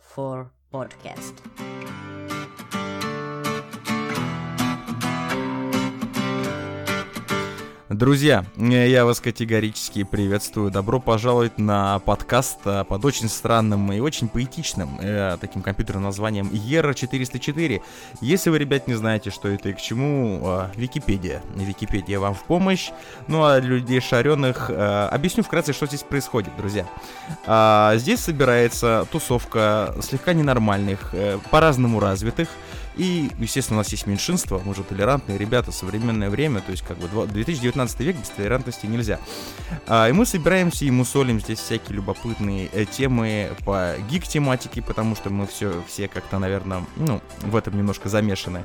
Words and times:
for 0.00 0.52
podcast. 0.72 1.34
Друзья, 8.02 8.44
я 8.56 9.04
вас 9.04 9.20
категорически 9.20 10.02
приветствую. 10.02 10.72
Добро 10.72 10.98
пожаловать 10.98 11.56
на 11.58 12.00
подкаст 12.00 12.58
э, 12.64 12.82
под 12.82 13.04
очень 13.04 13.28
странным 13.28 13.92
и 13.92 14.00
очень 14.00 14.26
поэтичным 14.26 14.98
э, 15.00 15.38
таким 15.40 15.62
компьютерным 15.62 16.02
названием 16.02 16.48
ERA 16.48 16.94
404. 16.94 17.80
Если 18.20 18.50
вы, 18.50 18.58
ребят, 18.58 18.88
не 18.88 18.94
знаете, 18.94 19.30
что 19.30 19.46
это 19.46 19.68
и 19.68 19.72
к 19.72 19.80
чему, 19.80 20.40
э, 20.42 20.70
Википедия. 20.74 21.42
Википедия 21.54 22.18
вам 22.18 22.34
в 22.34 22.42
помощь. 22.42 22.90
Ну 23.28 23.44
а 23.44 23.60
людей 23.60 24.00
шареных 24.00 24.68
э, 24.68 25.08
объясню 25.12 25.44
вкратце, 25.44 25.72
что 25.72 25.86
здесь 25.86 26.02
происходит, 26.02 26.56
друзья. 26.56 26.88
А, 27.46 27.94
здесь 27.98 28.18
собирается 28.18 29.06
тусовка 29.12 29.94
слегка 30.02 30.32
ненормальных, 30.32 31.10
э, 31.12 31.38
по-разному 31.52 32.00
развитых, 32.00 32.48
и, 32.96 33.30
естественно, 33.38 33.78
у 33.78 33.80
нас 33.80 33.90
есть 33.90 34.06
меньшинство, 34.06 34.60
мы 34.64 34.74
же 34.74 34.82
толерантные 34.82 35.38
ребята, 35.38 35.72
современное 35.72 36.30
время, 36.30 36.60
то 36.60 36.72
есть 36.72 36.82
как 36.82 36.98
бы 36.98 37.26
2019 37.26 38.00
век 38.00 38.16
без 38.16 38.28
толерантности 38.28 38.86
нельзя. 38.86 39.18
А, 39.86 40.08
и 40.08 40.12
мы 40.12 40.26
собираемся 40.26 40.84
и 40.84 40.90
мусолим 40.90 41.40
здесь 41.40 41.58
всякие 41.58 41.96
любопытные 41.96 42.68
э, 42.72 42.84
темы 42.84 43.50
по 43.64 43.94
гик-тематике, 44.10 44.82
потому 44.82 45.16
что 45.16 45.30
мы 45.30 45.46
все, 45.46 45.82
все 45.86 46.08
как-то, 46.08 46.38
наверное, 46.38 46.84
ну, 46.96 47.20
в 47.40 47.56
этом 47.56 47.76
немножко 47.76 48.08
замешаны. 48.08 48.64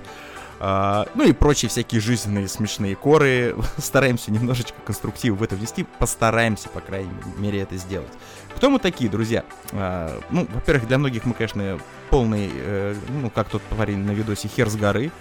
А, 0.59 1.07
ну 1.13 1.23
и 1.23 1.33
прочие 1.33 1.69
всякие 1.69 2.01
жизненные 2.01 2.47
смешные 2.47 2.95
коры. 2.95 3.55
Стараемся 3.77 4.31
немножечко 4.31 4.75
конструктив 4.85 5.35
в 5.35 5.43
это 5.43 5.55
внести. 5.55 5.85
Постараемся, 5.99 6.69
по 6.69 6.81
крайней 6.81 7.11
мере, 7.37 7.61
это 7.61 7.77
сделать. 7.77 8.11
Кто 8.57 8.71
мы 8.71 8.79
такие, 8.79 9.07
друзья? 9.07 9.43
А, 9.71 10.19
ну, 10.31 10.47
во-первых, 10.51 10.87
для 10.87 10.97
многих 10.97 11.25
мы, 11.25 11.35
конечно, 11.35 11.77
полный, 12.09 12.49
э, 12.51 12.95
ну, 13.21 13.29
как 13.29 13.49
тот 13.49 13.61
парень 13.61 13.99
на 13.99 14.11
видосе, 14.11 14.47
хер 14.47 14.67
с 14.67 14.75
горы. 14.75 15.11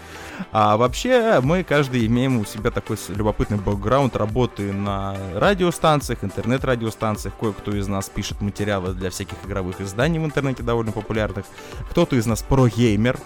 А 0.52 0.78
вообще, 0.78 1.40
мы 1.42 1.62
каждый 1.62 2.06
имеем 2.06 2.38
у 2.38 2.46
себя 2.46 2.70
такой 2.70 2.96
любопытный 3.08 3.58
бэкграунд 3.58 4.16
работы 4.16 4.72
на 4.72 5.16
радиостанциях, 5.34 6.24
интернет-радиостанциях. 6.24 7.34
Кое-кто 7.38 7.76
из 7.76 7.86
нас 7.88 8.08
пишет 8.08 8.40
материалы 8.40 8.94
для 8.94 9.10
всяких 9.10 9.36
игровых 9.44 9.82
изданий 9.82 10.18
в 10.18 10.24
интернете 10.24 10.62
довольно 10.62 10.92
популярных. 10.92 11.44
Кто-то 11.90 12.16
из 12.16 12.24
нас 12.24 12.42
про-геймер. 12.42 13.18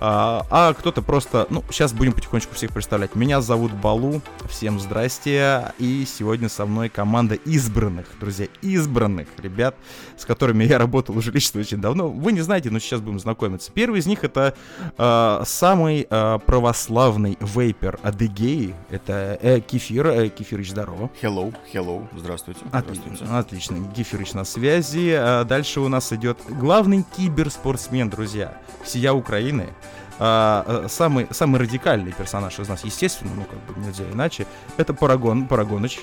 А, 0.00 0.46
а 0.50 0.74
кто-то 0.74 1.02
просто, 1.02 1.46
ну, 1.50 1.64
сейчас 1.70 1.92
будем 1.92 2.12
потихонечку 2.12 2.54
всех 2.54 2.72
представлять. 2.72 3.14
Меня 3.14 3.40
зовут 3.40 3.72
Балу, 3.72 4.20
всем 4.48 4.78
здрасте, 4.78 5.72
и 5.78 6.06
сегодня 6.06 6.48
со 6.48 6.66
мной 6.66 6.88
команда 6.88 7.34
избранных, 7.34 8.06
друзья, 8.20 8.46
избранных 8.62 9.28
ребят, 9.38 9.74
с 10.16 10.24
которыми 10.24 10.64
я 10.64 10.78
работал 10.78 11.16
уже 11.16 11.30
лично 11.32 11.60
очень 11.60 11.80
давно. 11.80 12.08
Вы 12.08 12.32
не 12.32 12.40
знаете, 12.40 12.70
но 12.70 12.78
сейчас 12.78 13.00
будем 13.00 13.18
знакомиться. 13.18 13.72
Первый 13.72 14.00
из 14.00 14.06
них 14.06 14.24
это 14.24 14.54
э, 14.96 15.42
самый 15.44 16.06
э, 16.08 16.38
православный 16.46 17.36
вейпер 17.40 17.98
Адыгеи, 18.02 18.74
это 18.90 19.38
э, 19.42 19.60
Кефир, 19.60 20.06
э, 20.06 20.28
Кефирыч, 20.28 20.70
здорово. 20.70 21.10
Hello, 21.20 21.54
hello, 21.72 22.06
здравствуйте. 22.16 22.60
Отлично, 22.72 23.38
отлично, 23.38 23.92
Кефирыч 23.94 24.32
на 24.34 24.44
связи. 24.44 25.14
А 25.18 25.44
дальше 25.44 25.80
у 25.80 25.88
нас 25.88 26.12
идет 26.12 26.38
главный 26.48 27.04
киберспортсмен, 27.16 28.10
друзья, 28.10 28.56
всея 28.84 29.12
Украины, 29.12 29.68
а, 30.18 30.84
э, 30.84 30.88
самый, 30.88 31.28
самый 31.30 31.60
радикальный 31.60 32.12
персонаж 32.12 32.58
из 32.58 32.68
нас, 32.68 32.84
естественно, 32.84 33.32
ну 33.34 33.44
как 33.44 33.58
бы 33.66 33.80
нельзя 33.80 34.04
иначе, 34.12 34.46
это 34.76 34.94
Парагон, 34.94 35.46
Парагоныч. 35.46 36.00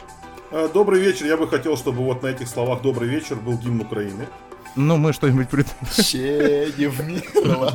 Э, 0.51 0.69
добрый 0.73 1.01
вечер. 1.01 1.25
Я 1.25 1.37
бы 1.37 1.47
хотел, 1.47 1.75
чтобы 1.75 2.03
вот 2.03 2.23
на 2.23 2.27
этих 2.27 2.47
словах 2.47 2.81
«Добрый 2.81 3.09
вечер» 3.09 3.35
был 3.35 3.57
гимн 3.57 3.81
Украины. 3.81 4.27
Ну, 4.75 4.97
мы 4.97 5.13
что-нибудь 5.13 5.47
придумаем. 5.49 5.75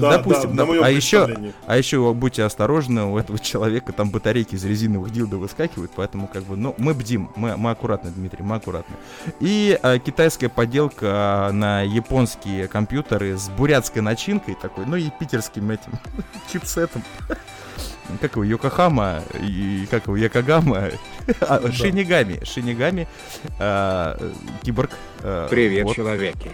Допустим, 0.01 0.83
а 0.83 0.91
еще, 0.91 1.53
а 1.67 1.77
еще 1.77 2.13
будьте 2.15 2.45
осторожны, 2.45 3.05
у 3.05 3.19
этого 3.19 3.39
человека 3.39 3.93
там 3.93 4.11
батарейки 4.11 4.55
из 4.55 4.65
резиновых 4.65 5.11
дилдо 5.11 5.37
выскакивают, 5.39 5.93
поэтому 5.95 6.29
как 6.29 6.45
бы, 6.45 6.57
ну, 6.57 6.75
мы 6.79 6.95
бдим, 6.95 7.31
мы, 7.37 7.57
мы 7.57 7.71
аккуратны, 7.71 8.11
Дмитрий, 8.11 8.43
мы 8.43 8.57
аккуратны. 8.57 8.97
И 9.41 9.79
а, 9.83 9.99
китайская 9.99 10.49
поделка 10.49 11.07
а, 11.49 11.53
на 11.53 11.83
японские 11.83 12.69
компьютеры 12.69 13.37
с 13.37 13.49
бурятской 13.49 14.03
начинкой 14.03 14.55
такой, 14.55 14.85
ну 14.87 14.97
и 14.97 15.11
питерским 15.19 15.71
этим 15.71 15.93
чипсетом 16.53 17.03
как 18.21 18.33
его, 18.33 18.45
Йокохама 18.45 19.23
и 19.41 19.87
как 19.91 20.07
его, 20.07 20.17
Якогама, 20.17 20.91
а, 21.41 21.61
да. 21.61 21.73
Шинигами, 21.73 22.43
Шинигами, 22.45 23.07
э, 23.59 24.31
киборг. 24.63 24.91
Э, 25.23 25.47
Привет, 25.51 25.85
вот. 25.85 25.97
человеки. 25.97 26.51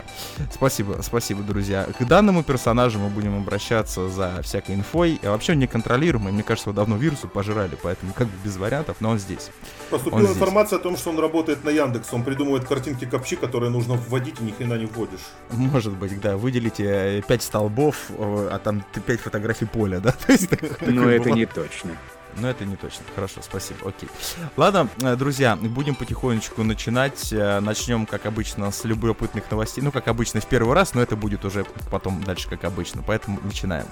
Спасибо, 0.52 0.98
спасибо, 1.02 1.42
друзья. 1.42 1.86
К 1.98 2.04
данному 2.04 2.42
персонажу 2.42 2.98
мы 2.98 3.08
будем 3.08 3.36
обращаться 3.36 4.08
за 4.08 4.40
всякой 4.42 4.74
инфой. 4.74 5.20
А 5.22 5.30
вообще 5.30 5.52
он 5.52 5.60
неконтролируемый, 5.60 6.32
мне 6.32 6.42
кажется, 6.42 6.70
его 6.70 6.76
давно 6.76 6.96
вирусу 6.96 7.28
пожирали, 7.28 7.76
поэтому 7.80 8.12
как 8.12 8.26
бы 8.26 8.32
без 8.44 8.56
вариантов, 8.56 8.96
но 9.00 9.10
он 9.10 9.18
здесь. 9.18 9.50
Поступила 9.90 10.20
он 10.20 10.26
информация 10.26 10.78
здесь. 10.78 10.80
о 10.80 10.82
том, 10.82 10.96
что 10.96 11.10
он 11.10 11.18
работает 11.18 11.64
на 11.64 11.70
Яндекс, 11.70 12.12
он 12.12 12.24
придумывает 12.24 12.64
картинки 12.64 13.04
копчи, 13.04 13.36
которые 13.36 13.70
нужно 13.70 13.94
вводить 13.94 14.40
и 14.40 14.44
ни 14.44 14.50
хрена 14.50 14.74
не 14.74 14.86
вводишь. 14.86 15.20
Может 15.50 15.92
быть, 15.94 16.20
да, 16.20 16.36
выделите 16.36 17.22
5 17.26 17.42
столбов, 17.42 17.96
э, 18.10 18.48
а 18.50 18.58
там 18.58 18.84
5 19.06 19.20
фотографий 19.20 19.66
поля, 19.66 20.00
да? 20.00 20.14
Но 20.80 21.08
это 21.08 21.30
не 21.30 21.46
точно. 21.46 21.92
Но 22.38 22.48
это 22.48 22.64
не 22.64 22.76
точно. 22.76 23.04
Хорошо, 23.14 23.40
спасибо. 23.42 23.88
Окей. 23.88 24.08
Ладно, 24.56 24.88
э, 25.00 25.16
друзья, 25.16 25.56
будем 25.56 25.94
потихонечку 25.94 26.62
начинать. 26.62 27.32
Э, 27.32 27.60
Начнем, 27.60 28.06
как 28.06 28.26
обычно, 28.26 28.70
с 28.70 28.84
любопытных 28.84 29.50
новостей. 29.50 29.82
Ну, 29.82 29.90
как 29.90 30.08
обычно, 30.08 30.40
в 30.40 30.46
первый 30.46 30.74
раз, 30.74 30.94
но 30.94 31.02
это 31.02 31.16
будет 31.16 31.44
уже 31.44 31.64
потом 31.90 32.22
дальше, 32.22 32.48
как 32.48 32.64
обычно. 32.64 33.02
Поэтому 33.02 33.40
начинаем. 33.42 33.86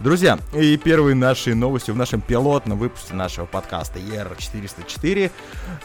Друзья, 0.00 0.38
и 0.54 0.76
первые 0.76 1.16
наши 1.16 1.56
новости 1.56 1.90
в 1.90 1.96
нашем 1.96 2.20
пилотном 2.20 2.78
выпуске 2.78 3.14
нашего 3.14 3.46
подкаста 3.46 3.98
ER404 3.98 5.32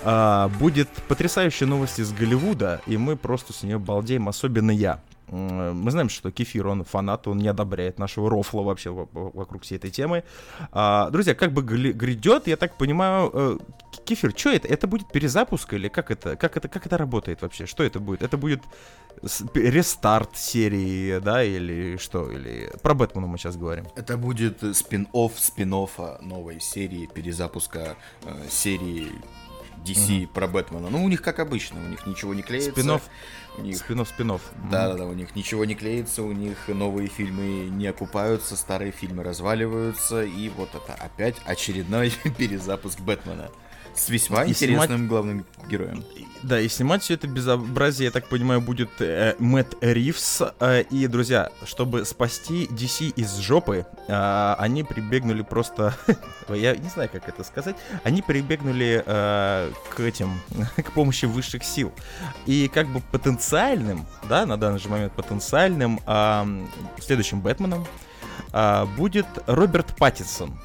э, 0.04 0.50
будет 0.60 0.88
потрясающая 1.08 1.66
новость 1.66 1.98
из 1.98 2.12
Голливуда, 2.12 2.82
и 2.86 2.96
мы 2.98 3.16
просто 3.16 3.54
с 3.54 3.64
нее 3.64 3.80
балдеем, 3.80 4.30
особенно 4.30 4.70
я. 4.70 5.00
Мы 5.28 5.92
знаем, 5.92 6.10
что 6.10 6.32
Кефир, 6.32 6.68
он 6.68 6.84
фанат, 6.84 7.28
он 7.28 7.38
не 7.38 7.48
одобряет 7.48 8.00
нашего 8.00 8.30
рофла 8.30 8.62
вообще 8.62 8.92
вокруг 8.92 9.64
всей 9.64 9.78
этой 9.78 9.90
темы. 9.90 10.24
А, 10.72 11.10
друзья, 11.10 11.34
как 11.36 11.54
бы 11.54 11.62
грядет, 11.62 12.48
я 12.48 12.58
так 12.58 12.78
понимаю, 12.78 13.32
э, 13.34 13.58
Кефир, 14.06 14.34
что 14.36 14.50
это? 14.50 14.68
Это 14.68 14.88
будет 14.88 15.12
перезапуск 15.12 15.74
или 15.74 15.88
как 15.88 16.12
это, 16.12 16.36
как 16.36 16.58
это, 16.58 16.68
как 16.68 16.86
это 16.86 16.98
работает 16.98 17.42
вообще? 17.42 17.66
Что 17.66 17.84
это 17.84 18.00
будет? 18.00 18.22
Это 18.22 18.38
будет 18.38 18.62
рестарт 19.54 20.38
серии, 20.38 21.20
да, 21.20 21.44
или 21.44 21.98
что? 21.98 22.30
Или 22.32 22.72
про 22.82 22.94
Бэтмена 22.94 23.28
мы 23.28 23.38
сейчас 23.38 23.56
говорим? 23.56 23.86
Это 23.96 24.18
будет 24.18 24.62
спин-офф 24.62 25.40
спин 25.40 25.70
новой 25.70 26.60
серии, 26.60 27.08
перезапуска 27.14 27.96
э, 28.24 28.48
серии 28.50 29.12
DC 29.86 30.24
угу. 30.24 30.34
про 30.34 30.48
Бэтмена. 30.48 30.90
Ну, 30.90 31.04
у 31.04 31.08
них 31.08 31.22
как 31.22 31.40
обычно, 31.40 31.80
у 31.84 31.88
них 31.90 32.06
ничего 32.06 32.34
не 32.34 32.42
клеится. 32.42 32.72
Спинов. 32.72 33.02
Них... 33.58 33.78
Спинов, 33.78 34.10
спинов. 34.10 34.42
Да, 34.72 34.90
да, 34.90 34.96
да, 34.96 35.06
у 35.06 35.14
них 35.14 35.36
ничего 35.36 35.66
не 35.66 35.76
клеится, 35.76 36.24
у 36.24 36.32
них 36.32 36.68
новые 36.68 37.08
фильмы 37.08 37.70
не 37.70 37.88
окупаются, 37.88 38.56
старые 38.56 38.92
фильмы 38.92 39.24
разваливаются, 39.24 40.24
и 40.24 40.50
вот 40.50 40.70
это 40.74 40.94
опять 40.94 41.36
очередной 41.46 42.12
перезапуск 42.38 43.00
Бэтмена. 43.02 43.52
С 43.96 44.10
весьма 44.10 44.44
и 44.44 44.50
интересным 44.50 44.88
снимать... 44.88 45.08
главным 45.08 45.46
героем. 45.70 46.04
Да, 46.44 46.60
и 46.60 46.68
снимать 46.68 47.04
все 47.04 47.14
это 47.14 47.26
безобразие, 47.28 48.06
я 48.06 48.12
так 48.12 48.28
понимаю, 48.28 48.60
будет 48.60 48.90
э, 49.00 49.36
Мэтт 49.40 49.78
Ривз. 49.80 50.42
Э, 50.60 50.82
и, 50.82 51.08
друзья, 51.08 51.50
чтобы 51.66 52.04
спасти 52.04 52.66
DC 52.66 53.14
из 53.16 53.38
жопы, 53.38 53.86
э, 54.08 54.56
они 54.58 54.84
прибегнули 54.84 55.42
просто... 55.42 55.96
я 56.50 56.76
не 56.76 56.90
знаю, 56.90 57.10
как 57.10 57.30
это 57.30 57.46
сказать. 57.46 57.78
Они 58.04 58.22
прибегнули 58.22 59.02
э, 59.06 59.72
к 59.90 60.00
этим, 60.02 60.42
к 60.76 60.92
помощи 60.92 61.26
высших 61.26 61.64
сил. 61.64 61.94
И 62.46 62.70
как 62.74 62.88
бы 62.88 63.00
потенциальным, 63.00 64.06
да, 64.28 64.46
на 64.46 64.58
данный 64.58 64.80
же 64.80 64.90
момент 64.90 65.14
потенциальным 65.14 66.02
э, 66.06 66.66
следующим 67.00 67.40
Бэтменом 67.40 67.88
э, 68.52 68.86
будет 68.98 69.28
Роберт 69.48 69.96
Паттинсон. 69.96 70.60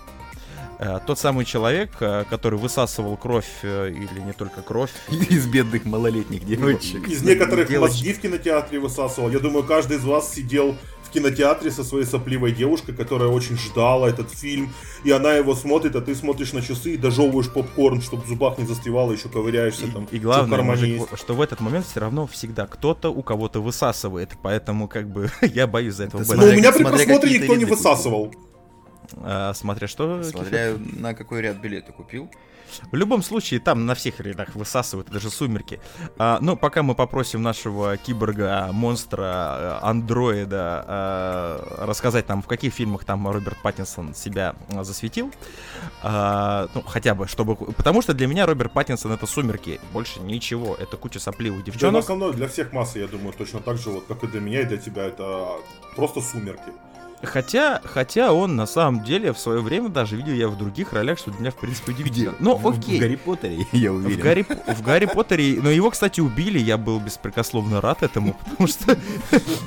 Э, 0.78 1.00
тот 1.04 1.18
самый 1.18 1.44
человек, 1.44 1.90
э, 2.00 2.24
который 2.30 2.58
высасывал 2.58 3.16
кровь, 3.16 3.48
э, 3.62 3.90
или 3.90 4.20
не 4.20 4.32
только 4.32 4.62
кровь. 4.62 4.92
Из 5.08 5.46
бедных 5.46 5.84
малолетних 5.84 6.44
девочек. 6.44 7.08
Из 7.08 7.22
некоторых 7.22 7.68
мозги 7.70 8.12
в 8.12 8.20
кинотеатре 8.20 8.78
высасывал. 8.78 9.28
Я 9.30 9.40
думаю, 9.40 9.64
каждый 9.64 9.96
из 9.96 10.04
вас 10.04 10.32
сидел 10.32 10.76
в 11.02 11.10
кинотеатре 11.10 11.70
со 11.70 11.82
своей 11.82 12.04
сопливой 12.04 12.52
девушкой, 12.52 12.94
которая 12.94 13.28
очень 13.28 13.56
ждала 13.56 14.08
этот 14.08 14.30
фильм, 14.30 14.72
и 15.04 15.10
она 15.10 15.32
его 15.32 15.54
смотрит, 15.54 15.96
а 15.96 16.00
ты 16.00 16.14
смотришь 16.14 16.52
на 16.52 16.60
часы 16.60 16.94
и 16.94 16.96
дожевываешь 16.96 17.50
попкорн, 17.50 18.02
чтобы 18.02 18.24
в 18.24 18.28
зубах 18.28 18.58
не 18.58 18.66
застревало, 18.66 19.12
еще 19.12 19.28
ковыряешься 19.28 19.86
и, 19.86 19.90
там. 19.90 20.06
И 20.10 20.18
главное, 20.18 20.62
мужик, 20.62 21.08
что 21.14 21.34
в 21.34 21.40
этот 21.40 21.60
момент 21.60 21.86
все 21.86 22.00
равно 22.00 22.26
всегда 22.26 22.66
кто-то 22.66 23.08
у 23.10 23.22
кого-то 23.22 23.60
высасывает, 23.60 24.32
поэтому 24.42 24.86
как 24.86 25.10
бы 25.10 25.30
я 25.42 25.66
боюсь 25.66 25.94
за 25.94 26.04
этого. 26.04 26.22
Но 26.34 26.44
у 26.44 26.52
меня 26.52 26.72
при 26.72 26.84
просмотре 26.84 27.38
никто 27.38 27.56
не 27.56 27.64
высасывал. 27.64 28.32
Э, 29.16 29.52
смотря 29.54 29.88
что. 29.88 30.22
Смотря 30.22 30.74
на 30.78 31.14
какой 31.14 31.42
ряд 31.42 31.58
билета 31.58 31.92
купил. 31.92 32.30
В 32.92 32.96
любом 32.96 33.22
случае, 33.22 33.60
там 33.60 33.86
на 33.86 33.94
всех 33.94 34.20
рядах 34.20 34.54
высасывают 34.54 35.10
даже 35.10 35.30
сумерки. 35.30 35.80
А, 36.18 36.38
ну, 36.40 36.56
пока 36.56 36.82
мы 36.82 36.94
попросим 36.94 37.42
нашего 37.42 37.96
киборга, 37.96 38.68
монстра, 38.72 39.78
андроида 39.82 40.84
а, 40.86 41.86
рассказать 41.86 42.28
нам, 42.28 42.42
в 42.42 42.46
каких 42.46 42.72
фильмах 42.74 43.04
там 43.04 43.28
Роберт 43.28 43.58
Паттинсон 43.62 44.14
себя 44.14 44.54
а, 44.70 44.84
засветил. 44.84 45.30
А, 46.02 46.68
ну, 46.74 46.82
хотя 46.82 47.14
бы, 47.14 47.26
чтобы... 47.26 47.56
Потому 47.56 48.02
что 48.02 48.14
для 48.14 48.26
меня 48.26 48.46
Роберт 48.46 48.72
Паттинсон 48.72 49.12
это 49.12 49.26
сумерки. 49.26 49.80
Больше 49.92 50.20
ничего. 50.20 50.74
Это 50.74 50.96
куча 50.96 51.20
сопливых 51.20 51.64
девчонок. 51.64 51.92
Для 51.92 52.00
основной, 52.00 52.32
для 52.34 52.48
всех 52.48 52.72
массы, 52.72 52.98
я 52.98 53.06
думаю, 53.06 53.32
точно 53.32 53.60
так 53.60 53.78
же, 53.78 53.90
вот 53.90 54.06
как 54.06 54.24
и 54.24 54.26
для 54.26 54.40
меня, 54.40 54.60
и 54.60 54.64
для 54.64 54.78
тебя, 54.78 55.04
это 55.04 55.48
просто 55.96 56.20
сумерки. 56.20 56.72
Хотя, 57.22 57.80
хотя 57.84 58.32
он 58.32 58.54
на 58.56 58.66
самом 58.66 59.02
деле 59.04 59.32
в 59.32 59.38
свое 59.38 59.60
время 59.60 59.88
даже 59.88 60.16
видел 60.16 60.32
я 60.34 60.48
в 60.48 60.56
других 60.56 60.92
ролях, 60.92 61.18
что 61.18 61.30
для 61.32 61.40
меня 61.40 61.50
в 61.50 61.56
принципе 61.56 61.92
удивительно. 61.92 62.34
Но 62.38 62.56
В- 62.56 62.68
окей. 62.68 62.96
В 62.98 63.00
Гарри 63.00 63.16
Поттере, 63.16 63.66
я 63.72 63.92
уверен. 63.92 64.18
В 64.18 64.22
Гарри, 64.22 64.46
в 64.74 64.82
Гарри 64.82 65.06
Поттере, 65.06 65.60
но 65.60 65.70
его, 65.70 65.90
кстати, 65.90 66.20
убили, 66.20 66.58
я 66.58 66.76
был 66.78 67.00
беспрекословно 67.00 67.80
рад 67.80 68.02
этому, 68.02 68.34
потому 68.44 68.68
что, 68.68 68.96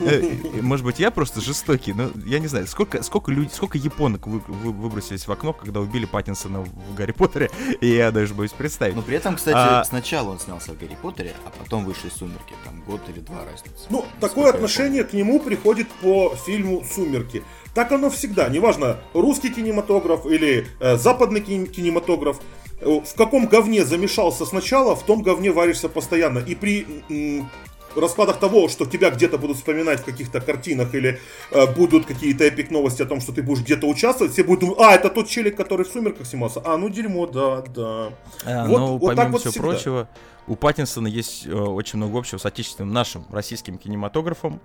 э, 0.02 0.62
может 0.62 0.86
быть, 0.86 1.00
я 1.00 1.12
просто 1.12 1.42
жестокий, 1.42 1.94
но 1.94 2.10
я 2.26 2.40
не 2.40 2.48
знаю, 2.48 2.68
сколько, 2.68 3.04
сколько 3.04 3.32
людей, 3.32 3.52
сколько 3.54 3.78
японок 3.78 4.28
вы- 4.28 4.42
вы- 4.48 4.72
выбросились 4.72 5.28
в 5.28 5.32
окно, 5.32 5.54
когда 5.54 5.80
убили 5.82 6.06
Паттинсона 6.06 6.62
в 6.62 6.96
Гарри 6.96 7.12
Поттере, 7.12 7.52
и 7.82 7.88
я 7.88 8.12
даже 8.12 8.34
боюсь 8.34 8.52
представить. 8.52 8.96
Но 8.96 9.02
при 9.02 9.16
этом, 9.18 9.36
кстати, 9.36 9.58
А- 9.58 9.84
сначала 9.84 10.30
он 10.32 10.40
снялся 10.40 10.72
в 10.74 10.78
Гарри 10.80 10.98
Поттере, 11.02 11.34
а 11.46 11.50
потом 11.64 11.86
вышли 11.86 12.10
«Сумерки». 12.10 12.54
Там 12.66 12.82
год 12.88 13.02
или 13.10 13.20
два 13.20 13.40
разницы. 13.44 13.86
Ну, 13.90 14.06
такое 14.20 14.52
отношение 14.52 15.04
к 15.04 15.14
нему 15.14 15.40
приходит 15.40 15.88
по 16.02 16.34
фильму 16.46 16.84
«Сумерки». 16.90 17.41
Так 17.74 17.92
оно 17.92 18.10
всегда, 18.10 18.50
неважно, 18.50 18.98
русский 19.14 19.50
кинематограф 19.50 20.26
или 20.26 20.68
э, 20.80 20.98
западный 20.98 21.42
кин- 21.42 21.68
кинематограф. 21.68 22.40
Э, 22.82 23.00
В 23.06 23.14
каком 23.16 23.48
говне 23.48 23.86
замешался 23.86 24.46
сначала, 24.46 24.96
в 24.96 25.04
том 25.06 25.22
говне 25.22 25.52
варишься 25.52 25.88
постоянно. 25.90 26.40
И 26.40 26.56
при 26.56 26.86
м, 27.10 27.50
раскладах 27.96 28.40
того, 28.40 28.68
что 28.70 28.86
тебя 28.86 29.10
где-то 29.10 29.38
будут 29.38 29.58
вспоминать 29.58 30.00
в 30.02 30.06
каких-то 30.06 30.42
картинах 30.42 30.94
или 30.96 31.20
э, 31.52 31.68
будут 31.76 32.06
какие-то 32.06 32.44
эпик 32.44 32.72
новости 32.72 33.02
о 33.04 33.06
том, 33.06 33.22
что 33.22 33.32
ты 33.32 33.42
будешь 33.44 33.64
где-то 33.64 33.88
участвовать, 33.88 34.34
все 34.34 34.44
будут 34.44 34.62
думать, 34.62 34.78
а, 34.80 34.94
это 34.96 35.10
тот 35.10 35.28
челик, 35.30 35.56
который 35.56 35.86
в 35.86 35.90
«Сумерках» 35.90 36.26
снимался. 36.28 36.62
А, 36.66 36.78
ну 36.78 36.90
дерьмо, 36.90 37.26
да, 37.28 37.62
да. 37.76 38.12
А, 38.46 38.66
вот- 38.68 38.80
но 38.80 38.98
вот 38.98 39.08
так 39.08 39.16
помимо 39.18 39.32
вот 39.34 39.42
всего 39.42 39.52
всегда. 39.52 39.68
прочего, 39.70 40.10
у 40.48 40.56
Паттинсона 40.56 41.08
есть 41.08 41.46
э, 41.48 41.52
очень 41.54 41.98
много 41.98 42.18
общего 42.20 42.38
с 42.40 42.46
отечественным 42.46 42.92
нашим 42.94 43.26
российским 43.30 43.78
кинематографом. 43.78 44.60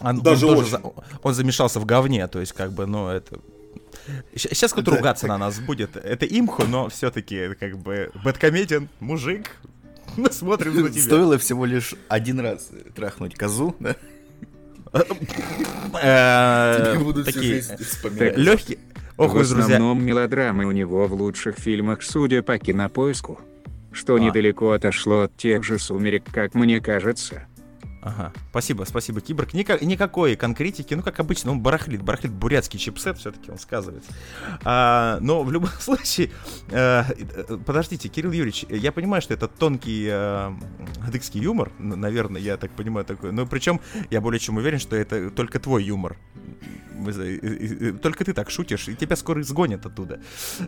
Он, 0.00 0.20
Даже 0.20 0.46
он, 0.46 0.56
тоже 0.56 0.76
очень. 0.76 0.82
за- 0.82 0.92
он 1.22 1.34
замешался 1.34 1.80
в 1.80 1.86
говне, 1.86 2.26
то 2.28 2.40
есть 2.40 2.52
как 2.52 2.72
бы, 2.72 2.86
ну 2.86 3.08
это... 3.08 3.38
Сейчас 4.34 4.72
кто-то 4.72 4.90
Да, 4.92 4.96
ругаться 4.98 5.26
на 5.26 5.38
нас 5.38 5.58
будет. 5.58 5.96
Это 5.96 6.26
имхо, 6.26 6.64
но 6.64 6.88
все-таки 6.88 7.54
как 7.58 7.78
бы 7.78 8.10
бэткомедиан, 8.22 8.88
мужик. 9.00 9.50
Мы 10.16 10.30
смотрим 10.30 10.80
на 10.82 10.90
тебя. 10.90 11.02
Стоило 11.02 11.38
всего 11.38 11.64
лишь 11.64 11.94
один 12.08 12.40
раз 12.40 12.70
трахнуть 12.94 13.34
козу, 13.34 13.74
да? 13.80 13.96
Э, 16.02 16.92
Тебе 16.94 17.04
будут 17.04 17.26
всю 17.28 17.34
Такие 17.40 17.62
легкие. 18.36 18.78
Ох, 19.16 19.34
в 19.34 19.38
основном 19.38 20.04
мелодрамы 20.04 20.66
у 20.66 20.70
него 20.72 21.06
в 21.06 21.14
лучших 21.14 21.56
фильмах, 21.56 22.02
судя 22.02 22.42
по 22.42 22.58
кинопоиску. 22.58 23.40
Что 23.92 24.16
А. 24.16 24.18
недалеко 24.20 24.72
отошло 24.72 25.22
от 25.22 25.36
тех 25.36 25.64
же 25.64 25.78
«Сумерек», 25.78 26.24
как 26.30 26.54
мне 26.54 26.80
кажется. 26.80 27.46
Ага, 28.06 28.32
спасибо, 28.50 28.84
спасибо, 28.84 29.20
Киборг. 29.20 29.52
Ника- 29.52 29.84
никакой 29.84 30.36
конкретики, 30.36 30.94
ну, 30.94 31.02
как 31.02 31.18
обычно, 31.18 31.50
он 31.50 31.58
барахлит, 31.60 32.02
барахлит 32.02 32.32
бурятский 32.32 32.78
чипсет, 32.78 33.18
все-таки 33.18 33.50
он 33.50 33.58
сказывается. 33.58 34.12
А, 34.64 35.18
но 35.20 35.42
в 35.42 35.50
любом 35.50 35.70
случае, 35.80 36.30
э, 36.70 37.02
э, 37.08 37.58
подождите, 37.66 38.08
Кирилл 38.08 38.30
Юрьевич, 38.30 38.64
я 38.68 38.92
понимаю, 38.92 39.22
что 39.22 39.34
это 39.34 39.48
тонкий 39.48 40.06
э, 40.08 40.52
адыгский 41.04 41.40
юмор, 41.40 41.72
наверное, 41.80 42.40
я 42.40 42.56
так 42.56 42.70
понимаю, 42.70 43.04
такой, 43.04 43.32
но 43.32 43.44
причем 43.44 43.80
я 44.08 44.20
более 44.20 44.38
чем 44.38 44.56
уверен, 44.58 44.78
что 44.78 44.94
это 44.94 45.30
только 45.30 45.58
твой 45.58 45.82
юмор. 45.82 46.16
Только 48.02 48.24
ты 48.24 48.32
так 48.32 48.50
шутишь, 48.50 48.88
и 48.88 48.94
тебя 48.94 49.16
скоро 49.16 49.40
изгонят 49.42 49.84
оттуда. 49.84 50.20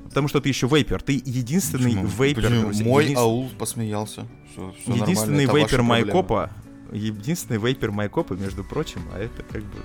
Потому 0.04 0.26
что 0.26 0.40
ты 0.40 0.48
еще 0.48 0.66
вейпер, 0.66 1.00
ты 1.02 1.12
единственный 1.12 1.84
Почему? 1.92 2.06
вейпер. 2.06 2.42
Почему? 2.42 2.62
Мой 2.84 3.04
единственный- 3.04 3.14
аул 3.14 3.48
посмеялся. 3.58 4.26
Всё 4.52 4.72
нормально, 4.86 5.02
Единственный 5.04 5.46
вейпер 5.46 5.78
проблемы. 5.78 6.58
Единственный 6.92 7.58
вейпер 7.58 7.90
Майкопа, 7.92 8.34
между 8.34 8.64
прочим, 8.64 9.00
а 9.14 9.18
это 9.18 9.42
как 9.50 9.62
бы... 9.62 9.78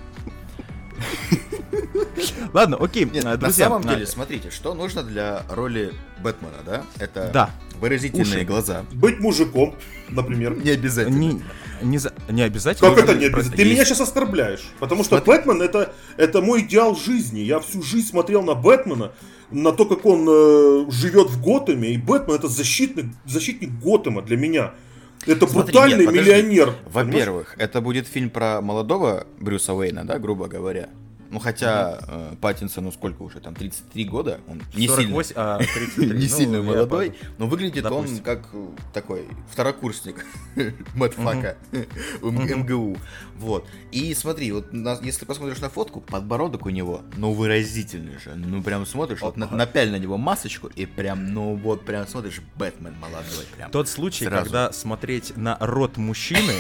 Ладно, 2.54 2.78
окей, 2.78 3.06
Нет, 3.06 3.24
на 3.24 3.36
друзья. 3.38 3.66
самом 3.66 3.88
а, 3.88 3.94
деле, 3.94 4.06
смотрите, 4.06 4.50
что 4.52 4.74
нужно 4.74 5.04
для 5.04 5.44
роли 5.50 5.94
Бэтмена, 6.22 6.58
да? 6.66 6.84
Это 7.00 7.30
Да. 7.34 7.50
выразительные 7.80 8.24
Уши. 8.26 8.46
глаза. 8.46 8.86
Быть 8.94 9.20
мужиком, 9.20 9.76
например. 10.10 10.56
Не 10.56 10.72
обязательно. 10.72 11.16
Не, 11.18 11.42
не, 11.82 11.98
за- 11.98 12.14
не 12.30 12.42
обязательно. 12.44 12.90
Как 12.94 13.04
это 13.04 13.16
не 13.16 13.26
обязательно? 13.26 13.56
Ты 13.58 13.64
есть- 13.64 13.74
меня 13.74 13.86
сейчас 13.86 14.02
оскорбляешь. 14.02 14.72
Потому 14.80 15.04
что 15.04 15.18
Смотри. 15.18 15.34
Бэтмен 15.34 15.62
это, 15.62 15.94
это 16.18 16.42
мой 16.42 16.62
идеал 16.62 16.96
жизни. 16.96 17.40
Я 17.40 17.60
всю 17.60 17.82
жизнь 17.82 18.08
смотрел 18.08 18.44
на 18.44 18.54
Бэтмена, 18.56 19.12
на 19.52 19.72
то, 19.72 19.86
как 19.86 20.06
он 20.06 20.28
э, 20.30 20.92
живет 20.92 21.30
в 21.30 21.42
Готэме. 21.42 21.90
И 21.94 21.98
Бэтмен 21.98 22.36
это 22.36 22.48
защитник, 22.48 23.06
защитник 23.26 23.72
Готэма 23.82 24.22
для 24.22 24.38
меня. 24.38 24.72
Это 25.26 25.48
Смотри, 25.48 25.72
брутальный 25.74 25.98
нет, 26.00 26.06
подожди. 26.08 26.32
миллионер. 26.32 26.74
Во-первых, 26.86 27.56
это 27.58 27.82
будет 27.82 28.08
фильм 28.08 28.30
про 28.30 28.62
молодого 28.62 29.26
Брюса 29.40 29.74
Уэйна, 29.74 30.06
да, 30.06 30.20
грубо 30.20 30.48
говоря. 30.48 30.90
Ну, 31.34 31.40
хотя 31.40 32.00
э, 32.08 32.36
Паттинсону 32.40 32.92
сколько 32.92 33.24
уже, 33.24 33.40
там, 33.40 33.56
33 33.56 34.06
года, 34.06 34.40
он 34.48 34.62
не 34.76 34.88
48, 34.88 35.34
а, 35.36 35.58
33, 35.58 35.88
сильно, 35.88 36.14
не 36.20 36.28
ну, 36.30 36.38
сильно 36.38 36.62
молодой, 36.62 37.10
понял. 37.10 37.22
но 37.40 37.48
выглядит 37.48 37.84
Допустим. 37.84 38.18
он 38.18 38.22
как 38.22 38.50
э, 38.54 38.68
такой 38.94 39.28
второкурсник 39.50 40.28
матфака 40.94 41.58
МГУ. 42.22 42.98
Вот. 43.38 43.66
И 43.92 44.14
смотри, 44.14 44.52
вот 44.52 44.68
если 45.02 45.26
посмотришь 45.26 45.60
на 45.60 45.72
фотку, 45.72 46.02
подбородок 46.02 46.68
у 46.68 46.70
него, 46.70 47.02
ну, 47.18 47.34
выразительный 47.34 48.20
же. 48.20 48.36
Ну, 48.36 48.62
прям 48.62 48.86
смотришь, 48.86 49.22
вот 49.22 49.36
на- 49.36 49.50
напяль 49.50 49.90
на 49.90 49.98
него 49.98 50.18
масочку, 50.20 50.68
и 50.68 50.86
прям, 50.86 51.34
ну, 51.34 51.56
вот, 51.56 51.84
прям 51.84 52.08
смотришь, 52.08 52.42
Бэтмен 52.58 52.94
молодой, 53.00 53.46
прям. 53.58 53.72
Тот 53.72 53.90
случай, 53.90 54.26
когда 54.26 54.72
смотреть 54.72 55.36
на 55.36 55.58
рот 55.60 55.98
мужчины, 55.98 56.54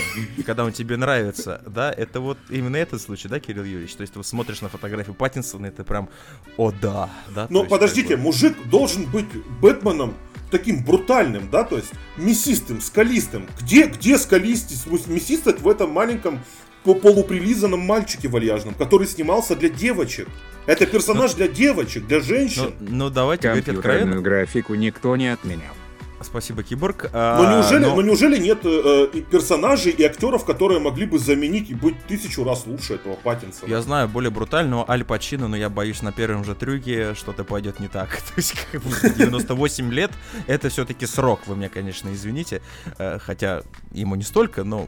когда 0.47 0.65
он 0.65 0.73
тебе 0.73 0.97
нравится, 0.97 1.61
да, 1.67 1.91
это 1.91 2.21
вот 2.21 2.39
именно 2.49 2.77
этот 2.77 3.03
случай, 3.03 3.27
да, 3.27 3.39
Кирилл 3.39 3.65
Юрьевич? 3.65 3.93
То 3.93 4.01
есть 4.01 4.13
ты 4.13 4.23
смотришь 4.23 4.62
на 4.63 4.69
фотографию 4.69 5.13
Паттинсона, 5.13 5.67
это 5.67 5.83
прям, 5.83 6.09
о 6.57 6.71
да, 6.71 7.09
да. 7.35 7.47
Но 7.49 7.59
есть, 7.59 7.69
подождите, 7.69 8.09
как 8.09 8.17
бы- 8.17 8.23
мужик 8.23 8.57
должен 8.69 9.05
быть 9.05 9.27
Бэтменом 9.61 10.15
таким 10.49 10.83
брутальным, 10.83 11.49
да, 11.51 11.63
то 11.63 11.77
есть 11.77 11.91
мясистым, 12.17 12.81
скалистым. 12.81 13.47
Где, 13.61 13.87
где 13.87 14.17
скалистость, 14.17 14.87
мясистость 15.07 15.61
в 15.61 15.67
этом 15.67 15.91
маленьком 15.91 16.39
по- 16.83 16.95
полуприлизанном 16.95 17.79
мальчике 17.79 18.27
вальяжном, 18.27 18.73
который 18.73 19.07
снимался 19.07 19.55
для 19.55 19.69
девочек. 19.69 20.27
Это 20.65 20.85
персонаж 20.85 21.33
для 21.33 21.47
девочек, 21.47 22.07
для 22.07 22.19
женщин. 22.19 22.73
Ну, 22.79 22.87
ну, 22.89 23.09
давайте 23.09 23.47
говорить 23.47 23.67
откровенно. 23.67 23.99
Компьютерную 23.99 24.21
графику 24.21 24.75
никто 24.75 25.15
не 25.15 25.27
отменял. 25.27 25.73
Спасибо, 26.23 26.63
Киборг. 26.63 27.03
Но 27.03 27.09
А, 27.13 27.55
неужели, 27.55 27.85
но- 27.85 27.95
но 27.95 28.01
неужели 28.01 28.37
нет 28.37 28.59
э, 28.65 29.07
и 29.13 29.21
персонажей 29.21 29.91
и 29.91 30.03
актеров, 30.03 30.45
которые 30.45 30.79
могли 30.79 31.05
бы 31.05 31.19
заменить 31.19 31.69
и 31.69 31.73
быть 31.75 31.95
тысячу 32.07 32.43
раз 32.43 32.65
лучше 32.65 32.95
этого 32.95 33.15
Паттинсона? 33.15 33.69
Я 33.69 33.81
знаю 33.81 34.07
более 34.07 34.31
брутального 34.31 34.89
Аль 34.89 35.03
Пачино, 35.03 35.47
но 35.47 35.55
я 35.55 35.69
боюсь, 35.69 36.01
на 36.01 36.11
первом 36.11 36.43
же 36.43 36.55
трюке 36.55 37.13
что-то 37.15 37.43
пойдет 37.43 37.79
не 37.79 37.87
так. 37.87 38.09
То 38.27 38.33
есть, 38.37 38.53
как 38.71 38.81
бы 38.81 38.89
98 39.15 39.91
лет 39.91 40.11
это 40.47 40.69
все-таки 40.69 41.05
срок, 41.05 41.41
вы 41.47 41.55
меня, 41.55 41.69
конечно, 41.69 42.09
извините. 42.13 42.61
Э, 42.97 43.19
Хотя 43.19 43.63
ему 43.91 44.15
не 44.15 44.23
столько, 44.23 44.63
но 44.63 44.87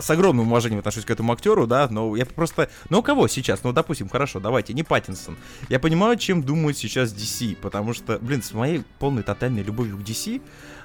с 0.00 0.10
огромным 0.10 0.48
уважением 0.48 0.80
отношусь 0.80 1.04
к 1.04 1.10
этому 1.10 1.32
актеру, 1.32 1.66
да. 1.66 1.88
Но 1.90 2.14
я 2.16 2.26
просто. 2.26 2.68
Ну, 2.90 2.98
у 2.98 3.02
кого 3.02 3.28
сейчас? 3.28 3.64
Ну, 3.64 3.72
допустим, 3.72 4.08
хорошо, 4.08 4.40
давайте, 4.40 4.72
не 4.74 4.82
Паттинсон. 4.82 5.36
Я 5.68 5.78
понимаю, 5.80 6.16
чем 6.16 6.42
думают 6.42 6.76
сейчас 6.76 7.12
DC, 7.12 7.56
потому 7.56 7.94
что, 7.94 8.18
блин, 8.18 8.42
с 8.42 8.52
моей 8.52 8.82
полной 8.98 9.22
тотальной 9.22 9.62
любовью 9.62 9.96
к 9.96 10.00
DC. 10.00 10.40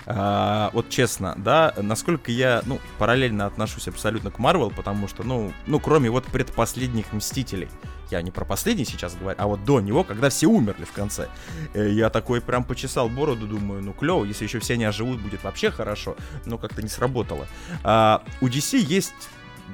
А, 0.06 0.70
вот 0.74 0.90
честно, 0.90 1.36
да, 1.38 1.74
насколько 1.78 2.32
я, 2.32 2.62
ну, 2.66 2.80
параллельно 2.98 3.46
отношусь 3.46 3.88
абсолютно 3.88 4.32
к 4.32 4.40
Марвел, 4.40 4.72
потому 4.72 5.08
что, 5.08 5.24
ну, 5.24 5.52
ну, 5.66 5.80
кроме 5.80 6.10
вот 6.10 6.26
предпоследних 6.26 7.12
Мстителей, 7.14 7.68
я 8.10 8.22
не 8.22 8.32
про 8.32 8.46
последний 8.46 8.86
сейчас 8.86 9.16
говорю, 9.16 9.38
а 9.40 9.48
вот 9.48 9.66
до 9.66 9.82
него, 9.82 10.04
когда 10.04 10.30
все 10.30 10.48
умерли 10.48 10.86
в 10.86 10.94
конце, 10.94 11.28
э, 11.74 11.90
я 11.92 12.10
такой 12.10 12.40
прям 12.42 12.64
почесал 12.64 13.10
бороду, 13.10 13.48
думаю, 13.48 13.84
ну, 13.84 13.94
клево, 13.94 14.24
если 14.24 14.46
еще 14.46 14.60
все 14.60 14.78
не 14.78 14.86
оживут, 14.86 15.20
будет 15.20 15.44
вообще 15.44 15.72
хорошо, 15.72 16.16
но 16.46 16.58
как-то 16.58 16.82
не 16.82 16.90
сработало. 16.90 17.48
А, 17.84 18.24
у 18.42 18.48
DC 18.48 18.78
есть 18.78 19.30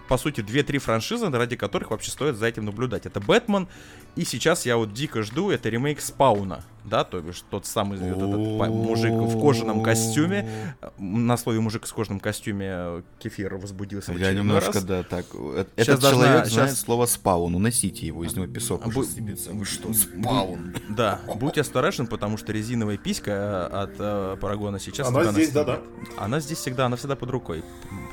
по 0.08 0.18
сути, 0.18 0.42
2-3 0.42 0.80
франшизы, 0.80 1.30
ради 1.30 1.56
которых 1.56 1.92
вообще 1.92 2.12
стоит 2.12 2.36
за 2.36 2.48
этим 2.48 2.66
наблюдать. 2.66 3.06
Это 3.06 3.20
Бэтмен, 3.20 3.68
и 4.16 4.26
сейчас 4.26 4.66
я 4.66 4.78
вот 4.78 4.94
дико 4.94 5.24
жду, 5.24 5.52
это 5.52 5.70
ремейк 5.70 6.02
Спауна. 6.02 6.64
Да, 6.86 7.04
то 7.04 7.20
бишь 7.22 7.44
тот 7.50 7.66
самый 7.66 7.98
вот 7.98 8.18
этот 8.18 8.70
мужик 8.74 9.14
в 9.14 9.40
кожаном 9.42 9.84
костюме, 9.84 10.76
на 10.98 11.38
слове 11.38 11.60
мужик 11.60 11.86
в 11.86 11.94
кожаном 11.94 12.20
костюме 12.20 12.68
э, 12.70 13.02
кефир 13.20 13.56
возбудился 13.56 14.12
в 14.12 14.18
Я 14.18 14.34
немножко, 14.34 14.74
раз. 14.74 14.84
да, 14.84 15.04
так. 15.04 15.26
э, 15.34 15.66
Этот 15.76 16.00
должна- 16.02 16.24
человек 16.26 16.44
щас- 16.46 16.54
знает 16.54 16.78
слово 16.78 17.06
спаун. 17.06 17.56
Уносите 17.56 18.06
его, 18.08 18.24
из 18.24 18.36
него 18.36 18.48
песок 18.48 18.86
уже 18.88 19.00
Бу- 19.00 19.04
сыпется. 19.06 19.52
Вы 19.52 19.66
что, 19.66 19.94
спаун? 19.94 20.76
Да, 20.90 21.20
будь 21.36 21.58
осторожен, 21.58 22.08
потому 22.08 22.38
что 22.38 22.52
резиновая 22.52 22.98
писька 22.98 23.32
э, 23.72 23.76
от 23.84 23.96
э, 24.00 24.38
Парагона 24.40 24.80
сейчас... 24.80 25.08
Она 25.08 25.26
здесь, 25.32 25.52
да-да. 25.52 25.80
Она 26.18 26.40
здесь 26.40 26.58
всегда, 26.58 26.86
она 26.88 26.96
всегда 26.98 27.16
под 27.16 27.30
рукой. 27.30 27.64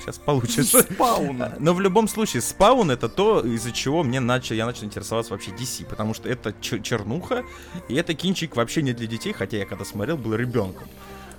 Сейчас 0.00 0.18
получится. 0.18 0.82
Спаун. 0.82 1.42
Но 1.58 1.74
в 1.74 1.80
любом 1.80 2.08
случае, 2.08 2.40
спаун 2.42 2.90
это 2.90 3.08
то, 3.08 3.40
из-за 3.40 3.72
чего 3.72 4.02
мне 4.02 4.20
начал, 4.20 4.54
я 4.54 4.66
начал 4.66 4.84
интересоваться 4.84 5.32
вообще 5.32 5.50
DC, 5.50 5.84
потому 5.86 6.14
что 6.14 6.28
это 6.28 6.50
чер- 6.60 6.82
чернуха, 6.82 7.44
и 7.88 7.94
это 7.94 8.14
кинчик 8.14 8.56
вообще 8.60 8.82
не 8.82 8.92
для 8.92 9.06
детей, 9.06 9.32
хотя 9.32 9.58
я 9.58 9.66
когда 9.66 9.84
смотрел, 9.84 10.16
был 10.16 10.34
ребенком. 10.34 10.88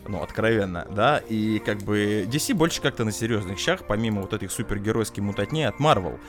Ну, 0.08 0.22
откровенно, 0.22 0.88
да, 0.90 1.20
и 1.20 1.60
как 1.60 1.80
бы 1.80 2.28
DC 2.28 2.56
больше 2.56 2.82
как-то 2.82 3.06
на 3.06 3.12
серьезных 3.12 3.60
щах, 3.60 3.86
помимо 3.88 4.22
вот 4.22 4.34
этих 4.34 4.52
супергеройских 4.52 5.22
мутатней 5.22 5.68
от 5.68 5.80
Marvel. 5.80 6.20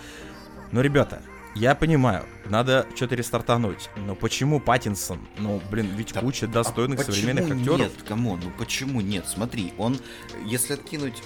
Но, 0.72 0.82
ребята, 0.82 1.22
я 1.54 1.74
понимаю, 1.74 2.24
надо 2.46 2.86
что-то 2.94 3.14
restart 3.14 3.55
ануть, 3.55 3.90
но 3.96 4.14
почему 4.14 4.60
Паттинсон? 4.60 5.20
Ну, 5.38 5.60
блин, 5.70 5.88
ведь 5.96 6.12
куча 6.12 6.46
достойных 6.46 7.00
А 7.00 7.04
современных 7.04 7.50
актеров. 7.50 7.78
Нет, 7.78 7.92
come 8.06 8.26
on, 8.26 8.40
ну 8.42 8.50
почему 8.56 9.00
нет? 9.00 9.26
Смотри, 9.26 9.74
он, 9.76 9.98
если 10.46 10.74
откинуть 10.74 11.22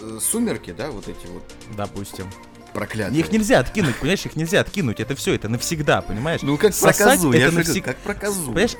э, 0.00 0.18
сумерки, 0.20 0.72
да, 0.72 0.90
вот 0.90 1.08
эти 1.08 1.26
вот 1.26 1.42
Допустим. 1.76 2.26
Проклятые. 2.78 3.18
Их 3.20 3.32
нельзя 3.32 3.58
откинуть, 3.60 3.96
понимаешь, 3.96 4.24
их 4.24 4.36
нельзя 4.36 4.60
откинуть. 4.60 5.00
Это 5.00 5.14
все, 5.16 5.34
это 5.34 5.48
навсегда, 5.48 6.00
понимаешь? 6.02 6.42
Ну 6.42 6.56
как 6.56 6.72
Сосать 6.74 6.96
проказу, 6.98 7.32
я 7.32 7.38
это 7.42 7.50
говорю, 7.52 7.66
навсегда. 7.66 7.92
как 7.92 7.96
проказу. 7.98 8.46
Понимаешь, 8.46 8.76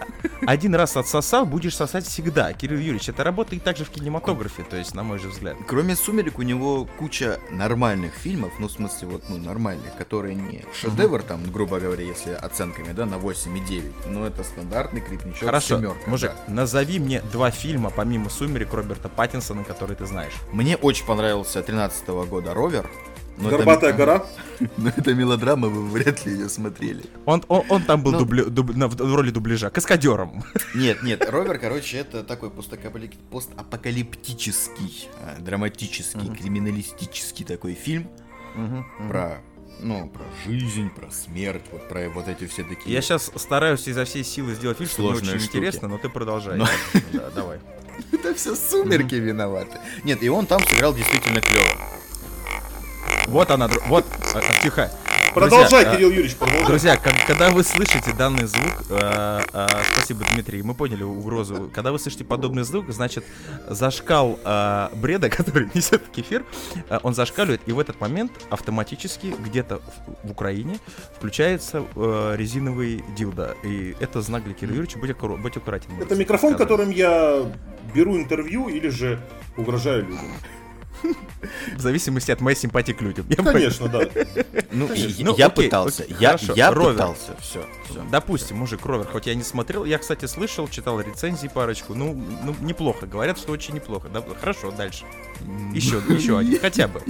один 0.46 0.74
раз 0.74 0.96
отсосал, 0.96 1.44
будешь 1.46 1.74
сосать 1.76 2.06
всегда. 2.06 2.52
Кирилл 2.52 2.78
Юрьевич, 2.78 3.08
это 3.08 3.24
работает 3.24 3.64
также 3.64 3.84
в 3.84 3.90
кинематографе, 3.90 4.62
то 4.62 4.76
есть, 4.76 4.94
на 4.94 5.02
мой 5.02 5.18
же 5.18 5.28
взгляд. 5.28 5.56
Кроме 5.66 5.96
«Сумерек» 5.96 6.38
у 6.38 6.42
него 6.42 6.86
куча 6.98 7.38
нормальных 7.50 8.14
фильмов, 8.14 8.52
ну, 8.58 8.68
в 8.68 8.72
смысле, 8.72 9.08
вот, 9.08 9.24
ну, 9.28 9.36
нормальных, 9.38 9.96
которые 9.96 10.34
не 10.34 10.64
шедевр, 10.78 11.22
там, 11.22 11.50
грубо 11.50 11.80
говоря, 11.80 12.04
если 12.04 12.30
оценками, 12.32 12.92
да, 12.92 13.04
на 13.06 13.18
8 13.18 13.56
и 13.56 13.60
9, 13.60 14.06
но 14.06 14.26
это 14.26 14.44
стандартный 14.44 15.00
крепничок 15.00 15.44
Хорошо, 15.44 15.78
семерка, 15.78 15.98
мужик, 16.08 16.32
да. 16.46 16.54
назови 16.54 16.98
мне 16.98 17.20
два 17.32 17.50
фильма, 17.50 17.90
помимо 17.90 18.30
«Сумерек» 18.30 18.72
Роберта 18.72 19.08
Паттинсона, 19.08 19.64
которые 19.64 19.96
ты 19.96 20.06
знаешь. 20.06 20.32
Мне 20.52 20.76
очень 20.76 21.04
понравился 21.06 21.62
13 21.62 22.06
года 22.08 22.54
«Ровер», 22.54 22.88
но 23.38 23.48
это 23.48 23.56
Горбатая 23.58 23.92
ми- 23.92 23.98
гора. 23.98 24.26
Но 24.76 24.88
это 24.96 25.14
мелодрама, 25.14 25.68
вы 25.68 25.88
вряд 25.88 26.26
ли 26.26 26.32
ее 26.32 26.48
смотрели. 26.48 27.04
Он, 27.26 27.44
он, 27.48 27.62
он 27.68 27.82
там 27.84 28.02
был 28.02 28.10
Ну. 28.12 28.20
дубле- 28.24 28.48
дуб- 28.48 28.74
на- 28.76 28.88
в, 28.88 28.96
в 28.96 29.14
роли 29.14 29.30
дубляжа, 29.30 29.70
каскадером. 29.70 30.42
Нет, 30.74 31.02
нет, 31.04 31.24
«Ровер», 31.30 31.58
короче, 31.58 31.98
это 31.98 32.24
такой 32.24 32.50
постапокалиптический, 32.50 35.08
а, 35.22 35.40
драматический, 35.40 36.34
криминалистический 36.34 37.44
такой 37.44 37.74
фильм 37.74 38.08
про, 39.08 39.38
ну, 39.80 40.08
про 40.08 40.24
жизнь, 40.44 40.90
про 40.90 41.10
смерть, 41.10 41.62
вот 41.70 41.88
про 41.88 42.08
вот 42.08 42.26
эти 42.28 42.46
все 42.48 42.64
такие... 42.64 42.92
Я 42.92 43.00
сейчас 43.02 43.30
стараюсь 43.36 43.86
изо 43.86 44.04
всей 44.04 44.24
силы 44.24 44.54
сделать 44.54 44.80
вид, 44.80 44.90
что 44.90 45.02
мне 45.02 45.10
очень 45.12 45.26
штуки. 45.38 45.44
интересно, 45.46 45.88
но 45.88 45.98
ты 45.98 46.08
продолжай. 46.08 46.56
Но- 46.58 46.66
Да, 47.12 47.30
давай. 47.30 47.58
Это 48.12 48.34
все 48.34 48.56
сумерки 48.56 49.14
виноваты. 49.14 49.78
Нет, 50.04 50.22
и 50.22 50.28
он 50.28 50.46
там 50.46 50.60
сыграл 50.66 50.94
действительно 50.94 51.40
клево. 51.40 51.66
Вот 53.28 53.50
она, 53.50 53.68
вот, 53.86 54.04
а, 54.34 54.38
а, 54.38 54.62
тихо. 54.62 54.90
Продолжай, 55.34 55.68
Друзья, 55.68 55.90
а, 55.90 55.94
Кирилл 55.94 56.10
Юрьевич, 56.10 56.36
продолжай. 56.36 56.66
Друзья, 56.66 56.96
как- 56.96 57.26
когда 57.26 57.50
вы 57.50 57.62
слышите 57.62 58.12
данный 58.16 58.46
звук, 58.46 58.72
э, 58.88 59.40
э, 59.52 59.66
спасибо, 59.92 60.24
Дмитрий, 60.32 60.62
мы 60.62 60.74
поняли 60.74 61.02
угрозу. 61.02 61.70
Когда 61.72 61.92
вы 61.92 61.98
слышите 61.98 62.24
подобный 62.24 62.62
звук, 62.64 62.86
значит, 62.88 63.24
зашкал 63.68 64.38
э, 64.42 64.88
бреда, 64.94 65.28
который 65.36 65.68
несет 65.74 66.02
кефир, 66.08 66.44
э, 66.88 66.98
он 67.02 67.14
зашкаливает, 67.14 67.60
и 67.66 67.72
в 67.72 67.78
этот 67.78 68.00
момент 68.00 68.32
автоматически 68.50 69.34
где-то 69.38 69.80
в, 70.24 70.28
в 70.28 70.30
Украине 70.30 70.78
включается 71.16 71.84
э, 71.94 72.34
резиновый 72.36 73.04
дилдо. 73.14 73.54
И 73.62 73.94
это 74.00 74.22
знак 74.22 74.44
для 74.44 74.54
Кирилла 74.54 74.76
Юрьевича, 74.76 74.98
будь, 74.98 75.10
аккура- 75.10 75.36
будь 75.36 75.56
аккуратен. 75.56 75.90
Это 76.00 76.16
микрофон, 76.16 76.54
Сказано. 76.54 76.58
которым 76.58 76.90
я 76.90 77.44
беру 77.94 78.16
интервью 78.16 78.68
или 78.68 78.88
же 78.88 79.20
угрожаю 79.58 80.04
людям. 80.06 80.32
В 81.76 81.80
зависимости 81.80 82.30
от 82.30 82.40
моей 82.40 82.56
симпатии 82.56 82.92
к 82.92 83.00
людям. 83.00 83.26
Я. 83.28 83.36
Конечно, 83.36 83.88
да. 83.88 84.00
Ну, 84.70 84.88
Конечно. 84.88 85.08
я, 85.22 85.24
Ну, 85.26 85.36
я 85.36 85.46
окей, 85.46 85.64
пытался, 85.64 86.02
окей, 86.02 86.16
я, 86.20 86.28
хорошо. 86.32 86.52
я 86.56 86.70
Ровер. 86.72 86.92
пытался, 86.92 87.36
все, 87.40 87.64
все. 87.88 88.04
Допустим, 88.10 88.56
мужик 88.58 88.84
Ровер, 88.84 89.06
хоть 89.06 89.26
я 89.26 89.34
не 89.34 89.42
смотрел, 89.42 89.84
я, 89.84 89.98
кстати, 89.98 90.26
слышал, 90.26 90.68
читал 90.68 91.00
рецензии 91.00 91.48
парочку, 91.48 91.94
ну, 91.94 92.14
ну 92.42 92.54
неплохо, 92.60 93.06
говорят, 93.06 93.38
что 93.38 93.52
очень 93.52 93.74
неплохо. 93.74 94.08
Да, 94.08 94.22
хорошо, 94.40 94.70
дальше. 94.70 95.04
Еще, 95.72 96.02
еще 96.08 96.38
один, 96.38 96.58
хотя 96.60 96.88
бы. 96.88 97.00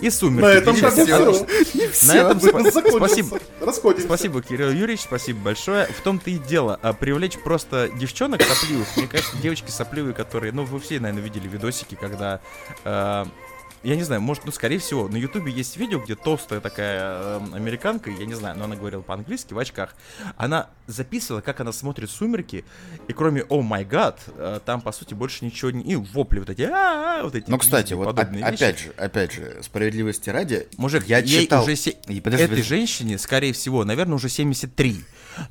И 0.00 0.10
сумерки. 0.10 0.42
На 0.44 0.52
этом 0.52 0.76
Перед- 0.76 1.92
все. 1.92 2.06
На 2.06 2.12
этом 2.16 2.38
спа- 2.38 2.96
спасибо. 2.96 3.38
Расходимся. 3.60 4.06
Спасибо, 4.06 4.42
Кирилл 4.42 4.70
Юрьевич, 4.70 5.00
спасибо 5.02 5.40
большое. 5.40 5.86
В 5.86 6.00
том-то 6.02 6.30
и 6.30 6.38
дело, 6.38 6.78
а, 6.82 6.92
привлечь 6.92 7.38
просто 7.38 7.88
девчонок 7.94 8.42
сопливых. 8.42 8.86
Мне 8.96 9.06
кажется, 9.06 9.36
девочки 9.38 9.70
сопливые, 9.70 10.14
которые, 10.14 10.52
ну, 10.52 10.64
вы 10.64 10.78
все, 10.80 11.00
наверное, 11.00 11.22
видели 11.24 11.48
видосики, 11.48 11.94
когда 11.94 12.40
э, 12.84 13.24
я 13.82 13.96
не 13.96 14.02
знаю, 14.02 14.20
может, 14.20 14.44
ну, 14.44 14.52
скорее 14.52 14.78
всего, 14.78 15.08
на 15.08 15.16
Ютубе 15.16 15.50
есть 15.50 15.76
видео, 15.76 15.98
где 16.00 16.14
толстая 16.14 16.60
такая 16.60 17.00
э, 17.00 17.40
американка, 17.54 18.10
я 18.10 18.26
не 18.26 18.34
знаю, 18.34 18.58
но 18.58 18.64
она 18.64 18.76
говорила 18.76 19.00
по-английски 19.00 19.54
в 19.54 19.58
очках. 19.58 19.94
Она 20.36 20.68
записывала, 20.86 21.40
как 21.40 21.60
она 21.60 21.72
смотрит 21.72 22.10
«Сумерки», 22.10 22.64
и 23.08 23.12
кроме 23.12 23.42
«О 23.44 23.62
май 23.62 23.84
гад», 23.84 24.20
э, 24.36 24.60
там, 24.64 24.82
по 24.82 24.92
сути, 24.92 25.14
больше 25.14 25.44
ничего 25.44 25.70
не... 25.70 25.82
И 25.92 25.96
вопли 25.96 26.40
вот 26.40 26.50
эти, 26.50 26.62
«А-а-а», 26.62 27.22
вот 27.22 27.34
эти. 27.34 27.50
Ну, 27.50 27.56
кстати, 27.58 27.94
вот 27.94 28.06
опять 28.18 28.78
же, 28.80 28.90
опять 28.96 29.32
же, 29.32 29.62
справедливости 29.62 30.28
ради, 30.30 30.68
Мужик, 30.76 31.06
я 31.06 31.22
читал... 31.22 31.62
уже 31.62 31.76
се- 31.76 31.96
этой 32.52 32.62
женщине, 32.62 33.18
скорее 33.18 33.52
всего, 33.52 33.84
наверное, 33.84 34.16
уже 34.16 34.28
73. 34.28 35.04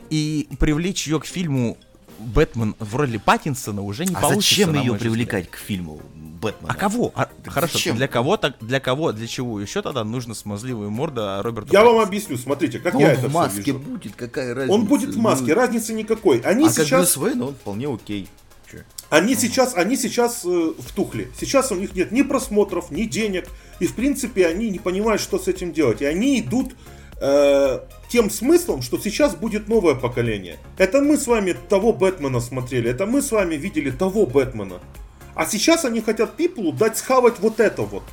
И 0.09 0.47
привлечь 0.59 1.07
ее 1.07 1.19
к 1.19 1.25
фильму 1.25 1.77
Бэтмен 2.19 2.75
в 2.79 2.95
роли 2.95 3.17
Паттинсона 3.17 3.81
уже 3.81 4.05
не 4.05 4.13
А 4.15 4.19
получится. 4.21 4.55
зачем 4.55 4.73
ее 4.75 4.93
привлекать 4.95 5.49
к 5.49 5.55
фильму 5.57 6.01
Бэтмена? 6.41 6.73
А 6.73 6.75
кого? 6.75 7.11
А, 7.15 7.25
Так 7.43 7.53
хорошо, 7.53 7.73
зачем? 7.77 7.95
для 7.95 8.07
кого 8.07 8.37
так, 8.37 8.55
для 8.61 8.79
кого, 8.79 9.11
для 9.11 9.27
чего 9.27 9.59
еще 9.59 9.81
тогда 9.81 10.03
нужно 10.03 10.33
смазливую 10.33 10.91
морда 10.91 11.41
Роберта 11.41 11.69
Я 11.71 11.79
вам 11.79 11.87
Паттинсона? 11.95 12.07
объясню, 12.07 12.37
смотрите, 12.37 12.79
как 12.79 12.93
Да 12.93 12.99
я 12.99 13.05
он 13.07 13.11
это 13.11 13.21
в 13.27 13.29
все 13.29 13.37
маске 13.39 13.61
вижу. 13.61 13.79
будет, 13.79 14.15
какая 14.15 14.53
разница? 14.53 14.73
Он 14.73 14.85
будет 14.85 15.15
в 15.15 15.17
маске, 15.17 15.45
Ну, 15.47 15.55
разницы 15.55 15.93
никакой. 15.93 16.39
Они 16.39 16.65
А 16.65 16.67
как 16.67 16.85
сейчас, 16.85 17.17
Брюс 17.17 17.17
Уэйн, 17.17 17.41
он 17.41 17.53
вполне 17.55 17.87
окей. 17.93 18.27
Они 19.09 19.33
сейчас, 19.33 19.73
они 19.75 19.97
сейчас 19.97 20.45
э, 20.45 20.73
втухли. 20.77 21.31
Сейчас 21.39 21.71
у 21.71 21.75
них 21.75 21.95
нет 21.95 22.11
ни 22.11 22.21
просмотров, 22.21 22.91
ни 22.91 23.05
денег, 23.05 23.47
и 23.79 23.87
в 23.87 23.95
принципе 23.95 24.45
они 24.45 24.69
не 24.69 24.77
понимают, 24.77 25.19
что 25.19 25.39
с 25.39 25.47
этим 25.47 25.73
делать. 25.73 26.01
И 26.01 26.05
они 26.05 26.39
идут 26.39 26.75
э, 27.19 27.79
тем 28.09 28.29
смыслом, 28.29 28.81
что 28.81 28.97
сейчас 28.97 29.35
будет 29.35 29.67
новое 29.67 29.95
поколение. 29.95 30.57
Это 30.77 31.01
мы 31.01 31.17
с 31.17 31.27
вами 31.27 31.55
того 31.69 31.93
Бэтмена 31.93 32.39
смотрели, 32.39 32.89
это 32.89 33.05
мы 33.05 33.21
с 33.21 33.31
вами 33.31 33.55
видели 33.55 33.91
того 33.91 34.25
Бэтмена. 34.25 34.79
А 35.35 35.45
сейчас 35.45 35.85
они 35.85 36.01
хотят 36.01 36.35
Пиплу 36.35 36.71
дать 36.71 36.97
схавать 36.97 37.39
вот 37.39 37.59
это 37.59 37.83
вот. 37.83 38.03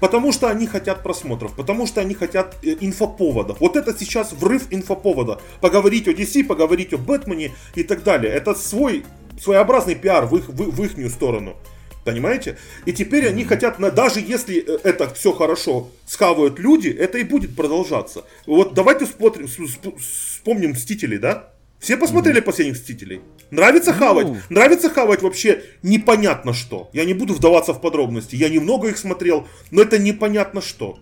Потому 0.00 0.32
что 0.32 0.48
они 0.48 0.66
хотят 0.66 1.02
просмотров, 1.02 1.54
потому 1.54 1.86
что 1.86 2.00
они 2.00 2.14
хотят 2.14 2.56
э, 2.62 2.76
инфоповода. 2.80 3.54
Вот 3.60 3.76
это 3.76 3.96
сейчас 3.98 4.32
врыв 4.32 4.68
инфоповода. 4.70 5.40
Поговорить 5.60 6.08
о 6.08 6.12
DC, 6.12 6.44
поговорить 6.44 6.94
о 6.94 6.98
Бэтмене 6.98 7.52
и 7.74 7.82
так 7.82 8.02
далее. 8.02 8.32
Это 8.32 8.54
свой 8.54 9.04
своеобразный 9.40 9.94
пиар 9.94 10.26
в 10.26 10.36
их, 10.36 10.48
в, 10.48 10.70
в 10.70 10.84
ихнюю 10.84 11.10
сторону. 11.10 11.56
Понимаете? 12.04 12.58
И 12.86 12.92
теперь 12.92 13.28
они 13.28 13.44
хотят, 13.44 13.78
даже 13.94 14.20
если 14.20 14.58
э, 14.58 14.78
это 14.84 15.12
все 15.12 15.32
хорошо 15.32 15.90
схавают 16.06 16.58
люди, 16.58 16.88
это 16.88 17.18
и 17.18 17.24
будет 17.24 17.54
продолжаться. 17.54 18.24
Вот 18.46 18.74
давайте 18.74 19.06
смотрим, 19.06 19.46
вспомним 19.46 20.70
Мстителей, 20.70 21.18
да? 21.18 21.50
Все 21.78 21.96
посмотрели 21.96 22.40
последних 22.40 22.74
Мстителей? 22.74 23.22
Нравится 23.50 23.92
хавать? 23.92 24.28
Нравится 24.50 24.90
хавать 24.90 25.22
вообще 25.22 25.62
непонятно 25.82 26.52
что. 26.52 26.90
Я 26.92 27.04
не 27.04 27.14
буду 27.14 27.34
вдаваться 27.34 27.72
в 27.72 27.80
подробности. 27.80 28.36
Я 28.36 28.48
немного 28.48 28.88
их 28.88 28.98
смотрел, 28.98 29.46
но 29.70 29.82
это 29.82 29.98
непонятно 29.98 30.60
что. 30.60 30.98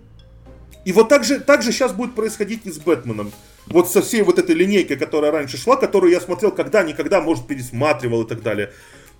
И 0.84 0.92
вот 0.92 1.08
так 1.08 1.24
же, 1.24 1.40
так 1.40 1.62
же 1.62 1.72
сейчас 1.72 1.92
будет 1.92 2.14
происходить 2.14 2.60
и 2.64 2.70
с 2.70 2.78
Бэтменом. 2.78 3.32
Вот 3.66 3.90
со 3.90 4.00
всей 4.00 4.22
вот 4.22 4.38
этой 4.38 4.54
линейкой, 4.54 4.96
которая 4.96 5.30
раньше 5.30 5.58
шла, 5.58 5.76
которую 5.76 6.12
я 6.12 6.20
смотрел 6.20 6.50
когда-никогда, 6.50 7.20
может, 7.20 7.46
пересматривал 7.46 8.22
и 8.22 8.28
так 8.28 8.42
далее. 8.42 8.72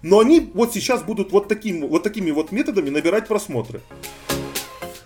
Но 0.03 0.21
они 0.21 0.51
вот 0.55 0.73
сейчас 0.73 1.03
будут 1.03 1.33
вот, 1.33 1.49
таким, 1.49 1.87
вот 1.89 2.03
такими 2.03 2.31
вот 2.31 2.53
методами 2.53 2.91
набирать 2.91 3.27
просмотры. 3.27 3.81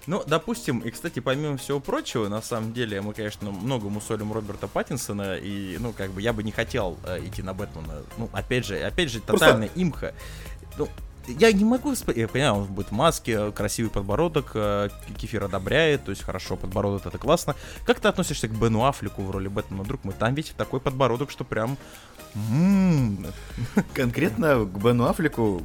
Ну, 0.06 0.22
допустим, 0.26 0.80
и, 0.80 0.90
кстати, 0.90 1.20
помимо 1.20 1.56
всего 1.56 1.78
прочего, 1.78 2.28
на 2.28 2.42
самом 2.42 2.72
деле, 2.72 3.00
мы, 3.00 3.14
конечно, 3.14 3.52
много 3.52 3.88
мусолим 3.88 4.32
Роберта 4.32 4.66
Паттинсона, 4.66 5.36
и, 5.36 5.76
ну, 5.78 5.92
как 5.92 6.10
бы, 6.10 6.20
я 6.20 6.32
бы 6.32 6.42
не 6.42 6.50
хотел 6.50 6.98
э, 7.04 7.20
идти 7.24 7.40
на 7.42 7.54
Бэтмена. 7.54 8.02
Ну, 8.18 8.28
опять 8.32 8.66
же, 8.66 8.78
опять 8.80 9.10
же, 9.10 9.20
тотальная 9.20 9.70
имха. 9.76 10.12
Ну, 10.76 10.88
я 11.28 11.52
не 11.52 11.64
могу... 11.64 11.92
спо- 11.92 12.18
Я 12.18 12.26
понимаю, 12.26 12.54
он 12.54 12.64
будет 12.64 12.88
в 12.88 12.92
маске, 12.92 13.52
красивый 13.52 13.92
подбородок, 13.92 14.50
э, 14.54 14.88
Кефир 15.18 15.44
одобряет, 15.44 16.04
то 16.04 16.10
есть 16.10 16.24
хорошо, 16.24 16.56
подбородок 16.56 17.06
это 17.06 17.18
классно. 17.18 17.54
Как 17.86 18.00
ты 18.00 18.08
относишься 18.08 18.48
к 18.48 18.50
Бену 18.50 18.84
Аффлеку 18.84 19.22
в 19.22 19.30
роли 19.30 19.46
Бэтмена, 19.46 19.84
друг 19.84 20.02
мой? 20.02 20.14
Там 20.18 20.34
ведь 20.34 20.52
такой 20.56 20.80
подбородок, 20.80 21.30
что 21.30 21.44
прям... 21.44 21.78
м, 22.34 23.11
Конкретно 23.94 24.64
к 24.64 24.82
Бену 24.82 25.06
Аффлеку 25.06 25.62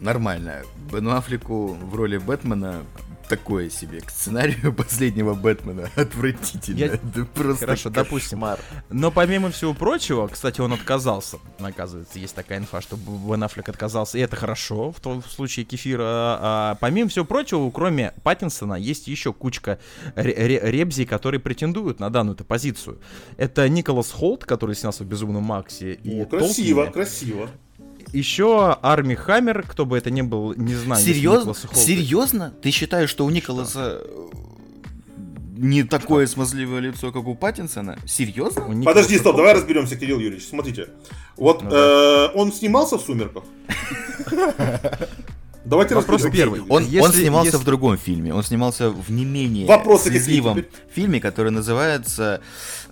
нормально. 0.00 0.62
Бену 0.92 1.14
Аффлеку 1.16 1.74
в 1.74 1.94
роли 1.94 2.18
Бэтмена 2.18 2.82
такое 3.28 3.70
себе. 3.70 4.00
К 4.00 4.10
сценарию 4.10 4.72
последнего 4.76 5.34
Бэтмена 5.34 5.90
отвратительно. 5.96 6.78
Я- 6.78 6.86
Это 6.86 7.24
просто 7.34 7.66
Хорошо, 7.66 7.90
допустим. 7.90 8.38
кошмар. 8.40 8.60
Но 8.90 9.10
помимо 9.10 9.50
всего 9.50 9.74
прочего, 9.74 10.26
кстати, 10.28 10.60
он 10.60 10.72
отказался. 10.72 11.38
Оказывается, 11.58 12.18
есть 12.18 12.34
такая 12.34 12.58
инфа, 12.58 12.80
что 12.80 12.96
Бен 12.96 13.42
Аффлек 13.42 13.68
отказался, 13.68 14.18
и 14.18 14.20
это 14.20 14.36
хорошо 14.36 14.92
в 14.92 15.00
том 15.00 15.22
случае 15.24 15.64
Кефира. 15.64 16.04
А, 16.04 16.74
помимо 16.80 17.08
всего 17.08 17.24
прочего, 17.24 17.70
кроме 17.70 18.12
Паттинсона, 18.22 18.74
есть 18.74 19.08
еще 19.08 19.32
кучка 19.32 19.78
ре- 20.14 20.34
ре- 20.34 20.60
ребзей, 20.70 21.06
которые 21.06 21.40
претендуют 21.40 22.00
на 22.00 22.10
данную 22.10 22.36
позицию. 22.36 22.98
Это 23.36 23.68
Николас 23.68 24.10
Холт, 24.10 24.44
который 24.44 24.74
снялся 24.74 25.04
в 25.04 25.06
«Безумном 25.06 25.42
Максе», 25.42 25.94
и 25.94 26.20
О, 26.22 26.26
красиво, 26.26 26.84
Толкине. 26.84 26.92
красиво. 26.92 27.48
Еще 28.12 28.76
Арми 28.82 29.14
Хаммер, 29.14 29.62
кто 29.62 29.84
бы 29.84 29.98
это 29.98 30.10
ни 30.10 30.22
был, 30.22 30.54
не 30.54 30.74
знаю. 30.74 31.02
Серьезно? 31.04 31.54
Серьезно? 31.74 32.52
Ты 32.62 32.70
считаешь, 32.70 33.10
что 33.10 33.24
у 33.26 33.30
Николаса 33.30 34.00
э, 34.04 34.26
не 35.56 35.82
такое 35.82 36.26
смазливое 36.26 36.80
лицо, 36.80 37.12
как 37.12 37.26
у 37.26 37.34
Паттинсона? 37.34 37.98
Серьезно? 38.06 38.66
у 38.66 38.82
Подожди, 38.82 39.18
стоп, 39.18 39.36
давай 39.36 39.54
разберемся, 39.54 39.96
Кирилл 39.96 40.18
Юрьевич. 40.20 40.46
Смотрите. 40.48 40.88
Вот 41.36 41.62
Ну 41.62 41.70
э, 41.72 42.28
он 42.34 42.52
снимался 42.52 42.96
в 42.96 43.00
«Сумерках»? 43.02 43.44
Давайте 45.64 45.96
Вопрос 45.96 46.22
первый. 46.30 46.62
Он, 46.68 46.84
Если- 46.84 47.00
он 47.00 47.12
снимался 47.12 47.48
если- 47.48 47.58
в 47.58 47.64
другом 47.64 47.96
фильме. 47.98 48.32
Он 48.32 48.44
снимался 48.44 48.88
в 48.90 49.10
не 49.10 49.24
менее 49.24 49.66
Вопросы 49.66 50.10
слезливом 50.10 50.64
фильме, 50.94 51.20
который 51.20 51.50
называется... 51.50 52.40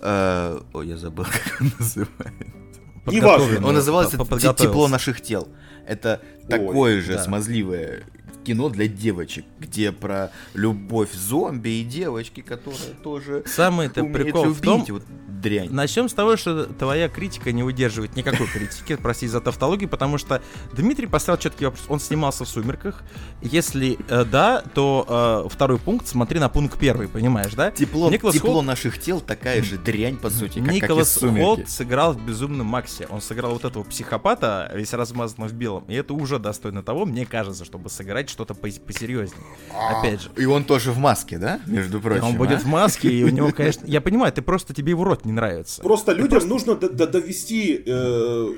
э, 0.01 0.59
ой, 0.73 0.87
я 0.87 0.97
забыл, 0.97 1.23
как 1.31 1.61
он 1.61 1.71
называется. 1.79 2.64
Неважно. 3.05 3.67
Он 3.67 3.73
назывался 3.75 4.17
по- 4.17 4.23
«Те- 4.23 4.29
подготовился. 4.29 4.63
«Тепло 4.63 4.87
наших 4.87 5.21
тел». 5.21 5.47
Это 5.87 6.19
такое 6.49 7.01
же 7.01 7.13
да. 7.13 7.23
смазливое 7.23 8.03
кино 8.45 8.69
для 8.69 8.87
девочек, 8.87 9.45
где 9.59 9.91
про 9.91 10.31
любовь 10.53 11.11
зомби 11.13 11.69
и 11.69 11.83
девочки, 11.83 12.41
которая 12.41 12.93
тоже 13.03 13.43
Самый-то 13.45 14.03
прикол 14.05 14.45
в 14.45 14.61
том, 14.61 14.85
Вот 14.87 15.03
дрянь. 15.45 15.69
Начнем 15.71 16.09
с 16.09 16.13
того, 16.13 16.37
что 16.37 16.65
твоя 16.65 17.07
критика 17.07 17.51
не 17.51 17.61
выдерживает 17.61 18.15
никакой 18.15 18.47
критики, 18.47 18.95
прости 19.01 19.27
за 19.27 19.41
тавтологию, 19.41 19.87
потому 19.87 20.17
что 20.17 20.41
Дмитрий 20.73 21.07
поставил 21.07 21.39
четкий 21.39 21.65
вопрос. 21.65 21.85
Он 21.87 21.99
снимался 21.99 22.45
в 22.45 22.49
«Сумерках». 22.49 23.03
Если 23.41 23.99
э, 24.09 24.25
да, 24.25 24.63
то 24.73 25.45
э, 25.45 25.49
второй 25.53 25.77
пункт, 25.77 26.07
смотри 26.07 26.39
на 26.39 26.49
пункт 26.49 26.79
первый, 26.79 27.07
понимаешь, 27.07 27.53
да? 27.53 27.69
Тепло, 27.71 28.09
Николас 28.09 28.35
тепло 28.35 28.53
Холт- 28.53 28.65
наших 28.65 28.99
тел 28.99 29.21
такая 29.21 29.61
же 29.61 29.77
дрянь, 29.77 30.17
по 30.17 30.29
сути, 30.29 30.59
как, 30.59 30.73
Николас 30.73 31.17
как. 31.17 31.31
Холт 31.31 31.69
сыграл 31.69 32.13
в 32.13 32.25
«Безумном 32.25 32.65
Максе». 32.65 33.07
Он 33.09 33.21
сыграл 33.21 33.53
вот 33.53 33.65
этого 33.65 33.83
психопата, 33.83 34.71
весь 34.73 34.93
размазанный 34.93 35.47
в 35.47 35.53
белом. 35.53 35.85
И 35.87 35.93
это 35.93 36.13
уже 36.13 36.39
достойно 36.39 36.81
того, 36.81 37.05
мне 37.05 37.25
кажется, 37.25 37.65
чтобы 37.65 37.89
сыграть 37.89 38.29
что-то 38.35 38.53
пос- 38.53 38.81
посерьезнее. 38.81 39.41
Опять 39.73 40.23
же. 40.23 40.29
И 40.35 40.45
он 40.45 40.65
тоже 40.65 40.91
в 40.91 40.97
маске, 40.97 41.37
да? 41.37 41.61
Между 41.65 42.01
прочим. 42.01 42.25
Он 42.25 42.35
будет 42.35 42.59
а? 42.59 42.59
в 42.59 42.65
маске, 42.65 43.07
и 43.09 43.23
у 43.23 43.29
него, 43.29 43.51
конечно... 43.51 43.85
Я 43.87 44.01
понимаю, 44.01 44.33
ты 44.33 44.41
просто 44.41 44.73
тебе 44.73 44.89
его 44.89 45.05
рот 45.05 45.23
не 45.23 45.31
нравится. 45.31 45.81
Просто 45.81 46.11
людям 46.11 46.45
нужно 46.49 46.75
д- 46.75 46.89
д- 46.89 47.07
довести 47.07 47.81
э, 47.85 47.91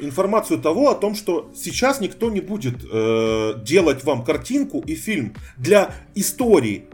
информацию 0.02 0.60
того 0.60 0.90
о 0.90 0.96
том, 0.96 1.14
что 1.14 1.52
сейчас 1.56 2.02
никто 2.02 2.32
не 2.32 2.42
будет 2.42 2.84
э, 2.92 3.54
делать 3.64 4.04
вам 4.04 4.24
картинку 4.24 4.80
и 4.80 4.96
фильм 4.96 5.36
для 5.58 5.94
истории, 6.16 6.86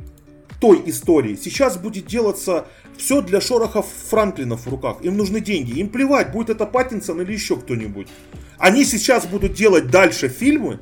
той 0.60 0.84
истории. 0.86 1.38
Сейчас 1.42 1.78
будет 1.78 2.06
делаться 2.06 2.68
все 2.98 3.22
для 3.22 3.40
шорохов 3.40 3.86
Франклинов 4.10 4.66
в 4.66 4.70
руках. 4.70 4.98
Им 5.04 5.16
нужны 5.16 5.40
деньги. 5.40 5.80
Им 5.80 5.88
плевать, 5.88 6.34
будет 6.34 6.50
это 6.50 6.66
Паттинсон 6.66 7.22
или 7.22 7.32
еще 7.32 7.56
кто-нибудь. 7.56 8.08
Они 8.58 8.84
сейчас 8.84 9.26
будут 9.26 9.54
делать 9.54 9.90
дальше 9.90 10.28
фильмы 10.28 10.80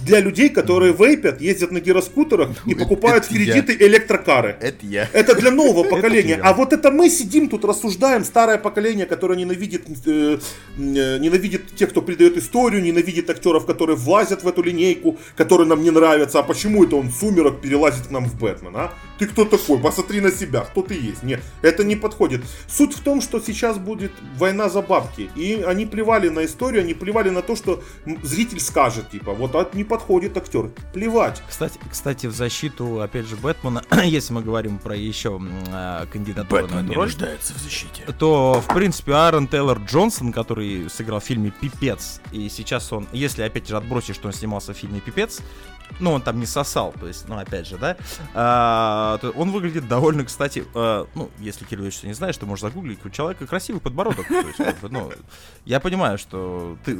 для 0.00 0.20
людей, 0.20 0.48
которые 0.48 0.92
вейпят, 0.92 1.40
ездят 1.40 1.70
на 1.70 1.80
гироскутерах 1.80 2.50
и 2.66 2.74
покупают 2.74 3.24
в 3.24 3.28
кредиты 3.28 3.76
электрокары. 3.78 4.56
Это 4.60 4.84
я. 4.86 5.08
Это 5.12 5.34
для 5.34 5.50
нового 5.50 5.84
поколения. 5.84 6.38
А 6.42 6.52
вот 6.52 6.72
это 6.72 6.90
мы 6.90 7.08
сидим 7.08 7.48
тут 7.48 7.64
рассуждаем, 7.64 8.24
старое 8.24 8.58
поколение, 8.58 9.06
которое 9.06 9.38
ненавидит, 9.38 9.86
э, 10.06 10.38
э, 10.78 11.18
ненавидит 11.18 11.74
тех, 11.74 11.90
кто 11.90 12.02
придает 12.02 12.36
историю, 12.36 12.82
ненавидит 12.82 13.30
актеров, 13.30 13.66
которые 13.66 13.96
влазят 13.96 14.42
в 14.42 14.48
эту 14.48 14.62
линейку, 14.62 15.18
которые 15.36 15.66
нам 15.66 15.82
не 15.82 15.90
нравятся. 15.90 16.40
А 16.40 16.42
почему 16.42 16.84
это 16.84 16.96
он 16.96 17.10
сумерок 17.10 17.60
перелазит 17.60 18.08
к 18.08 18.10
нам 18.10 18.26
в 18.26 18.38
Бэтмен, 18.38 18.76
а? 18.76 18.92
Ты 19.18 19.26
кто 19.26 19.44
такой? 19.44 19.78
Посмотри 19.78 20.20
на 20.20 20.30
себя, 20.30 20.60
кто 20.60 20.82
ты 20.82 20.94
есть. 20.94 21.22
Нет, 21.22 21.40
это 21.62 21.84
не 21.84 21.96
подходит. 21.96 22.42
Суть 22.68 22.94
в 22.94 23.00
том, 23.02 23.22
что 23.22 23.40
сейчас 23.40 23.78
будет 23.78 24.12
война 24.36 24.68
за 24.68 24.82
бабки. 24.82 25.30
И 25.36 25.64
они 25.66 25.86
плевали 25.86 26.28
на 26.28 26.44
историю, 26.44 26.82
они 26.82 26.92
плевали 26.92 27.30
на 27.30 27.40
то, 27.40 27.56
что 27.56 27.82
зритель 28.22 28.60
скажет, 28.60 29.10
типа, 29.10 29.32
вот 29.32 29.54
а 29.54 29.68
не 29.72 29.84
подходит 29.86 30.36
актер. 30.36 30.70
Плевать. 30.92 31.42
Кстати, 31.48 31.78
кстати, 31.90 32.26
в 32.26 32.32
защиту, 32.32 33.00
опять 33.00 33.26
же, 33.26 33.36
Бэтмена, 33.36 33.82
если 34.04 34.32
мы 34.32 34.42
говорим 34.42 34.78
про 34.78 34.94
еще 34.96 35.40
а, 35.72 36.06
кандидатуру 36.06 36.66
на 36.68 36.80
эту 36.80 36.92
роль, 36.94 37.06
нуждается 37.06 37.54
в 37.54 37.58
защите. 37.58 38.02
то, 38.18 38.62
в 38.66 38.74
принципе, 38.74 39.12
Аарон 39.12 39.48
Тейлор 39.48 39.78
Джонсон, 39.78 40.32
который 40.32 40.90
сыграл 40.90 41.20
в 41.20 41.24
фильме 41.24 41.50
«Пипец», 41.50 42.20
и 42.32 42.48
сейчас 42.48 42.92
он, 42.92 43.06
если, 43.12 43.42
опять 43.42 43.68
же, 43.68 43.76
отбросить, 43.76 44.14
что 44.14 44.28
он 44.28 44.34
снимался 44.34 44.74
в 44.74 44.76
фильме 44.76 45.00
«Пипец», 45.00 45.40
ну, 46.00 46.12
он 46.12 46.22
там 46.22 46.38
не 46.40 46.46
сосал, 46.46 46.92
то 46.98 47.06
есть, 47.06 47.28
ну, 47.28 47.38
опять 47.38 47.66
же, 47.66 47.78
да, 47.78 47.96
а, 48.34 49.18
то 49.18 49.30
он 49.30 49.50
выглядит 49.50 49.88
довольно, 49.88 50.24
кстати, 50.24 50.64
а, 50.74 51.06
ну, 51.14 51.30
если 51.38 51.64
Кирилл 51.64 51.84
Ильич 51.84 52.02
не 52.02 52.12
знаешь, 52.12 52.36
то 52.36 52.46
можешь 52.46 52.62
загуглить, 52.62 53.04
у 53.04 53.10
человека 53.10 53.46
красивый 53.46 53.80
подбородок, 53.80 54.26
то 54.28 54.34
есть, 54.40 54.56
как 54.56 54.78
бы, 54.80 54.88
ну, 54.88 55.10
я 55.64 55.80
понимаю, 55.80 56.18
что 56.18 56.76
ты, 56.84 56.98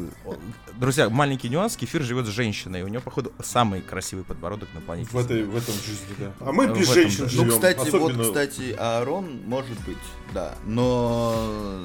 друзья, 0.75 1.09
маленький 1.11 1.49
нюанс, 1.49 1.77
Кефир 1.77 2.03
живет 2.03 2.27
с 2.27 2.31
женщиной, 2.31 2.81
и 2.81 2.83
у 2.83 2.89
него, 2.89 3.03
походу, 3.03 3.33
самый 3.43 3.81
красивый 3.83 4.25
подбородок 4.25 4.69
на 4.75 4.81
планете. 4.81 5.11
В, 5.13 5.17
этой, 5.19 5.45
в 5.45 5.57
этом 5.57 5.75
жизни, 5.75 6.15
да. 6.19 6.33
А 6.41 6.53
мы 6.53 6.67
без 6.69 6.93
женщин 6.93 7.25
да. 7.25 7.31
живем. 7.31 7.49
Ну, 7.49 7.53
кстати, 7.53 7.89
особенно- 7.89 8.15
вот, 8.19 8.27
кстати, 8.27 8.75
Аарон 8.79 9.43
может 9.47 9.79
быть, 9.87 9.97
да. 10.33 10.55
Но 10.65 11.85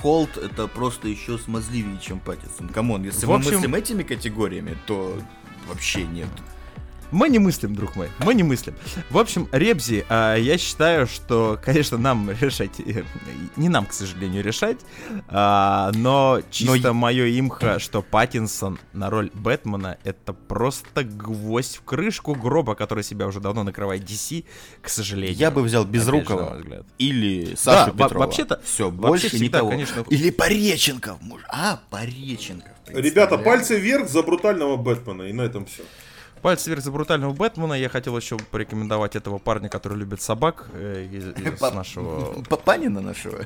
Холт 0.00 0.36
это 0.36 0.68
просто 0.68 1.08
еще 1.08 1.38
смазливее, 1.38 1.98
чем 2.00 2.20
Паттинсон. 2.20 2.68
Камон, 2.68 3.02
если 3.04 3.26
В 3.26 3.28
мы 3.28 3.36
общем- 3.36 3.54
мыслим 3.54 3.74
этими 3.74 4.02
категориями, 4.02 4.76
то 4.86 5.18
вообще 5.66 6.04
нет. 6.04 6.28
Мы 7.10 7.28
не 7.28 7.38
мыслим, 7.38 7.74
друг 7.74 7.96
мой, 7.96 8.08
мы 8.18 8.34
не 8.34 8.42
мыслим. 8.42 8.74
В 9.10 9.18
общем, 9.18 9.48
Ребзи, 9.52 10.04
а, 10.08 10.34
я 10.36 10.58
считаю, 10.58 11.06
что, 11.06 11.58
конечно, 11.64 11.98
нам 11.98 12.30
решать, 12.40 12.80
э, 12.80 13.02
не 13.56 13.68
нам, 13.68 13.86
к 13.86 13.92
сожалению, 13.92 14.42
решать, 14.42 14.78
а, 15.28 15.90
но 15.94 16.40
чисто 16.50 16.88
Но- 16.88 16.94
мое 16.94 17.26
имхо, 17.38 17.78
что 17.78 18.02
Паттинсон 18.02 18.78
на 18.92 19.10
роль 19.10 19.30
Бэтмена 19.34 19.98
это 20.04 20.32
просто 20.32 21.04
гвоздь 21.04 21.76
в 21.76 21.82
крышку 21.82 22.34
гроба, 22.34 22.74
который 22.74 23.04
себя 23.04 23.26
уже 23.26 23.40
давно 23.40 23.62
накрывает 23.62 24.02
DC, 24.02 24.44
к 24.82 24.88
сожалению. 24.88 25.36
Я 25.36 25.50
бы 25.50 25.62
взял 25.62 25.82
Опять 25.82 26.00
же, 26.02 26.06
на 26.12 26.16
Безрукова 26.16 26.50
мой 26.50 26.58
взгляд. 26.62 26.86
или 26.98 27.54
Сашу 27.56 27.92
во- 27.92 28.04
Петрова. 28.04 28.24
вообще-то- 28.24 28.60
все 28.64 28.90
вообще 28.90 29.08
больше 29.08 29.28
всегда, 29.28 29.58
никого. 29.58 29.70
конечно, 29.70 30.04
Или 30.10 30.30
Пореченков, 30.30 31.20
может. 31.22 31.46
А, 31.50 31.80
Пореченков. 31.90 32.72
Ребята, 32.88 33.38
пальцы 33.38 33.78
вверх 33.78 34.08
за 34.08 34.22
брутального 34.22 34.76
Бэтмена, 34.76 35.22
и 35.24 35.32
на 35.32 35.42
этом 35.42 35.66
все. 35.66 35.82
Пальцы 36.46 36.70
вверх 36.70 36.84
за 36.84 36.92
брутального 36.92 37.32
Бэтмена. 37.32 37.72
Я 37.72 37.88
хотел 37.88 38.16
еще 38.16 38.36
порекомендовать 38.36 39.16
этого 39.16 39.38
парня, 39.38 39.68
который 39.68 39.98
любит 39.98 40.22
собак 40.22 40.68
э, 40.74 41.08
из, 41.10 41.24
нашего 41.74 42.40
Папанина 42.48 43.00
нашего. 43.00 43.40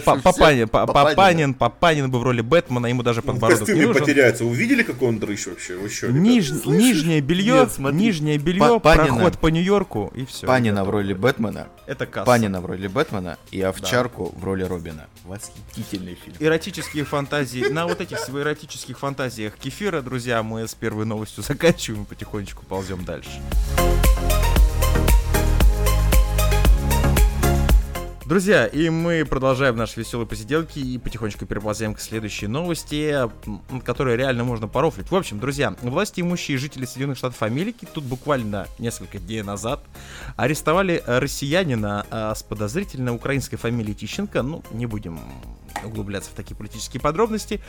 Всех- 0.00 0.22
Папанин. 0.22 0.66
Папанин, 0.66 1.52
Папанин 1.52 2.10
бы 2.10 2.18
в 2.18 2.22
роли 2.22 2.40
Бэтмена, 2.40 2.86
ему 2.86 3.02
даже 3.02 3.20
подбородок 3.20 3.68
не 3.68 3.82
нужен. 3.82 4.00
потеряется. 4.00 4.46
Увидели, 4.46 4.82
какой 4.82 5.10
он 5.10 5.18
дрыщ 5.18 5.46
вообще? 5.46 5.74
Нижнее 6.10 7.20
белье, 7.20 7.68
нижнее 7.92 8.38
белье, 8.38 8.80
проход 8.80 9.38
по 9.38 9.48
Нью-Йорку 9.48 10.10
и 10.14 10.24
все. 10.24 10.46
Панина 10.46 10.86
в 10.86 10.88
роли 10.88 11.12
Бэтмена, 11.12 11.66
Это 11.86 12.06
касса. 12.06 12.24
Панина 12.24 12.62
в 12.62 12.64
роли 12.64 12.86
Бэтмена 12.86 13.36
и 13.50 13.60
Овчарку 13.60 14.34
в 14.34 14.42
роли 14.42 14.62
Робина. 14.62 15.06
Восхитительный 15.24 16.14
фильм. 16.14 16.36
Эротические 16.40 17.04
фантазии. 17.04 17.68
На 17.68 17.86
вот 17.86 18.00
этих 18.00 18.20
своих 18.20 18.46
эротических 18.46 18.98
фантазиях 18.98 19.54
кефира, 19.58 20.00
друзья, 20.00 20.42
мы 20.42 20.66
с 20.66 20.74
первой 20.74 21.04
новостью 21.04 21.42
заканчиваем 21.46 22.05
потихонечку 22.06 22.64
ползем 22.64 23.04
дальше. 23.04 23.40
Друзья, 28.26 28.66
и 28.66 28.90
мы 28.90 29.24
продолжаем 29.24 29.76
наши 29.76 30.00
веселые 30.00 30.26
посиделки 30.26 30.80
и 30.80 30.98
потихонечку 30.98 31.46
переползаем 31.46 31.94
к 31.94 32.00
следующей 32.00 32.48
новости, 32.48 33.14
которые 33.84 34.16
реально 34.16 34.42
можно 34.42 34.66
порофлить. 34.66 35.12
В 35.12 35.14
общем, 35.14 35.38
друзья, 35.38 35.76
власти 35.80 36.22
имущие 36.22 36.58
жители 36.58 36.86
Соединенных 36.86 37.18
Штатов 37.18 37.40
Америки 37.44 37.86
тут 37.94 38.02
буквально 38.02 38.66
несколько 38.80 39.20
дней 39.20 39.42
назад 39.42 39.78
арестовали 40.34 41.04
э, 41.06 41.20
россиянина 41.20 42.04
э, 42.10 42.32
с 42.34 42.42
подозрительной 42.42 43.14
украинской 43.14 43.58
фамилией 43.58 43.94
Тищенко. 43.94 44.42
Ну, 44.42 44.64
не 44.72 44.86
будем 44.86 45.20
углубляться 45.84 46.30
в 46.30 46.34
такие 46.34 46.56
политические 46.56 47.00
подробности. 47.00 47.60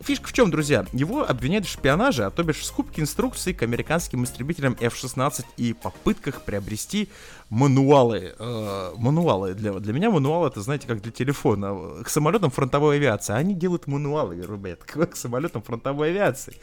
Фишка 0.00 0.28
в 0.28 0.32
чем, 0.32 0.50
друзья? 0.50 0.84
Его 0.92 1.28
обвиняют 1.28 1.66
в 1.66 1.70
шпионаже, 1.70 2.24
а 2.24 2.30
то 2.30 2.42
бишь 2.42 2.58
в 2.58 2.64
скупке 2.64 3.00
инструкций 3.00 3.54
к 3.54 3.62
американским 3.62 4.24
истребителям 4.24 4.76
F-16 4.80 5.44
и 5.56 5.72
попытках 5.72 6.42
приобрести 6.42 7.08
мануалы. 7.48 8.34
Э, 8.38 8.92
мануалы. 8.96 9.54
Для, 9.54 9.72
для 9.72 9.92
меня 9.92 10.10
мануал 10.10 10.46
это, 10.46 10.60
знаете, 10.60 10.86
как 10.86 11.00
для 11.00 11.12
телефона. 11.12 12.02
К 12.02 12.08
самолетам 12.08 12.50
фронтовой 12.50 12.96
авиации. 12.96 13.34
Они 13.34 13.54
делают 13.54 13.86
мануалы, 13.86 14.36
ребят, 14.36 14.84
к, 14.84 15.06
к 15.06 15.16
самолетам 15.16 15.62
фронтовой 15.62 16.10
авиации. 16.10 16.54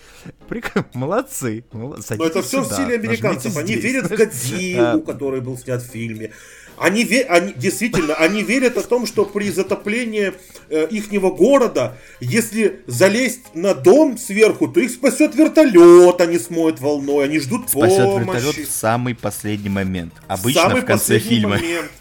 Прикольно. 0.47 0.87
Молодцы. 0.93 1.63
Но 1.71 1.95
это 1.95 2.41
все 2.41 2.63
сюда, 2.63 2.69
в 2.69 2.73
стиле 2.73 2.95
американцев. 2.95 3.55
Они 3.57 3.73
здесь, 3.73 3.83
верят 3.83 4.11
в 4.11 4.15
Годзиллу, 4.15 5.01
который 5.01 5.41
был 5.41 5.57
снят 5.57 5.81
в 5.81 5.87
фильме. 5.87 6.31
Они, 6.77 7.03
они 7.03 7.53
действительно, 7.53 8.15
они 8.15 8.43
верят 8.43 8.77
о 8.77 8.81
том, 8.81 9.05
что 9.05 9.25
при 9.25 9.51
затоплении 9.51 10.33
э, 10.71 10.87
ихнего 10.89 11.29
города, 11.29 11.97
если 12.19 12.81
залезть 12.87 13.53
на 13.53 13.73
дом 13.73 14.17
сверху, 14.17 14.67
то 14.67 14.79
их 14.79 14.91
спасет 14.91 15.35
вертолет, 15.35 16.19
они 16.21 16.39
смоют 16.39 16.79
волной, 16.79 17.25
они 17.25 17.39
ждут 17.39 17.69
спасет 17.69 18.05
помощи. 18.05 18.23
Спасет 18.23 18.45
вертолет 18.45 18.67
в 18.67 18.71
самый 18.71 19.15
последний 19.15 19.69
момент. 19.69 20.13
Обычно 20.27 20.61
самый 20.61 20.81
в 20.81 20.85
конце 20.85 21.19
фильма. 21.19 21.57
Момент. 21.57 21.91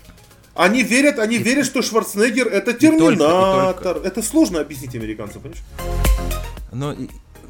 Они 0.55 0.83
верят, 0.83 1.19
они 1.19 1.39
верят, 1.39 1.67
что 1.67 1.81
Шварценеггер 1.81 2.47
это 2.49 2.73
терминатор. 2.75 3.75
только, 3.75 3.95
только. 3.95 4.09
Это 4.09 4.23
сложно 4.23 4.61
объяснить 4.61 4.95
американцам, 4.95 5.43
понимаешь? 5.43 5.65
Но 6.73 6.95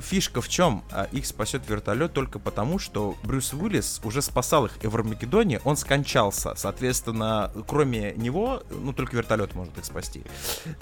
фишка 0.00 0.40
в 0.40 0.48
чем? 0.48 0.82
А, 0.90 1.04
их 1.12 1.26
спасет 1.26 1.68
вертолет 1.68 2.12
только 2.12 2.38
потому, 2.38 2.78
что 2.78 3.16
Брюс 3.22 3.52
Уиллис 3.52 4.00
уже 4.04 4.22
спасал 4.22 4.66
их 4.66 4.72
и 4.82 4.86
в 4.86 4.94
Армагеддоне, 4.94 5.60
он 5.64 5.76
скончался. 5.76 6.54
Соответственно, 6.56 7.52
кроме 7.66 8.12
него, 8.14 8.62
ну, 8.70 8.92
только 8.92 9.16
вертолет 9.16 9.54
может 9.54 9.76
их 9.78 9.84
спасти. 9.84 10.22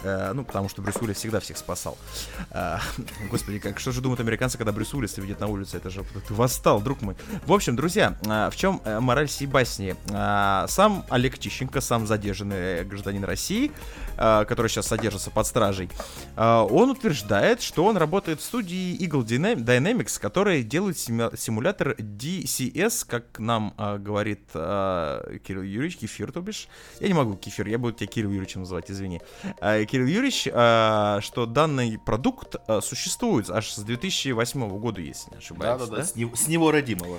Э, 0.02 0.33
ну, 0.35 0.44
потому 0.44 0.68
что 0.68 0.83
Брюс 0.83 0.96
Уиллис 0.96 1.16
всегда 1.16 1.40
всех 1.40 1.59
спасал. 1.59 1.96
Э, 2.50 2.78
господи, 3.31 3.59
как, 3.59 3.78
что 3.78 3.92
же 3.92 4.00
думают 4.00 4.20
американцы, 4.20 4.59
когда 4.59 4.72
Брюс 4.72 4.94
Уиллис 4.94 5.16
видят 5.18 5.40
на 5.40 5.46
улице? 5.46 5.76
Это 5.76 5.90
же 5.90 6.04
ты 6.26 6.35
восстал, 6.35 6.81
друг 6.81 7.02
мой. 7.02 7.16
В 7.46 7.52
общем, 7.52 7.76
друзья, 7.76 8.16
э, 8.22 8.50
в 8.50 8.57
чем 8.57 8.81
мораль 9.00 9.28
сей 9.28 9.46
басни? 9.46 9.96
Сам 10.09 11.04
Олег 11.09 11.38
Тищенко, 11.38 11.81
сам 11.81 12.07
задержанный 12.07 12.85
гражданин 12.85 13.24
России, 13.24 13.72
который 14.16 14.68
сейчас 14.68 14.87
содержится 14.87 15.31
под 15.31 15.46
стражей, 15.46 15.88
он 16.37 16.90
утверждает, 16.90 17.62
что 17.62 17.85
он 17.85 17.96
работает 17.96 18.40
в 18.40 18.44
студии 18.44 18.96
Eagle 19.09 19.25
Dynamics, 19.25 20.21
которые 20.21 20.62
делают 20.62 20.99
симулятор 20.99 21.92
DCS, 21.99 23.07
как 23.07 23.38
нам 23.38 23.75
э, 23.79 23.99
говорит 23.99 24.51
э, 24.55 25.38
Кирилл 25.47 25.62
Юрьевич, 25.62 25.99
Кефир, 25.99 26.33
то 26.33 26.40
бишь. 26.40 26.68
Я 27.01 27.09
не 27.09 27.14
могу 27.14 27.35
Кефир, 27.35 27.66
я 27.68 27.79
буду 27.79 27.94
тебя 27.94 28.07
Кирилл 28.07 28.31
Юрьевичем 28.31 28.61
называть, 28.61 28.90
извини. 28.90 29.21
Э, 29.61 29.85
Кирилл 29.85 30.07
Юрьевич, 30.07 30.49
э, 30.53 31.18
что 31.23 31.47
данный 31.47 31.99
продукт 31.99 32.57
э, 32.66 32.81
существует 32.83 33.51
аж 33.51 33.71
с 33.71 33.79
2008 33.79 34.68
года, 34.79 35.01
если 35.01 35.31
не 35.31 35.38
ошибаюсь. 35.38 35.81
Да-да-да, 35.81 35.97
да? 35.99 36.05
с, 36.05 36.14
него, 36.14 36.37
с 36.37 36.49
него 36.49 36.71
родимого. 36.71 37.18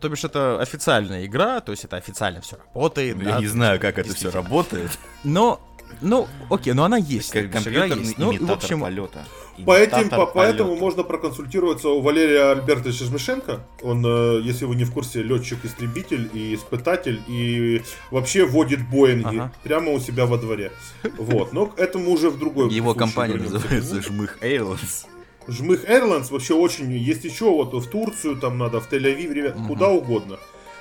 То 0.00 0.08
бишь 0.08 0.24
это 0.24 0.60
официальная 0.60 1.26
игра, 1.26 1.60
то 1.60 1.70
есть 1.70 1.84
это 1.84 1.96
официально 1.96 2.40
все 2.40 2.56
работает. 2.56 3.16
Ну, 3.18 3.24
да, 3.24 3.30
я 3.30 3.38
не 3.38 3.46
знаю, 3.46 3.78
как 3.78 3.98
это 3.98 4.12
все 4.14 4.30
работает. 4.30 4.98
Но 5.22 5.60
ну, 6.00 6.28
окей, 6.50 6.72
но 6.72 6.84
она 6.84 6.96
есть. 6.96 7.30
Как 7.30 7.50
компьютерный 7.50 8.04
есть. 8.04 8.18
Ну, 8.18 8.32
в 8.32 8.50
общем, 8.50 8.80
полета. 8.80 9.24
По 9.66 9.76
этим, 9.76 10.08
по, 10.08 10.26
поэтому 10.26 10.76
можно 10.76 11.02
проконсультироваться 11.02 11.88
у 11.88 12.00
Валерия 12.00 12.52
Альбертовича 12.52 13.04
Жмышенко. 13.04 13.60
Он, 13.82 14.04
э, 14.04 14.40
если 14.42 14.64
вы 14.64 14.76
не 14.76 14.84
в 14.84 14.92
курсе, 14.92 15.22
летчик-истребитель 15.22 16.30
и 16.32 16.54
испытатель, 16.54 17.20
и 17.28 17.82
вообще 18.10 18.46
водит 18.46 18.88
Боинги 18.88 19.36
ага. 19.36 19.52
прямо 19.62 19.92
у 19.92 20.00
себя 20.00 20.26
во 20.26 20.38
дворе. 20.38 20.72
Вот, 21.18 21.52
но 21.52 21.72
этому 21.76 22.10
уже 22.10 22.30
в 22.30 22.38
другой 22.38 22.70
Его 22.72 22.94
компания 22.94 23.34
называется 23.34 24.00
Жмых 24.00 24.38
Airlines. 24.40 25.06
Жмых 25.48 25.84
Airlines 25.88 26.30
вообще 26.30 26.54
очень... 26.54 26.92
Есть 26.92 27.24
еще 27.24 27.50
вот 27.50 27.74
в 27.74 27.90
Турцию 27.90 28.36
там 28.36 28.58
надо, 28.58 28.80
в 28.80 28.90
Тель-Авив, 28.90 29.32
ребят, 29.32 29.56
угу. 29.56 29.68
куда 29.68 29.88
угодно. 29.88 30.38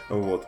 Вот. 0.10 0.45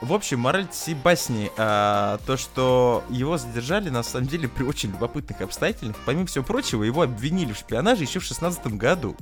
В 0.00 0.12
общем, 0.12 0.40
мораль 0.40 0.68
всей 0.70 0.94
басни, 0.94 1.50
а, 1.56 2.18
то, 2.26 2.36
что 2.36 3.02
его 3.10 3.36
задержали, 3.36 3.88
на 3.88 4.02
самом 4.02 4.28
деле, 4.28 4.48
при 4.48 4.62
очень 4.62 4.90
любопытных 4.90 5.40
обстоятельствах. 5.40 5.96
Помимо 6.06 6.26
всего 6.26 6.44
прочего, 6.44 6.84
его 6.84 7.02
обвинили 7.02 7.52
в 7.52 7.56
шпионаже 7.56 8.04
еще 8.04 8.20
в 8.20 8.24
шестнадцатом 8.24 8.78
году. 8.78 9.16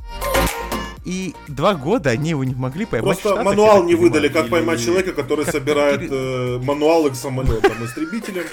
И 1.04 1.34
два 1.48 1.74
года 1.74 2.10
они 2.10 2.30
его 2.30 2.44
не 2.44 2.54
могли 2.54 2.84
поймать. 2.84 3.20
Просто 3.20 3.42
мануал 3.42 3.84
не 3.84 3.94
выдали, 3.94 4.28
как 4.28 4.44
или... 4.44 4.50
поймать 4.50 4.84
человека, 4.84 5.12
который 5.12 5.46
как 5.46 5.54
собирает 5.54 6.02
э, 6.10 6.58
мануалы 6.62 7.10
к 7.10 7.14
самолетам, 7.14 7.84
истребителям. 7.84 8.44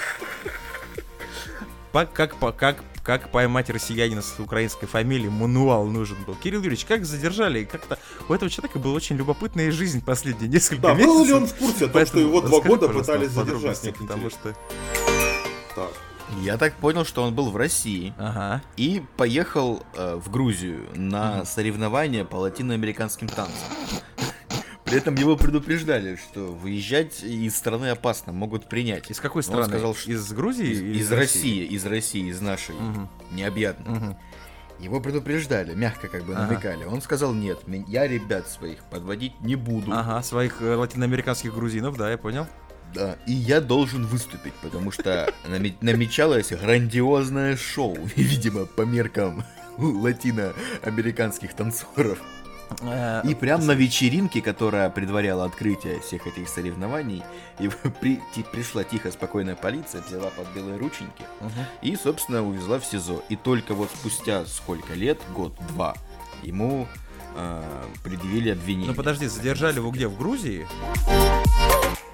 Как, 1.92 2.12
как, 2.12 2.56
как 2.56 2.84
как 3.08 3.30
поймать 3.30 3.70
россиянина 3.70 4.20
с 4.20 4.38
украинской 4.38 4.84
фамилией, 4.84 5.30
мануал 5.30 5.86
нужен 5.86 6.18
был. 6.26 6.34
Кирилл 6.34 6.60
Юрьевич, 6.60 6.84
как 6.84 7.06
задержали? 7.06 7.64
Как-то 7.64 7.98
у 8.28 8.34
этого 8.34 8.50
человека 8.50 8.78
была 8.78 8.92
очень 8.92 9.16
любопытная 9.16 9.72
жизнь 9.72 10.04
последние 10.04 10.50
несколько 10.50 10.82
да, 10.82 10.92
месяцев. 10.92 11.08
Да, 11.08 11.18
был 11.18 11.24
ли 11.24 11.32
он 11.32 11.46
в 11.46 11.54
курсе 11.54 11.86
о 11.86 11.88
том, 11.88 12.04
что 12.04 12.20
его 12.20 12.42
два 12.42 12.60
года 12.60 12.86
пытались 12.90 13.30
задержать? 13.30 13.94
Потому 13.98 14.28
что... 14.28 14.54
Так. 15.74 15.90
Я 16.42 16.58
так 16.58 16.74
понял, 16.74 17.06
что 17.06 17.22
он 17.22 17.34
был 17.34 17.50
в 17.50 17.56
России 17.56 18.12
ага. 18.18 18.60
и 18.76 19.02
поехал 19.16 19.82
э, 19.94 20.16
в 20.16 20.30
Грузию 20.30 20.86
на 20.94 21.36
ага. 21.36 21.44
соревнования 21.46 22.26
по 22.26 22.36
латиноамериканским 22.36 23.28
танцам. 23.28 23.68
При 24.88 24.98
этом 24.98 25.14
его 25.14 25.36
предупреждали, 25.36 26.16
что 26.16 26.46
выезжать 26.46 27.22
из 27.22 27.56
страны 27.56 27.90
опасно, 27.90 28.32
могут 28.32 28.68
принять. 28.68 29.10
Из 29.10 29.20
какой 29.20 29.42
страны? 29.42 29.62
Он 29.62 29.68
сказал, 29.68 29.94
что... 29.94 30.10
Из 30.10 30.32
Грузии? 30.32 30.70
Из, 30.70 30.80
из, 30.80 31.00
из 31.00 31.12
России? 31.12 31.64
Из 31.64 31.86
России, 31.86 32.28
из 32.28 32.40
нашей, 32.40 32.74
угу. 32.74 33.08
необъятной. 33.32 33.96
Угу. 33.96 34.16
Его 34.80 35.00
предупреждали, 35.00 35.74
мягко 35.74 36.08
как 36.08 36.24
бы 36.24 36.34
ага. 36.34 36.46
намекали. 36.46 36.84
Он 36.84 37.02
сказал, 37.02 37.34
нет, 37.34 37.58
я 37.88 38.06
ребят 38.06 38.48
своих 38.48 38.84
подводить 38.84 39.40
не 39.40 39.56
буду. 39.56 39.92
Ага, 39.92 40.22
своих 40.22 40.62
э, 40.62 40.74
латиноамериканских 40.74 41.52
грузинов, 41.52 41.96
да, 41.96 42.10
я 42.10 42.16
понял. 42.16 42.46
Да, 42.94 43.16
и 43.26 43.32
я 43.32 43.60
должен 43.60 44.06
выступить, 44.06 44.54
потому 44.62 44.90
что 44.90 45.32
намечалось 45.80 46.50
грандиозное 46.50 47.56
шоу, 47.56 47.98
видимо, 48.16 48.66
по 48.66 48.82
меркам 48.82 49.44
латиноамериканских 49.78 51.54
танцоров. 51.54 52.18
Э, 52.80 53.22
и 53.24 53.34
прям 53.34 53.66
на 53.66 53.72
вечеринке, 53.72 54.40
которая 54.40 54.90
предваряла 54.90 55.44
открытие 55.44 56.00
всех 56.00 56.26
этих 56.26 56.48
соревнований, 56.48 57.22
и 57.58 57.68
при, 58.00 58.20
пришла 58.52 58.84
тихо, 58.84 59.10
спокойная 59.10 59.56
полиция, 59.56 60.02
взяла 60.02 60.30
под 60.30 60.46
белые 60.54 60.76
рученьки 60.76 61.24
угу. 61.40 61.50
и, 61.82 61.96
собственно, 61.96 62.46
увезла 62.46 62.78
в 62.78 62.84
СИЗО. 62.84 63.22
И 63.28 63.36
только 63.36 63.74
вот 63.74 63.90
спустя 63.90 64.44
сколько 64.46 64.94
лет, 64.94 65.18
год-два, 65.34 65.94
ему 66.42 66.86
э, 67.36 67.62
предъявили 68.02 68.50
обвинение. 68.50 68.90
Ну 68.90 68.94
подожди, 68.94 69.26
задержали 69.26 69.76
его 69.76 69.90
где? 69.90 70.08
В 70.08 70.16
Грузии? 70.16 70.66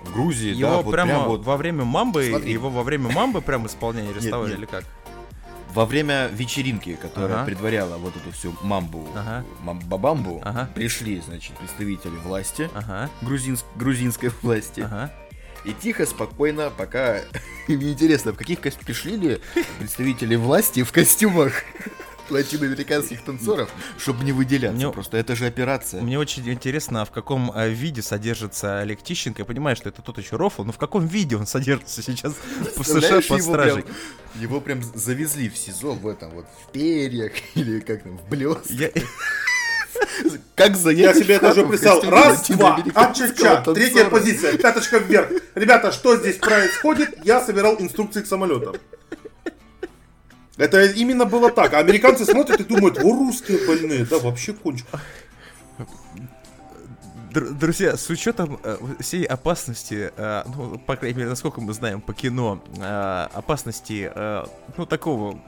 В 0.04 0.12
Грузии, 0.12 0.54
его 0.54 0.70
да. 0.70 0.78
Его 0.80 0.90
прямо 0.90 1.10
прям 1.10 1.24
вот... 1.24 1.44
во 1.44 1.56
время 1.56 1.84
мамбы, 1.84 2.28
Смотри. 2.28 2.52
его 2.52 2.70
во 2.70 2.82
время 2.82 3.10
мамбы 3.10 3.40
прям 3.40 3.66
исполнения 3.66 4.10
арестовали 4.10 4.54
или 4.54 4.66
как? 4.66 4.84
Во 5.74 5.87
время 5.87 6.28
вечеринки, 6.28 6.94
которая 6.94 7.38
ага. 7.38 7.46
предваряла 7.46 7.96
вот 7.96 8.14
эту 8.16 8.30
всю 8.30 8.54
мамбу, 8.62 9.08
ага. 9.14 9.44
мамбабамбу, 9.60 10.40
ага. 10.44 10.70
пришли, 10.74 11.20
значит, 11.20 11.56
представители 11.58 12.16
власти, 12.16 12.70
ага. 12.74 13.10
грузинск, 13.22 13.64
грузинской 13.74 14.30
власти. 14.42 14.80
Ага. 14.80 15.12
И 15.64 15.72
тихо, 15.72 16.06
спокойно, 16.06 16.70
пока... 16.70 17.20
Мне 17.68 17.92
интересно, 17.92 18.32
в 18.32 18.37
каких 18.37 18.60
пришли 18.60 19.16
ли 19.16 19.40
представители 19.78 20.37
власти 20.37 20.82
в 20.82 20.92
костюмах 20.92 21.52
латиноамериканских 22.30 23.22
танцоров, 23.22 23.70
чтобы 23.98 24.24
не 24.24 24.32
выделяться. 24.32 24.76
Мне, 24.76 24.90
Просто 24.90 25.16
это 25.16 25.37
же 25.37 25.46
операция. 25.46 26.02
Мне 26.02 26.18
очень 26.18 26.48
интересно, 26.48 27.02
а 27.02 27.04
в 27.04 27.10
каком 27.10 27.52
а, 27.54 27.66
виде 27.68 28.02
содержится 28.02 28.80
Олег 28.80 29.02
Тищенко. 29.02 29.42
Я 29.42 29.44
понимаю, 29.44 29.76
что 29.76 29.88
это 29.88 30.02
тот 30.02 30.18
еще 30.18 30.37
рофл, 30.37 30.64
но 30.64 30.72
в 30.72 30.78
каком 30.78 31.06
виде 31.06 31.37
он 31.37 31.46
содержится 31.46 32.02
сейчас 32.02 32.34
в 32.76 32.84
США 32.84 33.20
под 33.28 33.42
стражей? 33.42 33.82
Прям, 33.82 33.96
его 34.34 34.60
прям 34.60 34.82
завезли 34.94 35.48
в 35.48 35.56
СИЗО 35.56 35.92
в 35.92 36.08
этом 36.08 36.30
вот, 36.30 36.46
в 36.62 36.72
перьях 36.72 37.32
или 37.54 37.80
как 37.80 38.02
там, 38.02 38.18
в 38.18 38.28
блестках. 38.28 38.70
Я... 38.70 38.90
Как 40.54 40.76
заехать? 40.76 41.16
Я 41.16 41.22
себе 41.22 41.34
это 41.34 41.50
уже 41.50 41.66
представил. 41.66 42.10
Раз, 42.10 42.48
два, 42.48 42.82
а-ча-ча. 42.94 43.62
Третья 43.62 44.04
позиция, 44.06 44.56
пяточка 44.56 44.98
вверх. 44.98 45.30
Ребята, 45.54 45.92
что 45.92 46.16
здесь 46.16 46.37
происходит? 46.37 47.24
Я 47.24 47.40
собирал 47.40 47.76
инструкции 47.78 48.22
к 48.22 48.26
самолетам. 48.26 48.76
Это 50.56 50.84
именно 50.84 51.24
было 51.24 51.50
так. 51.50 51.74
А 51.74 51.78
американцы 51.78 52.24
смотрят 52.24 52.60
и 52.60 52.64
думают, 52.64 52.98
о, 52.98 53.02
русские 53.02 53.66
больные, 53.66 54.04
да, 54.04 54.18
вообще 54.18 54.52
кончено. 54.52 55.00
Друзья, 57.32 57.96
с 57.96 58.08
учетом 58.10 58.60
э, 58.62 58.76
всей 59.00 59.24
опасности, 59.24 60.12
э, 60.16 60.42
ну, 60.46 60.78
по 60.78 60.94
крайней 60.94 61.16
мере, 61.16 61.30
насколько 61.30 61.60
мы 61.60 61.72
знаем 61.72 62.00
по 62.00 62.14
кино, 62.14 62.62
э, 62.78 63.28
опасности, 63.32 64.08
ну, 64.76 64.86
такого 64.86 65.40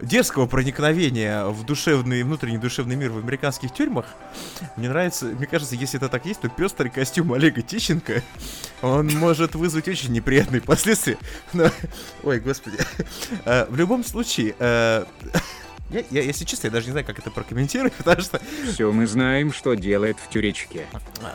дерзкого 0.00 0.46
проникновения 0.46 1.44
в 1.46 1.64
душевный, 1.64 2.22
внутренний 2.22 2.58
душевный 2.58 2.96
мир 2.96 3.10
в 3.10 3.18
американских 3.18 3.72
тюрьмах, 3.72 4.06
мне 4.76 4.88
нравится, 4.88 5.26
мне 5.26 5.46
кажется, 5.46 5.74
если 5.74 5.98
это 5.98 6.08
так 6.08 6.26
есть, 6.26 6.40
то 6.40 6.48
пестрый 6.48 6.90
костюм 6.90 7.32
Олега 7.32 7.62
Тищенко, 7.62 8.22
он 8.82 9.08
может 9.14 9.54
вызвать 9.54 9.88
очень 9.88 10.12
неприятные 10.12 10.60
последствия. 10.60 11.18
Но... 11.52 11.70
Ой, 12.22 12.40
господи. 12.40 12.78
Э, 13.44 13.66
в 13.68 13.76
любом 13.76 14.04
случае, 14.04 14.54
э, 14.58 15.04
я, 15.94 16.04
я, 16.10 16.22
если 16.22 16.44
честно, 16.44 16.66
я 16.66 16.70
даже 16.72 16.86
не 16.86 16.92
знаю, 16.92 17.06
как 17.06 17.18
это 17.18 17.30
прокомментировать, 17.30 17.92
потому 17.98 18.20
что... 18.20 18.40
Все 18.72 18.90
мы 18.90 19.06
знаем, 19.06 19.52
что 19.52 19.74
делает 19.74 20.18
в 20.18 20.28
тюречке. 20.28 20.86
А, 21.22 21.32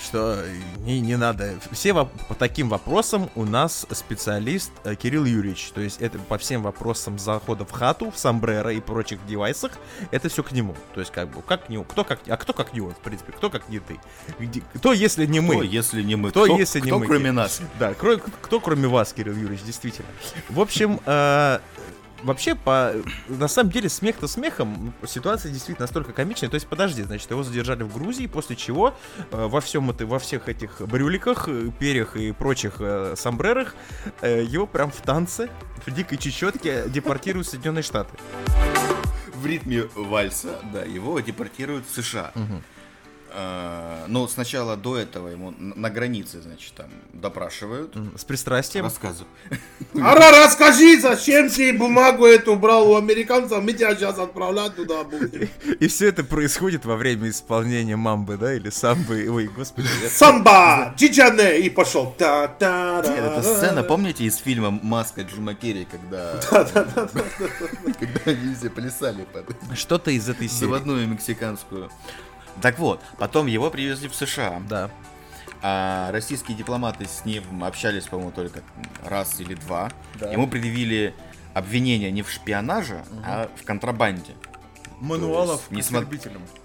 что 0.00 0.44
не, 0.78 1.00
не 1.00 1.16
надо. 1.16 1.54
Все 1.72 1.90
воп- 1.90 2.10
по 2.28 2.34
таким 2.34 2.68
вопросам 2.68 3.30
у 3.34 3.44
нас 3.44 3.86
специалист 3.90 4.70
э, 4.84 4.94
Кирилл 4.94 5.24
Юрьевич. 5.24 5.70
То 5.74 5.80
есть 5.80 6.00
это 6.00 6.18
по 6.18 6.38
всем 6.38 6.62
вопросам 6.62 7.18
захода 7.18 7.64
в 7.64 7.70
хату, 7.72 8.10
в 8.10 8.18
сомбреро 8.18 8.72
и 8.72 8.80
прочих 8.80 9.24
девайсах, 9.26 9.72
это 10.10 10.28
все 10.28 10.42
к 10.42 10.52
нему. 10.52 10.74
То 10.94 11.00
есть 11.00 11.12
как 11.12 11.28
бы, 11.30 11.42
как 11.42 11.66
к 11.66 11.68
нему, 11.68 11.84
кто 11.84 12.04
как, 12.04 12.20
а 12.28 12.36
кто 12.36 12.52
как 12.52 12.72
не 12.72 12.80
он, 12.80 12.94
в 12.94 12.98
принципе, 13.00 13.32
кто 13.32 13.50
как 13.50 13.68
не 13.68 13.80
ты. 13.80 13.98
Где, 14.38 14.62
кто, 14.74 14.92
если 14.92 15.26
не 15.26 15.40
мы? 15.40 15.54
Кто, 15.54 15.62
если 15.62 16.02
не 16.02 16.16
мы? 16.16 16.30
Кто, 16.30 16.44
кто 16.44 16.56
если 16.56 16.80
не 16.80 16.86
кто, 16.86 16.98
мы? 16.98 17.06
кроме 17.06 17.32
нас? 17.32 17.60
Да, 17.78 17.92
кро- 17.92 18.22
кто 18.42 18.60
кроме 18.60 18.88
вас, 18.88 19.12
Кирилл 19.12 19.34
Юрьевич, 19.34 19.62
действительно. 19.64 20.08
В 20.48 20.60
общем, 20.60 21.00
э, 21.04 21.58
вообще, 22.22 22.54
по, 22.54 22.94
на 23.28 23.48
самом 23.48 23.70
деле, 23.70 23.88
смех-то 23.88 24.28
смехом, 24.28 24.94
ситуация 25.06 25.52
действительно 25.52 25.84
настолько 25.84 26.12
комичная. 26.12 26.48
То 26.48 26.54
есть, 26.54 26.66
подожди, 26.66 27.02
значит, 27.02 27.30
его 27.30 27.42
задержали 27.42 27.82
в 27.82 27.92
Грузии, 27.92 28.26
после 28.26 28.56
чего 28.56 28.94
э, 29.30 29.46
во 29.46 29.60
всем 29.60 29.90
это, 29.90 30.06
во 30.06 30.18
всех 30.18 30.48
этих 30.48 30.80
брюликах, 30.80 31.48
э, 31.48 31.70
перьях 31.78 32.16
и 32.16 32.32
прочих 32.32 32.76
э, 32.80 33.14
сомбрерах 33.16 33.74
э, 34.20 34.44
его 34.44 34.66
прям 34.66 34.90
в 34.90 35.00
танце, 35.00 35.50
в 35.84 35.90
дикой 35.90 36.18
чечетке 36.18 36.84
депортируют 36.88 37.46
в 37.46 37.50
Соединенные 37.50 37.82
Штаты. 37.82 38.16
В 39.34 39.46
ритме 39.46 39.84
вальса, 39.94 40.58
да, 40.72 40.82
его 40.82 41.20
депортируют 41.20 41.86
в 41.86 41.94
США. 42.02 42.32
А, 42.34 42.40
Но 43.36 44.28
сначала 44.28 44.76
до 44.76 44.96
этого 44.96 45.28
ему 45.28 45.52
на 45.58 45.90
границе, 45.90 46.40
значит, 46.40 46.72
там 46.74 46.86
допрашивают. 47.12 47.94
С 48.16 48.24
пристрастием. 48.24 48.84
Рассказывают. 48.84 49.28
Ара, 49.94 50.44
расскажи, 50.44 50.98
зачем 51.00 51.50
ты 51.50 51.72
бумагу 51.74 52.24
эту 52.24 52.56
брал 52.56 52.90
у 52.90 52.96
американцев? 52.96 53.62
Мы 53.62 53.74
тебя 53.74 53.94
сейчас 53.94 54.18
отправлять 54.18 54.74
туда 54.76 55.04
будем. 55.04 55.48
И 55.80 55.86
все 55.88 56.08
это 56.08 56.24
происходит 56.24 56.86
во 56.86 56.96
время 56.96 57.28
исполнения 57.28 57.96
мамбы, 57.96 58.38
да, 58.38 58.54
или 58.54 58.70
самбы. 58.70 59.28
Ой, 59.28 59.48
господи. 59.48 59.88
Самба, 60.10 60.94
Чичане, 60.96 61.60
и 61.60 61.68
пошел. 61.68 62.14
та 62.16 62.48
та 62.48 63.02
Нет, 63.04 63.18
эта 63.18 63.42
сцена, 63.42 63.82
помните 63.82 64.24
из 64.24 64.36
фильма 64.36 64.70
«Маска» 64.70 65.22
Джима 65.22 65.54
Керри, 65.54 65.86
когда... 65.90 66.40
Когда 68.00 68.20
они 68.24 68.54
все 68.54 68.70
плясали 68.70 69.26
под 69.32 69.76
Что-то 69.76 70.10
из 70.10 70.28
этой 70.28 70.48
серии. 70.48 70.60
заводную 70.60 71.06
мексиканскую. 71.08 71.90
Так 72.62 72.78
вот, 72.78 73.00
потом 73.18 73.46
его 73.46 73.70
привезли 73.70 74.08
в 74.08 74.14
США. 74.14 74.62
Да. 74.68 74.90
А 75.62 76.10
российские 76.12 76.56
дипломаты 76.56 77.06
с 77.06 77.24
ним 77.24 77.64
общались, 77.64 78.04
по-моему, 78.04 78.30
только 78.32 78.60
раз 79.04 79.40
или 79.40 79.54
два. 79.54 79.90
Да. 80.20 80.30
Ему 80.30 80.46
предъявили 80.46 81.14
обвинение 81.54 82.10
не 82.10 82.22
в 82.22 82.30
шпионаже, 82.30 83.02
а 83.24 83.50
в 83.56 83.64
контрабанде. 83.64 84.32
Мануалов 85.00 85.70
есть, 85.70 85.90
несмо- 85.90 86.00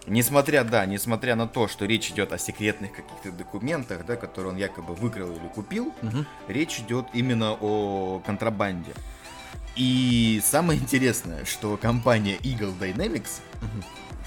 Несмотря, 0.08 0.64
да, 0.64 0.86
несмотря 0.86 1.36
на 1.36 1.48
то, 1.48 1.68
что 1.68 1.86
речь 1.86 2.10
идет 2.12 2.32
о 2.32 2.38
секретных 2.38 2.94
каких-то 2.94 3.32
документах, 3.32 4.06
да, 4.06 4.16
которые 4.16 4.54
он 4.54 4.58
якобы 4.58 4.94
выкрал 4.96 5.30
или 5.32 5.48
купил, 5.54 5.94
речь 6.48 6.80
идет 6.80 7.08
именно 7.14 7.54
о 7.60 8.22
контрабанде. 8.26 8.92
И 9.76 10.42
самое 10.46 10.80
интересное, 10.80 11.44
что 11.46 11.76
компания 11.78 12.38
Eagle 12.38 12.78
Dynamics, 12.78 13.42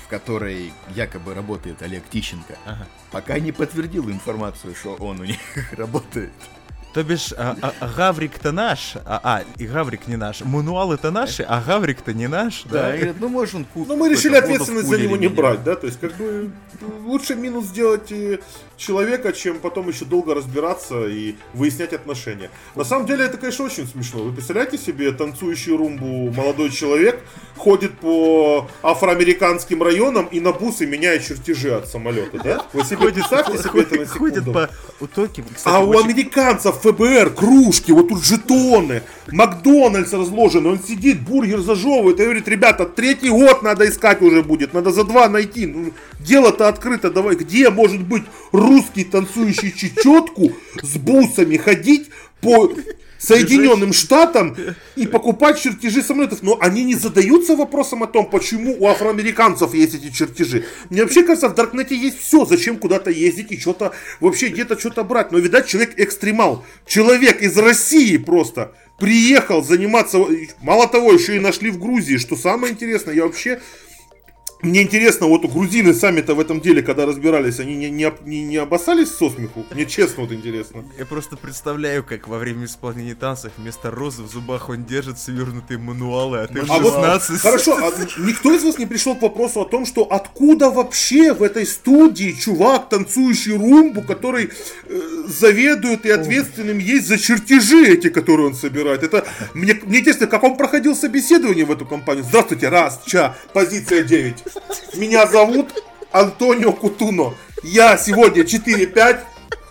в 0.02 0.09
которой 0.09 0.72
якобы 0.94 1.35
работает 1.35 1.83
Олег 1.83 2.04
Тищенко, 2.11 2.57
Ага. 2.66 2.87
пока 3.11 3.38
не 3.38 3.52
подтвердила 3.52 4.11
информацию, 4.11 4.74
что 4.74 4.94
он 4.94 5.20
у 5.20 5.24
них 5.24 5.38
работает. 5.76 6.33
То 6.92 7.02
бишь, 7.02 7.33
а, 7.37 7.57
а- 7.61 7.72
а 7.80 7.88
Гаврик-то 7.88 8.52
наш, 8.52 8.94
а, 9.04 9.20
а, 9.24 9.42
и 9.59 9.66
Гаврик 9.66 10.07
не 10.07 10.14
наш. 10.16 10.42
Мануалы-то 10.42 11.11
наши, 11.11 11.42
а 11.42 11.61
Гаврик-то 11.61 12.12
не 12.14 12.28
наш, 12.28 12.62
Да, 12.64 12.83
да? 12.83 12.96
и 12.96 13.12
ну 13.18 13.28
может 13.28 13.57
он 13.57 13.64
ку- 13.64 13.85
Ну, 13.85 13.96
мы 13.96 14.09
решили 14.09 14.37
ответственность 14.37 14.87
за 14.87 14.96
него 14.98 15.16
не 15.16 15.26
меня. 15.26 15.35
брать, 15.35 15.64
да, 15.64 15.74
то 15.74 15.87
есть, 15.88 15.98
как 15.98 16.14
бы, 16.14 16.52
лучше 17.04 17.35
минус 17.35 17.64
сделать 17.64 18.12
э, 18.12 18.38
человека, 18.85 19.33
чем 19.33 19.59
потом 19.59 19.88
еще 19.88 20.05
долго 20.05 20.35
разбираться 20.35 21.07
и 21.07 21.35
выяснять 21.55 21.92
отношения. 21.92 22.51
На 22.75 22.85
самом 22.85 23.07
деле, 23.07 23.25
это, 23.25 23.38
конечно, 23.38 23.64
очень 23.64 23.87
смешно. 23.87 24.23
Вы 24.23 24.33
представляете 24.33 24.79
себе 24.79 25.12
танцующий 25.12 25.77
румбу 25.77 26.31
молодой 26.33 26.70
человек, 26.70 27.20
ходит 27.57 27.99
по 27.99 28.68
афроамериканским 28.83 29.83
районам 29.83 30.27
и 30.27 30.40
на 30.40 30.53
бусы 30.53 30.87
меняет 30.87 31.25
чертежи 31.25 31.70
от 31.75 31.88
самолета, 31.88 32.38
да? 32.42 32.66
Вы 32.73 32.85
себе 32.85 33.11
представьте 33.12 33.59
себе 33.59 33.83
это 33.83 33.97
на 33.97 34.07
ходит 34.07 34.35
секунду. 34.44 34.53
по 34.53 34.70
утоке. 35.01 35.44
Кстати, 35.55 35.75
А 35.75 35.81
у 35.81 35.88
очень- 35.90 36.05
американцев 36.05 36.77
ФБР 36.83 37.31
кружки, 37.31 37.92
вот 37.92 38.09
тут 38.09 38.25
жетоны, 38.25 39.03
Макдональдс 39.31 40.12
разложен, 40.12 40.66
он 40.66 40.79
сидит, 40.83 41.20
бургер 41.20 41.61
зажевывает 41.61 42.18
и 42.20 42.25
говорит, 42.25 42.49
ребята, 42.49 42.85
третий 42.87 43.31
год 43.31 43.62
надо 43.62 43.88
искать 43.88 44.20
уже 44.23 44.42
будет, 44.42 44.75
надо 44.75 44.90
за 44.90 45.05
два 45.05 45.29
найти. 45.29 45.66
Ну, 45.66 45.92
дело-то 46.20 46.68
открыто, 46.68 47.11
давай, 47.11 47.37
где 47.37 47.70
может 47.70 48.01
быть 48.03 48.25
русский 48.75 49.05
танцующий 49.05 49.73
чечетку 49.73 50.53
с 50.83 50.97
бусами 50.97 51.57
ходить 51.57 52.11
по 52.41 52.73
Соединенным 53.19 53.93
Штатам 53.93 54.57
и 54.97 55.07
покупать 55.07 55.61
чертежи 55.61 56.03
самолетов. 56.03 56.43
Но 56.43 56.59
они 56.61 56.85
не 56.85 56.95
задаются 56.95 57.57
вопросом 57.57 58.03
о 58.03 58.07
том, 58.07 58.29
почему 58.29 58.77
у 58.79 58.87
афроамериканцев 58.87 59.73
есть 59.75 59.95
эти 59.95 60.11
чертежи. 60.11 60.65
Мне 60.91 61.03
вообще 61.03 61.23
кажется, 61.23 61.49
в 61.49 61.55
Даркнете 61.55 61.97
есть 61.97 62.21
все. 62.21 62.45
Зачем 62.45 62.79
куда-то 62.79 63.11
ездить 63.11 63.53
и 63.53 63.59
что-то 63.59 63.93
вообще 64.21 64.49
где-то 64.49 64.79
что-то 64.79 65.05
брать. 65.05 65.33
Но, 65.33 65.39
видать, 65.39 65.67
человек 65.67 65.95
экстремал. 65.97 66.65
Человек 66.87 67.41
из 67.41 67.57
России 67.57 68.17
просто 68.19 68.73
приехал 68.99 69.63
заниматься. 69.63 70.19
Мало 70.61 70.87
того, 70.87 71.13
еще 71.13 71.37
и 71.37 71.41
нашли 71.41 71.71
в 71.71 71.79
Грузии. 71.79 72.17
Что 72.17 72.37
самое 72.37 72.73
интересное, 72.73 73.15
я 73.15 73.25
вообще 73.25 73.61
мне 74.64 74.83
интересно, 74.83 75.27
вот 75.27 75.44
грузины 75.44 75.94
сами-то 75.94 76.35
в 76.35 76.40
этом 76.40 76.61
деле, 76.61 76.83
когда 76.83 77.07
разбирались, 77.07 77.61
они 77.61 77.77
не, 77.77 77.90
не, 77.90 78.12
не, 78.24 78.44
не 78.44 78.57
обоссались 78.57 79.11
со 79.11 79.31
смеху? 79.31 79.64
Мне 79.70 79.87
честно 79.87 80.22
вот 80.22 80.33
интересно. 80.33 80.85
Я 80.98 81.07
просто 81.07 81.37
представляю, 81.37 82.03
как 82.03 82.29
во 82.29 82.38
время 82.38 82.64
исполнения 82.64 83.14
танцев 83.14 83.53
вместо 83.57 83.90
розы 83.90 84.22
в 84.22 84.31
зубах 84.31 84.68
он 84.68 84.85
держит 84.85 85.18
свернутые 85.18 85.79
мануалы, 85.79 86.38
а 86.38 86.46
ты 86.46 86.61
А 86.61 86.79
вот, 86.79 86.94
16. 86.94 87.40
хорошо, 87.40 87.77
а 87.77 87.92
никто 88.20 88.53
из 88.55 88.64
вас 88.64 88.79
не 88.79 88.87
пришел 88.87 89.14
к 89.14 89.22
вопросу 89.22 89.61
о 89.61 89.64
том, 89.64 89.87
что 89.87 90.03
откуда 90.03 90.70
вообще 90.70 91.33
в 91.33 91.42
этой 91.42 91.66
студии 91.66 92.33
чувак, 92.33 92.88
танцующий 92.88 93.57
румбу, 93.57 94.03
который 94.03 94.50
э, 94.85 95.00
заведует 95.27 96.07
и 96.07 96.11
ответственным 96.11 96.79
есть 96.79 97.07
за 97.07 97.18
чертежи 97.18 97.87
эти, 97.87 98.09
которые 98.09 98.48
он 98.48 98.55
собирает. 98.55 99.03
Это 99.03 99.27
мне, 99.55 99.79
мне 99.85 100.00
интересно, 100.00 100.27
как 100.27 100.42
он 100.42 100.57
проходил 100.57 100.96
собеседование 100.96 101.64
в 101.64 101.72
эту 101.72 101.87
компанию. 101.87 102.24
Здравствуйте, 102.24 102.68
раз, 102.68 103.00
ча, 103.07 103.37
позиция 103.53 104.03
9. 104.03 104.44
Меня 104.95 105.27
зовут 105.27 105.85
Антонио 106.12 106.73
Кутуно. 106.73 107.35
Я 107.62 107.97
сегодня 107.97 108.43
4-5, 108.43 109.21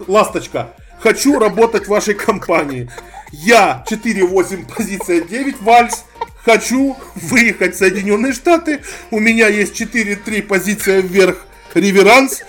ласточка. 0.08 0.74
Хочу 1.00 1.40
работать 1.40 1.86
в 1.86 1.90
вашей 1.90 2.14
компании. 2.14 2.90
Я 3.32 3.84
4-8, 3.90 4.74
позиция 4.76 5.22
9, 5.22 5.62
вальс. 5.62 6.06
Хочу 6.44 6.98
выехать 7.16 7.76
в 7.76 7.78
Соединенные 7.78 8.34
Штаты. 8.34 8.82
У 9.12 9.20
меня 9.20 9.48
есть 9.48 9.80
4-3, 9.82 10.42
позиция 10.44 11.02
вверх, 11.02 11.46
реверанс. 11.74 12.44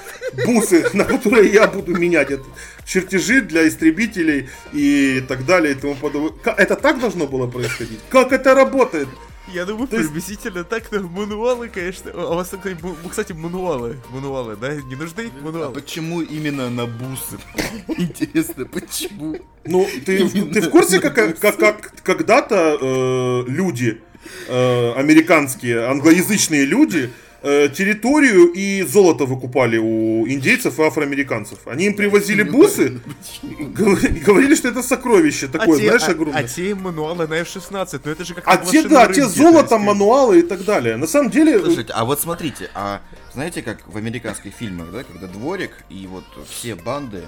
Бусы, 0.45 0.89
на 0.95 1.05
которые 1.05 1.53
я 1.53 1.67
буду 1.69 1.97
менять 1.97 2.31
это. 2.31 2.45
Чертежи 2.85 3.41
для 3.41 3.69
истребителей 3.69 4.49
и 4.73 5.23
так 5.27 5.47
далее 5.47 5.73
и 5.73 5.75
тому 5.77 5.95
подобное. 5.95 6.55
Это 6.57 6.77
так 6.77 7.01
должно 7.01 7.27
было 7.27 7.47
происходить? 7.47 8.01
Как 8.11 8.33
это 8.33 8.55
работает? 8.55 9.09
Я 9.53 9.67
думаю, 9.67 9.87
То 9.89 9.97
есть- 9.97 10.09
приблизительно 10.09 10.65
так, 10.65 10.91
но 10.91 11.01
мануалы, 11.07 11.69
конечно. 11.69 12.11
А 12.15 12.33
у 12.33 12.35
вас, 12.37 12.49
кстати, 12.49 12.77
му- 12.83 12.97
кстати, 13.09 13.33
мануалы. 13.33 13.97
Мануалы, 14.11 14.57
да? 14.57 14.75
Не 14.75 14.97
нужны 14.97 15.31
А 15.41 15.45
мануалы? 15.45 15.75
почему 15.75 16.23
именно 16.23 16.71
на 16.71 16.87
бусы? 16.87 17.39
Интересно, 17.89 18.65
почему? 18.65 19.37
Ну, 19.67 19.87
ты, 20.07 20.29
ты 20.29 20.61
в 20.63 20.71
курсе, 20.71 20.99
как, 21.01 21.15
как, 21.15 21.57
как 21.59 21.93
когда-то 22.03 22.79
э, 22.81 23.45
люди, 23.51 24.01
э, 24.49 24.93
американские, 24.93 25.87
англоязычные 25.89 26.65
люди, 26.65 27.11
э, 27.45 27.69
территорию 27.69 28.47
и 28.53 28.83
золото 28.83 29.25
выкупали 29.27 29.79
у 29.79 30.27
индейцев 30.27 30.79
и 30.79 30.83
афроамериканцев. 30.83 31.59
Они 31.67 31.87
им 31.87 31.95
привозили 31.95 32.43
бусы, 32.43 33.01
говори- 33.43 34.21
говорили, 34.27 34.55
что 34.55 34.69
это 34.69 34.83
сокровище 34.83 35.47
такое, 35.49 35.77
а 35.77 35.81
те, 35.81 35.87
знаешь, 35.87 36.03
а- 36.09 36.11
огромное. 36.13 36.41
а 36.41 36.49
те 36.49 36.75
мануалы 36.75 37.27
на 37.27 37.35
F-16, 37.35 38.01
ну 38.05 38.11
это 38.11 38.25
же 38.25 38.35
как 38.35 38.45
А 38.47 38.57
те, 38.57 38.83
да, 38.83 39.07
те 39.09 39.27
золото, 39.27 39.79
мануалы 39.79 40.41
и 40.41 40.43
так 40.43 40.65
далее. 40.65 40.97
На 40.97 41.07
самом 41.07 41.31
деле, 41.31 41.59
Слушайте, 41.61 41.93
а 41.95 42.05
вот 42.05 42.21
смотрите, 42.21 42.71
а 42.75 43.01
знаете, 43.33 43.63
как 43.63 43.87
в 43.87 43.97
американских 43.97 44.53
фильмах, 44.55 44.91
да, 44.93 45.03
когда 45.05 45.27
дворик 45.27 45.73
и 45.91 46.07
вот 46.07 46.25
все 46.49 46.75
банды, 46.75 47.23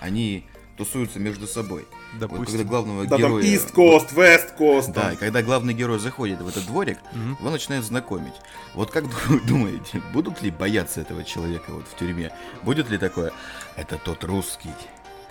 они 0.00 0.44
тусуются 0.84 1.18
между 1.18 1.46
собой. 1.46 1.86
Вот 2.12 2.20
Допустим. 2.20 2.46
когда 2.46 2.64
главного 2.64 3.04
Да, 3.04 3.10
там 3.10 3.18
героя... 3.18 3.44
East 3.44 3.74
Coast, 3.74 4.14
West 4.14 4.56
Coast. 4.58 4.92
Да, 4.92 5.02
там. 5.02 5.12
и 5.12 5.16
когда 5.16 5.42
главный 5.42 5.74
герой 5.74 5.98
заходит 5.98 6.40
в 6.40 6.48
этот 6.48 6.64
дворик, 6.66 6.98
Мгм. 7.12 7.36
его 7.38 7.50
начинают 7.50 7.84
знакомить. 7.84 8.32
Вот 8.74 8.90
как 8.90 9.04
ду- 9.28 9.40
думаете, 9.46 10.02
будут 10.14 10.40
ли 10.42 10.50
бояться 10.50 11.02
этого 11.02 11.22
человека 11.22 11.70
вот 11.72 11.86
в 11.86 11.96
тюрьме? 11.98 12.32
Будет 12.62 12.88
ли 12.88 12.96
такое? 12.96 13.30
Это 13.76 13.98
тот 13.98 14.24
русский, 14.24 14.70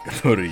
который... 0.05 0.51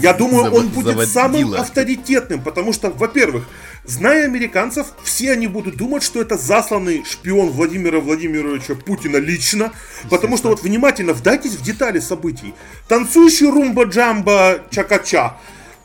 Я 0.00 0.12
думаю, 0.12 0.44
зав- 0.46 0.54
он 0.54 0.68
будет 0.68 1.08
самым 1.08 1.32
заводила». 1.40 1.58
авторитетным, 1.60 2.42
потому 2.42 2.72
что, 2.72 2.90
во-первых, 2.90 3.48
зная 3.84 4.24
американцев, 4.26 4.86
все 5.02 5.32
они 5.32 5.46
будут 5.46 5.76
думать, 5.76 6.02
что 6.02 6.20
это 6.20 6.36
засланный 6.36 7.04
шпион 7.04 7.48
Владимира 7.50 7.98
Владимировича 8.00 8.74
Путина 8.74 9.16
лично, 9.16 9.72
потому 10.10 10.36
что 10.36 10.48
вот 10.50 10.62
внимательно 10.62 11.12
вдайтесь 11.14 11.52
в 11.52 11.62
детали 11.62 12.00
событий. 12.00 12.54
Танцующий 12.88 13.46
румба-джамба 13.50 14.60
чакача, 14.70 15.36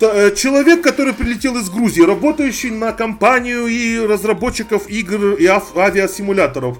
э, 0.01 0.31
Человек, 0.35 0.81
который 0.81 1.13
прилетел 1.13 1.57
из 1.57 1.69
Грузии, 1.69 2.01
работающий 2.01 2.71
на 2.71 2.91
компанию 2.91 3.67
и 3.67 3.99
разработчиков 3.99 4.89
игр 4.89 5.35
и 5.35 5.45
ав- 5.45 5.77
авиасимуляторов, 5.77 6.77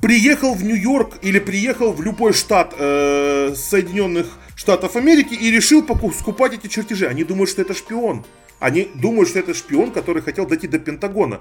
приехал 0.00 0.54
в 0.54 0.64
Нью-Йорк 0.64 1.14
или 1.20 1.38
приехал 1.40 1.92
в 1.92 2.00
любой 2.02 2.32
штат 2.32 2.74
э, 2.78 3.54
Соединенных 3.56 4.26
Штатов 4.56 4.96
Америки 4.96 5.34
и 5.34 5.50
решил 5.50 5.84
скупать 6.16 6.54
эти 6.54 6.68
чертежи. 6.68 7.06
Они 7.06 7.24
думают, 7.24 7.50
что 7.50 7.62
это 7.62 7.74
шпион. 7.74 8.24
Они 8.60 8.88
думают, 8.94 9.28
что 9.28 9.40
это 9.40 9.54
шпион, 9.54 9.90
который 9.90 10.22
хотел 10.22 10.46
дойти 10.46 10.68
до 10.68 10.78
Пентагона. 10.78 11.40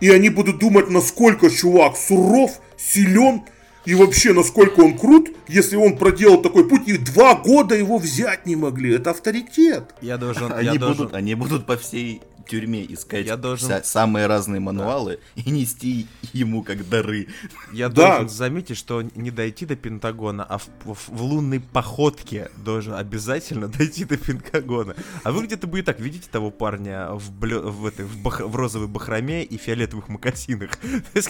И 0.00 0.10
они 0.10 0.28
будут 0.28 0.58
думать, 0.58 0.90
насколько 0.90 1.48
чувак 1.50 1.96
суров, 1.96 2.60
силен 2.76 3.42
и 3.84 3.94
вообще 3.94 4.32
насколько 4.32 4.80
он 4.80 4.96
крут, 4.98 5.28
если 5.48 5.76
он 5.76 5.96
проделал 5.96 6.40
такой 6.42 6.68
путь, 6.68 6.82
и 6.88 6.96
два 6.98 7.34
года 7.34 7.74
его 7.74 7.98
взять 7.98 8.46
не 8.46 8.56
могли. 8.56 8.94
Это 8.94 9.10
авторитет. 9.10 9.94
Я 10.00 10.18
должен, 10.18 10.48
я 10.48 10.54
Они 10.70 10.78
должен- 10.78 10.96
будут, 11.06 11.14
они 11.14 11.34
будут 11.34 11.66
по 11.66 11.76
всей 11.76 12.20
тюрьме 12.48 12.84
искать 12.92 13.24
Я 13.26 13.36
должен- 13.36 13.68
вся- 13.68 13.84
самые 13.84 14.26
разные 14.26 14.58
мануалы 14.60 15.20
и 15.36 15.48
нести 15.48 16.08
ему 16.32 16.64
как 16.64 16.86
дары. 16.88 17.28
Я 17.72 17.88
Да. 17.88 18.18
должен 18.18 18.28
заметить, 18.30 18.76
что 18.76 19.00
не 19.14 19.30
дойти 19.30 19.64
до 19.64 19.76
Пентагона, 19.76 20.42
а 20.44 20.58
в, 20.58 20.66
в- 20.84 21.08
в 21.08 21.22
лунной 21.22 21.60
походке 21.60 22.50
должен 22.56 22.94
обязательно 22.94 23.68
дойти 23.78 24.04
до 24.04 24.16
Пентагона. 24.16 24.96
А 25.22 25.30
выглядит 25.30 25.58
это 25.60 25.66
будет 25.68 25.84
так. 25.84 26.00
Видите 26.00 26.28
того 26.30 26.50
парня 26.50 27.10
в, 27.12 27.30
блё- 27.32 27.70
в, 27.70 27.86
этой, 27.86 28.04
в, 28.06 28.20
бах- 28.20 28.40
в 28.44 28.56
розовой 28.56 28.88
бахроме 28.88 29.44
и 29.44 29.56
фиолетовых 29.56 30.08
мокасинах? 30.08 30.70
Бы, 31.14 31.20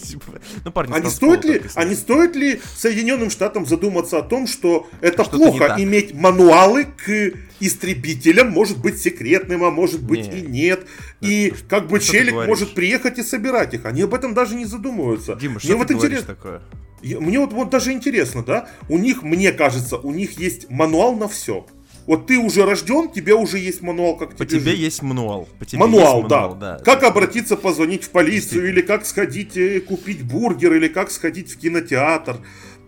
типа, 0.00 0.40
ну, 0.64 0.72
парни 0.72 0.92
А 0.94 1.00
не 1.00 1.10
стоит 1.10 1.44
ли, 1.44 1.62
а 1.74 1.84
не 1.88 1.94
стоит 1.94 2.36
ли 2.36 2.60
Соединенным 2.76 3.30
Штатам 3.30 3.66
задуматься 3.66 4.18
о 4.18 4.22
том, 4.22 4.46
что 4.46 4.88
это 5.00 5.22
не 5.24 5.28
плохо 5.30 5.74
иметь 5.78 6.14
мануалы 6.14 6.84
к 6.84 7.32
истребителям, 7.60 8.50
может 8.50 8.78
быть 8.78 9.00
секретным, 9.00 9.64
а 9.64 9.70
может 9.70 10.02
быть 10.02 10.30
Не. 10.30 10.40
и 10.40 10.42
нет. 10.46 10.86
И 11.20 11.52
как 11.68 11.88
бы 11.88 12.00
что 12.00 12.12
челик 12.12 12.34
может 12.34 12.74
приехать 12.74 13.18
и 13.18 13.22
собирать 13.22 13.74
их. 13.74 13.84
Они 13.86 14.02
об 14.02 14.14
этом 14.14 14.34
даже 14.34 14.54
не 14.54 14.64
задумываются. 14.64 15.34
Дима, 15.36 15.54
Мне 15.54 15.60
что 15.60 15.68
ты 15.68 15.76
вот 15.76 15.90
говоришь 16.02 16.18
интерес- 16.20 16.26
такое? 16.26 16.62
Мне 17.02 17.38
вот, 17.38 17.52
вот 17.52 17.70
даже 17.70 17.92
интересно, 17.92 18.42
да? 18.42 18.68
У 18.88 18.98
них, 18.98 19.22
мне 19.22 19.52
кажется, 19.52 19.96
у 19.96 20.12
них 20.12 20.38
есть 20.38 20.68
мануал 20.70 21.14
на 21.16 21.28
все. 21.28 21.66
Вот 22.06 22.28
ты 22.28 22.38
уже 22.38 22.64
рожден, 22.64 23.08
тебе 23.10 23.34
уже 23.34 23.58
есть 23.58 23.82
мануал, 23.82 24.16
как 24.16 24.36
По 24.36 24.46
тебе 24.46 24.60
тебе 24.60 24.70
жить. 24.72 24.80
есть 24.80 25.02
мануал. 25.02 25.48
По 25.58 25.64
тебе 25.64 25.80
Мануал, 25.80 26.18
есть 26.18 26.28
да. 26.28 26.40
мануал, 26.42 26.54
да. 26.54 26.78
Как 26.84 27.02
обратиться, 27.02 27.56
позвонить 27.56 28.04
в 28.04 28.10
полицию, 28.10 28.68
или 28.68 28.80
как 28.80 29.04
сходить 29.06 29.56
э, 29.56 29.80
купить 29.80 30.22
бургер, 30.22 30.74
или 30.74 30.86
как 30.88 31.10
сходить 31.10 31.52
в 31.52 31.58
кинотеатр. 31.58 32.38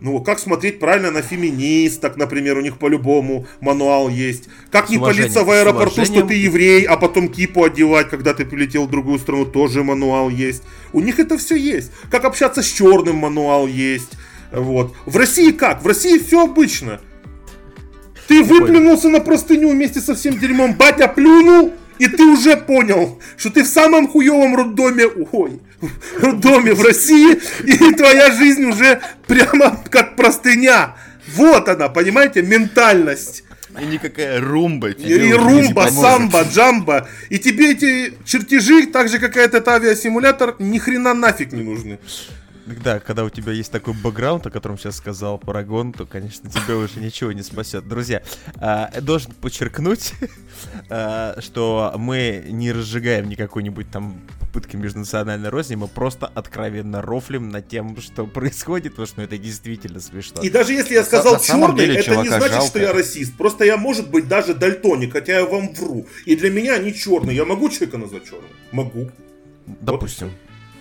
Ну, 0.01 0.21
как 0.21 0.39
смотреть 0.39 0.79
правильно 0.79 1.11
на 1.11 1.21
феминисток, 1.21 2.15
например, 2.15 2.57
у 2.57 2.61
них 2.61 2.77
по-любому 2.77 3.45
мануал 3.59 4.07
есть. 4.07 4.45
Как 4.71 4.89
не 4.89 4.97
палиться 4.97 5.43
в 5.43 5.51
аэропорту, 5.51 6.05
что 6.05 6.25
ты 6.25 6.35
еврей, 6.35 6.83
а 6.85 6.95
потом 6.95 7.27
кипу 7.27 7.65
одевать, 7.65 8.09
когда 8.09 8.33
ты 8.33 8.45
прилетел 8.45 8.85
в 8.87 8.89
другую 8.89 9.19
страну, 9.19 9.45
тоже 9.45 9.83
мануал 9.83 10.29
есть. 10.29 10.63
У 10.93 11.01
них 11.01 11.19
это 11.19 11.37
все 11.37 11.57
есть. 11.57 11.91
Как 12.09 12.23
общаться 12.23 12.61
с 12.61 12.65
черным 12.65 13.17
мануал 13.17 13.67
есть. 13.67 14.11
Вот. 14.53 14.95
В 15.05 15.17
России 15.17 15.51
как? 15.51 15.83
В 15.83 15.87
России 15.87 16.17
все 16.17 16.45
обычно. 16.45 17.01
Ты 18.29 18.43
выплюнулся 18.43 19.09
на 19.09 19.21
простыню 19.21 19.71
вместе 19.71 19.99
со 19.99 20.13
всем 20.13 20.37
дерьмом, 20.37 20.75
батя 20.75 21.07
плюнул, 21.07 21.73
и 21.97 22.07
ты 22.07 22.23
уже 22.23 22.55
понял, 22.57 23.19
что 23.37 23.49
ты 23.49 23.63
в 23.63 23.67
самом 23.67 24.07
хуевом 24.07 24.55
роддоме, 24.55 25.07
ой, 25.07 25.59
роддоме 26.21 26.75
в 26.75 26.83
России, 26.83 27.39
и 27.63 27.95
твоя 27.95 28.31
жизнь 28.31 28.65
уже 28.65 29.01
прямо 29.25 29.83
как 29.89 30.15
простыня. 30.15 30.95
Вот 31.35 31.67
она, 31.69 31.89
понимаете, 31.89 32.43
ментальность. 32.43 33.43
И 33.81 33.85
никакая 33.85 34.39
румба 34.39 34.93
тебе 34.93 35.29
и 35.29 35.33
румба, 35.33 35.87
самбо, 35.89 36.43
джамба. 36.43 37.07
И 37.29 37.39
тебе 37.39 37.71
эти 37.71 38.13
чертежи, 38.25 38.85
так 38.85 39.09
же 39.09 39.17
как 39.17 39.37
и 39.37 39.39
этот 39.39 39.67
авиасимулятор, 39.67 40.55
ни 40.59 40.77
хрена 40.77 41.15
нафиг 41.15 41.51
не 41.51 41.63
нужны. 41.63 41.97
Да, 42.83 42.99
когда 42.99 43.23
у 43.23 43.29
тебя 43.29 43.51
есть 43.51 43.71
такой 43.71 43.93
бэкграунд, 43.93 44.45
о 44.47 44.51
котором 44.51 44.77
сейчас 44.77 44.97
сказал 44.97 45.37
Парагон, 45.37 45.93
то, 45.93 46.05
конечно, 46.05 46.49
тебя 46.49 46.77
уже 46.77 46.99
ничего 46.99 47.31
не 47.31 47.41
спасет. 47.41 47.87
Друзья, 47.87 48.21
а, 48.55 48.91
должен 49.01 49.31
подчеркнуть, 49.31 50.13
а, 50.89 51.35
что 51.39 51.93
мы 51.97 52.45
не 52.49 52.71
разжигаем 52.71 53.27
никакой-нибудь 53.27 53.89
там 53.91 54.21
попытки 54.39 54.75
межнациональной 54.75 55.49
розни, 55.49 55.75
мы 55.75 55.87
просто 55.87 56.25
откровенно 56.27 57.01
рофлим 57.01 57.49
над 57.49 57.67
тем, 57.67 57.99
что 58.01 58.25
происходит, 58.25 58.93
потому 58.93 59.07
что 59.07 59.19
ну, 59.19 59.23
это 59.23 59.37
действительно 59.37 59.99
смешно. 59.99 60.41
И 60.41 60.49
даже 60.49 60.73
если 60.73 60.95
я 60.95 61.01
На 61.01 61.05
сказал 61.05 61.33
на 61.33 61.39
черный, 61.39 61.75
деле 61.77 61.99
это 61.99 62.15
не 62.17 62.27
значит, 62.27 62.51
жалко. 62.51 62.67
что 62.67 62.79
я 62.79 62.93
расист. 62.93 63.37
Просто 63.37 63.65
я, 63.65 63.77
может 63.77 64.09
быть, 64.09 64.27
даже 64.27 64.53
дальтоник, 64.53 65.13
хотя 65.13 65.39
я 65.39 65.45
вам 65.45 65.73
вру. 65.73 66.07
И 66.25 66.35
для 66.35 66.49
меня 66.49 66.75
они 66.75 66.93
черные. 66.93 67.35
Я 67.35 67.45
могу 67.45 67.69
человека 67.69 67.97
назвать 67.97 68.25
черным? 68.25 68.49
Могу. 68.71 69.11
Допустим. 69.81 70.31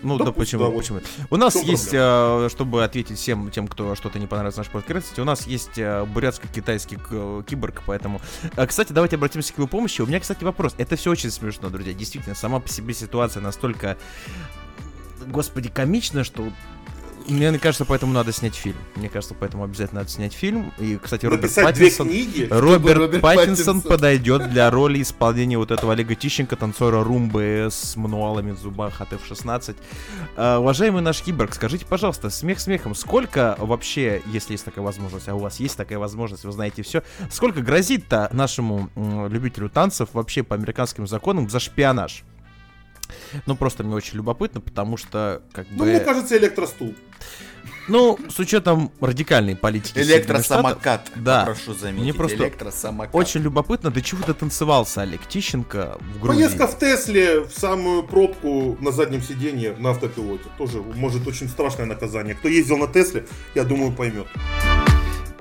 Ну, 0.02 0.16
да, 0.16 0.26
Допустим, 0.26 0.60
почему? 0.60 0.72
да, 0.72 0.78
почему? 0.78 1.00
У 1.30 1.36
нас 1.36 1.54
чем 1.54 1.62
есть, 1.64 1.90
э, 1.92 2.48
чтобы 2.50 2.84
ответить 2.84 3.18
всем 3.18 3.50
тем, 3.50 3.66
кто 3.66 3.94
что-то 3.96 4.18
не 4.18 4.26
понравилось 4.26 4.54
в 4.54 4.58
нашем 4.58 4.72
подкасте, 4.74 5.20
у 5.20 5.24
нас 5.24 5.46
есть 5.46 5.76
э, 5.76 6.04
бурятско-китайский 6.04 6.96
к- 6.96 7.42
киборг, 7.48 7.82
поэтому... 7.86 8.20
Э, 8.56 8.66
Кстати, 8.66 8.92
давайте 8.92 9.16
обратимся 9.16 9.52
к 9.52 9.58
его 9.58 9.66
помощи. 9.66 10.00
У 10.00 10.06
меня, 10.06 10.20
кстати, 10.20 10.44
вопрос. 10.44 10.74
Это 10.78 10.94
все 10.96 11.10
очень 11.10 11.30
смешно, 11.30 11.68
друзья. 11.68 11.92
Действительно, 11.94 12.34
сама 12.36 12.60
по 12.60 12.68
себе 12.68 12.94
ситуация 12.94 13.40
настолько, 13.42 13.96
господи, 15.26 15.68
комична, 15.68 16.22
что... 16.24 16.48
Мне 17.28 17.58
кажется, 17.58 17.84
поэтому 17.84 18.12
надо 18.12 18.32
снять 18.32 18.54
фильм. 18.54 18.78
Мне 18.96 19.08
кажется, 19.08 19.34
поэтому 19.38 19.64
обязательно 19.64 20.00
надо 20.00 20.10
снять 20.10 20.32
фильм. 20.32 20.72
И, 20.78 20.96
кстати, 20.96 21.26
Роберт 21.26 21.42
Написать 21.42 21.74
две 21.74 21.86
Паттинсон... 21.86 22.08
книги. 22.08 22.48
Роберт, 22.50 22.98
Роберт 22.98 23.22
Паттинсон, 23.22 23.46
Паттинсон. 23.46 23.82
подойдет 23.82 24.50
для 24.50 24.70
роли 24.70 25.02
исполнения 25.02 25.58
вот 25.58 25.70
этого 25.70 25.92
Олега 25.92 26.14
Тищенко, 26.14 26.56
танцора 26.56 27.04
румбы 27.04 27.68
с 27.70 27.96
мануалами 27.96 28.52
в 28.52 28.58
зубах 28.58 29.00
от 29.00 29.12
F-16. 29.12 29.76
А, 30.36 30.58
уважаемый 30.58 31.02
наш 31.02 31.22
киборг, 31.22 31.54
скажите, 31.54 31.84
пожалуйста, 31.84 32.30
смех 32.30 32.60
смехом, 32.60 32.94
сколько 32.94 33.56
вообще, 33.58 34.22
если 34.26 34.52
есть 34.52 34.64
такая 34.64 34.84
возможность, 34.84 35.28
а 35.28 35.34
у 35.34 35.38
вас 35.38 35.60
есть 35.60 35.76
такая 35.76 35.98
возможность, 35.98 36.44
вы 36.44 36.52
знаете 36.52 36.82
все, 36.82 37.02
сколько 37.30 37.60
грозит-то 37.60 38.30
нашему 38.32 38.88
любителю 38.96 39.68
танцев 39.68 40.08
вообще 40.12 40.42
по 40.42 40.54
американским 40.54 41.06
законам 41.06 41.50
за 41.50 41.60
шпионаж? 41.60 42.24
Ну, 43.46 43.56
просто 43.56 43.84
мне 43.84 43.94
очень 43.94 44.16
любопытно, 44.16 44.60
потому 44.60 44.96
что, 44.96 45.42
как 45.52 45.66
Ну, 45.70 45.78
бы... 45.78 45.86
мне 45.86 46.00
кажется, 46.00 46.36
электростул. 46.36 46.94
Ну, 47.88 48.18
с 48.28 48.38
учетом 48.38 48.92
радикальной 49.00 49.56
политики 49.56 49.94
Соединенных 49.94 50.44
Штатов, 50.44 50.66
Электросамокат. 50.66 51.10
Да. 51.16 51.44
Прошу 51.46 51.72
заметить. 51.74 52.02
Мне 52.02 52.14
просто 52.14 52.36
Электросамокат. 52.36 53.14
Очень 53.14 53.40
любопытно, 53.40 53.90
до 53.90 54.02
чего 54.02 54.22
ты 54.22 54.34
танцевался, 54.34 55.02
Олег 55.02 55.26
Тищенко 55.26 55.96
в 55.98 56.20
Грузии. 56.20 56.42
Поездка 56.42 56.66
в 56.66 56.78
Тесле 56.78 57.40
в 57.40 57.50
самую 57.50 58.02
пробку 58.02 58.76
на 58.80 58.92
заднем 58.92 59.22
сиденье 59.22 59.74
на 59.78 59.90
автопилоте. 59.90 60.44
Тоже 60.58 60.82
может 60.82 61.26
очень 61.26 61.48
страшное 61.48 61.86
наказание. 61.86 62.34
Кто 62.34 62.48
ездил 62.48 62.76
на 62.76 62.88
Тесле, 62.88 63.26
я 63.54 63.64
думаю, 63.64 63.92
поймет. 63.92 64.26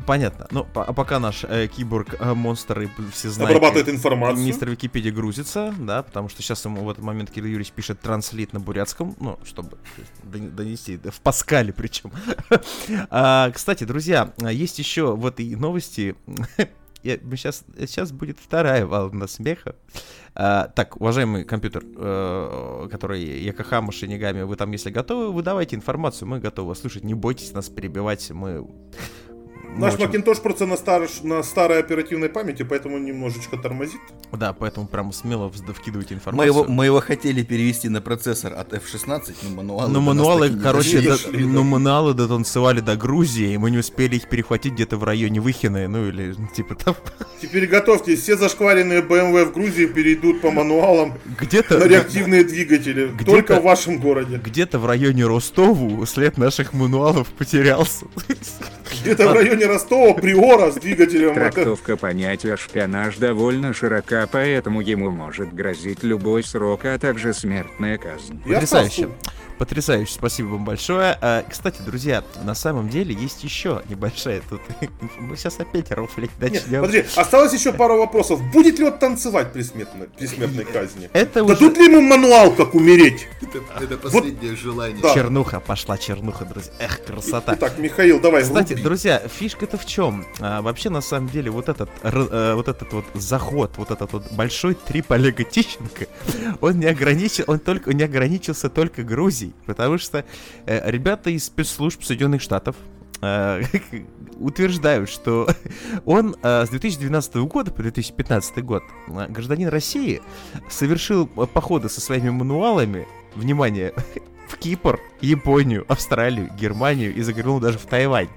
Понятно. 0.08 0.48
Ну, 0.52 0.66
а 0.74 0.94
пока 0.94 1.20
наш 1.20 1.44
э, 1.44 1.68
киборг 1.68 2.16
э, 2.18 2.34
монстр 2.34 2.80
и 2.84 2.88
все 3.12 3.30
знают. 3.30 3.58
Обрабатывает 3.58 3.90
информацию. 3.90 4.46
Мистер 4.46 4.70
Википедия 4.70 5.12
грузится, 5.12 5.74
да, 5.78 6.02
потому 6.02 6.30
что 6.30 6.42
сейчас 6.42 6.64
ему 6.64 6.86
в 6.86 6.90
этот 6.90 7.04
момент 7.04 7.30
Кирилл 7.30 7.48
Юрьевич 7.48 7.72
пишет 7.74 8.00
транслит 8.00 8.54
на 8.54 8.62
бурятском, 8.62 9.18
ну, 9.20 9.38
чтобы 9.44 9.78
донести, 10.24 10.98
в 10.98 11.20
Паскале 11.20 11.74
причем. 11.74 12.12
А, 13.10 13.52
Кстати, 13.52 13.84
друзья, 13.84 14.34
а, 14.42 14.50
есть 14.52 14.80
еще 14.80 15.14
в 15.14 15.26
этой 15.26 15.56
новости, 15.56 16.16
я- 17.04 17.18
сейчас, 17.36 17.66
сейчас 17.78 18.14
будет 18.14 18.38
вторая 18.40 18.86
волна 18.86 19.28
смеха. 19.28 19.76
А, 20.36 20.70
так, 20.70 21.02
уважаемый 21.02 21.44
компьютер, 21.44 21.84
э, 21.84 22.88
который 22.90 23.24
Якохама 23.24 23.92
Шинигами, 23.92 24.44
вы 24.44 24.56
там, 24.56 24.72
если 24.72 24.90
готовы, 24.90 25.34
вы 25.34 25.42
давайте 25.42 25.76
информацию, 25.76 26.30
мы 26.30 26.40
готовы 26.40 26.76
слушать, 26.76 27.04
не 27.04 27.14
бойтесь 27.14 27.52
нас 27.52 27.68
перебивать, 27.68 28.32
мы 28.32 28.66
Наш 29.78 29.94
очень- 29.94 30.06
Макинтош 30.08 30.40
просто 30.40 30.66
на, 30.66 30.78
стар... 30.78 31.08
на 31.24 31.44
старой 31.44 31.80
оперативной 31.80 32.30
памяти, 32.30 32.64
поэтому 32.64 32.98
немножечко 32.98 33.58
тормозит. 33.58 34.00
Да, 34.32 34.54
поэтому 34.54 34.88
прям 34.88 35.12
смело 35.14 35.50
вкидывайте 35.52 36.14
Мы 36.14 36.18
информацию. 36.18 36.48
его, 36.54 36.66
мы 36.66 36.86
его 36.86 37.00
хотели 37.00 37.44
перевести 37.44 37.90
на 37.90 38.02
процессор 38.02 38.54
от 38.54 38.74
F16, 38.74 39.36
но 39.44 39.50
мануалы... 39.56 39.90
Ну, 39.92 40.00
нас 40.00 40.06
мануалы, 40.08 40.50
короче, 40.62 41.02
до- 41.02 41.18
ну, 41.32 41.64
мануалы 41.64 42.14
дотанцевали 42.14 42.80
до 42.82 42.96
Грузии, 42.96 43.54
и 43.54 43.58
мы 43.58 43.72
не 43.72 43.78
успели 43.78 44.16
их 44.16 44.28
перехватить 44.30 44.74
где-то 44.74 44.98
в 44.98 45.04
районе 45.04 45.40
Выхины, 45.40 45.88
ну, 45.88 46.08
или 46.08 46.36
типа 46.56 46.76
там, 46.76 46.96
Теперь 47.42 47.68
готовьтесь, 47.68 48.22
все 48.22 48.36
зашкваренные 48.36 49.02
BMW 49.02 49.46
в 49.46 49.54
Грузии 49.54 49.86
перейдут 49.86 50.42
по 50.42 50.52
мануалам 50.52 51.14
где-то... 51.40 51.78
на 51.78 51.84
реактивные 51.86 52.44
двигатели. 52.44 53.08
Где-то- 53.08 53.26
Только 53.32 53.60
в 53.60 53.64
вашем 53.64 54.00
городе. 54.00 54.42
Где-то 54.44 54.80
в 54.80 54.86
районе 54.86 55.26
Ростову 55.26 56.06
след 56.06 56.38
наших 56.38 56.74
мануалов 56.74 57.28
потерялся. 57.28 58.06
Где-то 59.02 59.30
в 59.30 59.34
районе 59.34 59.67
Ростова 59.68 60.14
Приора 60.14 60.72
с 60.72 60.76
двигателем. 60.76 61.34
Трактовка 61.34 61.98
понятия 61.98 62.58
шпионаж 62.58 63.18
довольно 63.18 63.74
широка, 63.74 64.28
поэтому 64.32 64.82
ему 64.82 65.12
может 65.12 65.54
грозить 65.54 66.04
любой 66.04 66.44
срок, 66.44 66.86
а 66.86 66.98
также 66.98 67.34
смертная 67.34 67.98
казнь. 67.98 68.42
Я 68.46 68.56
Потрясающе. 68.56 69.10
Потрясающе, 69.58 70.14
спасибо 70.14 70.50
вам 70.50 70.66
большое. 70.66 71.18
А, 71.22 71.44
Кстати, 71.50 71.82
друзья, 71.82 72.24
на 72.44 72.54
самом 72.54 72.90
деле 72.90 73.16
есть 73.16 73.44
еще 73.44 73.82
небольшая 73.90 74.42
тут... 74.50 74.62
Мы 75.20 75.36
сейчас 75.36 75.60
опять 75.60 75.92
рофлить 75.92 76.30
Нет, 76.40 76.54
начнем. 76.54 76.82
подожди, 76.82 77.06
осталось 77.16 77.54
еще 77.54 77.74
пару 77.74 77.98
вопросов. 77.98 78.40
Будет 78.52 78.78
ли 78.80 78.86
он 78.86 78.98
танцевать 78.98 79.52
при 79.54 79.64
смертной, 79.64 80.08
при 80.10 80.28
смертной 80.28 80.64
казни? 80.66 81.10
Это 81.14 81.44
уже... 81.44 81.56
Дадут 81.56 81.78
ли 81.78 81.86
ему 81.86 82.02
мануал, 82.02 82.52
как 82.54 82.76
умереть? 82.76 83.28
Это, 83.42 83.84
это 83.84 83.98
последнее 83.98 84.56
желание. 84.56 85.02
Да. 85.02 85.14
Чернуха, 85.14 85.60
пошла 85.60 85.98
чернуха, 85.98 86.46
друзья. 86.46 86.72
Эх, 86.80 87.04
красота. 87.04 87.56
Итак, 87.56 87.78
Михаил, 87.80 88.20
давай, 88.20 88.44
Кстати, 88.44 88.74
руби. 88.74 88.84
друзья, 88.84 89.20
фишка-то 89.28 89.78
в 89.78 89.86
чем? 89.86 90.26
вообще, 90.40 90.90
на 90.90 91.02
самом 91.02 91.30
деле, 91.30 91.50
вот 91.50 91.70
этот, 91.70 91.90
р- 92.04 92.28
э, 92.32 92.54
вот 92.54 92.68
этот 92.68 92.92
вот 92.94 93.06
заход, 93.16 93.72
вот 93.78 93.90
этот 93.92 94.14
вот 94.14 94.32
большой 94.32 94.76
трип 94.76 95.12
Олега 95.12 95.44
Тищенко, 95.44 96.06
он 96.62 96.80
не 96.80 96.86
ограничил, 96.86 97.46
он 97.48 97.60
только 97.60 97.94
не 97.94 98.04
ограничился 98.04 98.70
только 98.70 99.04
Грузией, 99.04 99.47
потому 99.66 99.98
что 99.98 100.26
э, 100.66 100.92
ребята 100.92 101.30
из 101.30 101.46
спецслужб 101.46 102.04
Соединенных 102.04 102.42
Штатов 102.42 102.76
э, 103.22 103.62
утверждают, 104.40 105.10
что 105.10 105.48
он 106.06 106.36
э, 106.42 106.66
с 106.66 106.70
2012 106.70 107.36
года 107.36 107.72
по 107.72 107.82
2015 107.82 108.64
год 108.64 108.84
э, 109.08 109.28
гражданин 109.30 109.70
России 109.70 110.22
совершил 110.70 111.28
походы 111.28 111.90
со 111.90 112.02
своими 112.02 112.30
мануалами, 112.30 113.08
внимание, 113.36 113.94
в 114.48 114.58
Кипр, 114.58 115.00
Японию, 115.22 115.86
Австралию, 115.88 116.50
Германию 116.60 117.14
и 117.14 117.22
заглянул 117.22 117.60
даже 117.60 117.78
в 117.78 117.86
Тайвань. 117.86 118.30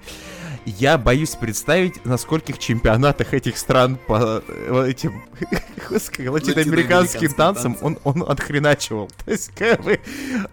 Я 0.66 0.98
боюсь 0.98 1.30
представить, 1.30 2.04
на 2.04 2.16
скольких 2.16 2.58
чемпионатах 2.58 3.34
этих 3.34 3.56
стран 3.56 3.98
по 4.06 4.42
э, 4.46 4.86
этим 4.88 5.22
латиноамериканским 5.90 7.32
танцам 7.32 7.76
он, 7.80 7.98
он 8.04 8.22
отхреначивал. 8.22 9.10
То 9.24 9.30
есть, 9.30 9.52
как 9.54 9.82
бы, 9.82 10.00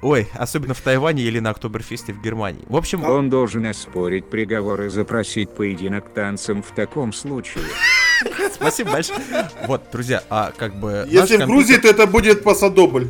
ой, 0.01 0.27
особенно 0.33 0.73
в 0.73 0.81
Тайване 0.81 1.23
или 1.23 1.39
на 1.39 1.49
Октоберфесте 1.51 2.13
в 2.13 2.21
Германии. 2.21 2.63
В 2.67 2.75
общем, 2.75 3.03
Он 3.03 3.29
должен 3.29 3.65
оспорить 3.65 4.25
приговор 4.29 4.83
и 4.83 4.89
запросить 4.89 5.49
поединок 5.49 6.13
танцем 6.13 6.63
в 6.63 6.71
таком 6.71 7.13
случае. 7.13 7.63
спасибо 8.53 8.91
большое. 8.91 9.19
Вот, 9.65 9.83
друзья, 9.91 10.23
а 10.29 10.51
как 10.55 10.75
бы... 10.79 11.05
Если 11.09 11.37
в 11.37 11.45
Грузии, 11.47 11.75
то 11.75 11.87
это 11.87 12.07
будет 12.07 12.43
пасадобль. 12.43 13.09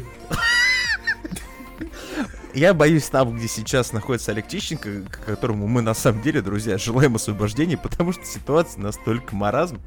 Я 2.58 2.74
боюсь 2.74 3.06
там, 3.06 3.38
где 3.38 3.48
сейчас 3.48 3.94
находится 3.94 4.32
Олег 4.32 4.48
Тищенко, 4.48 5.04
которому 5.28 5.68
мы 5.68 5.84
на 5.84 5.94
самом 5.94 6.24
деле, 6.24 6.42
друзья, 6.42 6.80
желаем 6.80 7.16
освобождения, 7.16 7.78
потому 7.78 8.14
что 8.14 8.26
ситуация 8.26 8.82
настолько 8.82 9.36
маразм, 9.36 9.80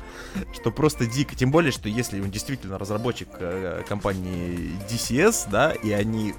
что 0.52 0.70
просто 0.70 1.04
дико. 1.04 1.34
Тем 1.34 1.50
более, 1.50 1.72
что 1.72 1.88
если 1.88 2.20
он 2.20 2.30
действительно 2.30 2.78
разработчик 2.78 3.26
э, 3.40 3.82
компании 3.88 4.70
DCS, 4.88 5.48
да, 5.50 5.72
и 5.72 5.90
они 5.90 6.32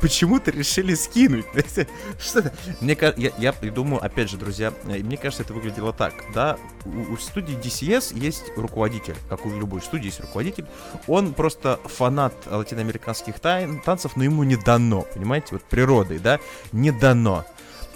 почему-то 0.00 0.50
решили 0.50 0.94
скинуть. 0.94 1.46
Что? 2.18 2.52
Мне 2.80 2.96
я, 3.16 3.32
я 3.38 3.52
думаю, 3.70 4.04
опять 4.04 4.30
же, 4.30 4.36
друзья, 4.36 4.72
э, 4.84 4.98
мне 4.98 5.16
кажется, 5.16 5.42
это 5.42 5.52
выглядело 5.54 5.92
так, 5.92 6.14
да, 6.34 6.58
у, 6.84 7.12
у 7.12 7.16
студии 7.16 7.56
DCS 7.56 8.18
есть 8.18 8.44
руководитель, 8.56 9.16
как 9.28 9.44
у 9.46 9.50
любой 9.50 9.82
студии 9.82 10.06
есть 10.06 10.20
руководитель, 10.20 10.66
он 11.06 11.34
просто 11.34 11.80
фанат 11.84 12.34
латиноамериканских 12.46 13.40
тайн, 13.40 13.80
танцев, 13.80 14.16
но 14.16 14.24
ему 14.24 14.42
не 14.44 14.56
дано, 14.56 15.02
понимаете, 15.02 15.48
вот 15.52 15.64
природой, 15.64 16.18
да, 16.18 16.40
не 16.72 16.90
дано. 16.90 17.44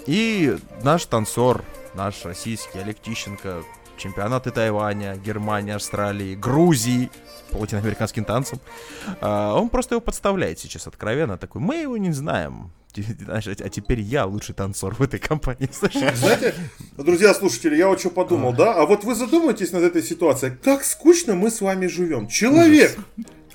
И 0.05 0.57
наш 0.83 1.05
танцор, 1.05 1.63
наш 1.93 2.25
российский 2.25 2.79
Олег 2.79 2.99
Тищенко, 2.99 3.63
чемпионаты 4.01 4.51
Тайваня, 4.51 5.15
Германии, 5.15 5.73
Австралии, 5.73 6.35
Грузии 6.35 7.11
по 7.51 7.57
латиноамериканским 7.57 8.25
танцам, 8.25 8.59
а, 9.19 9.53
он 9.53 9.69
просто 9.69 9.95
его 9.95 10.01
подставляет 10.01 10.59
сейчас 10.59 10.87
откровенно, 10.87 11.37
такой, 11.37 11.61
мы 11.61 11.75
его 11.75 11.97
не 11.97 12.11
знаем, 12.11 12.71
а 13.27 13.37
а 13.37 13.69
теперь 13.69 13.99
я 13.99 14.25
лучший 14.25 14.55
танцор 14.55 14.95
в 14.95 15.01
этой 15.01 15.19
компании. 15.19 15.69
Знаете, 16.15 16.55
друзья 16.97 17.33
слушатели, 17.33 17.75
я 17.75 17.87
вот 17.87 17.99
что 17.99 18.09
подумал, 18.09 18.53
да? 18.53 18.73
А 18.73 18.85
вот 18.85 19.03
вы 19.03 19.15
задумайтесь 19.15 19.71
над 19.71 19.83
этой 19.83 20.01
ситуацией. 20.01 20.53
Как 20.63 20.83
скучно 20.83 21.35
мы 21.35 21.51
с 21.51 21.61
вами 21.61 21.87
живем. 21.87 22.27
Человек 22.27 22.97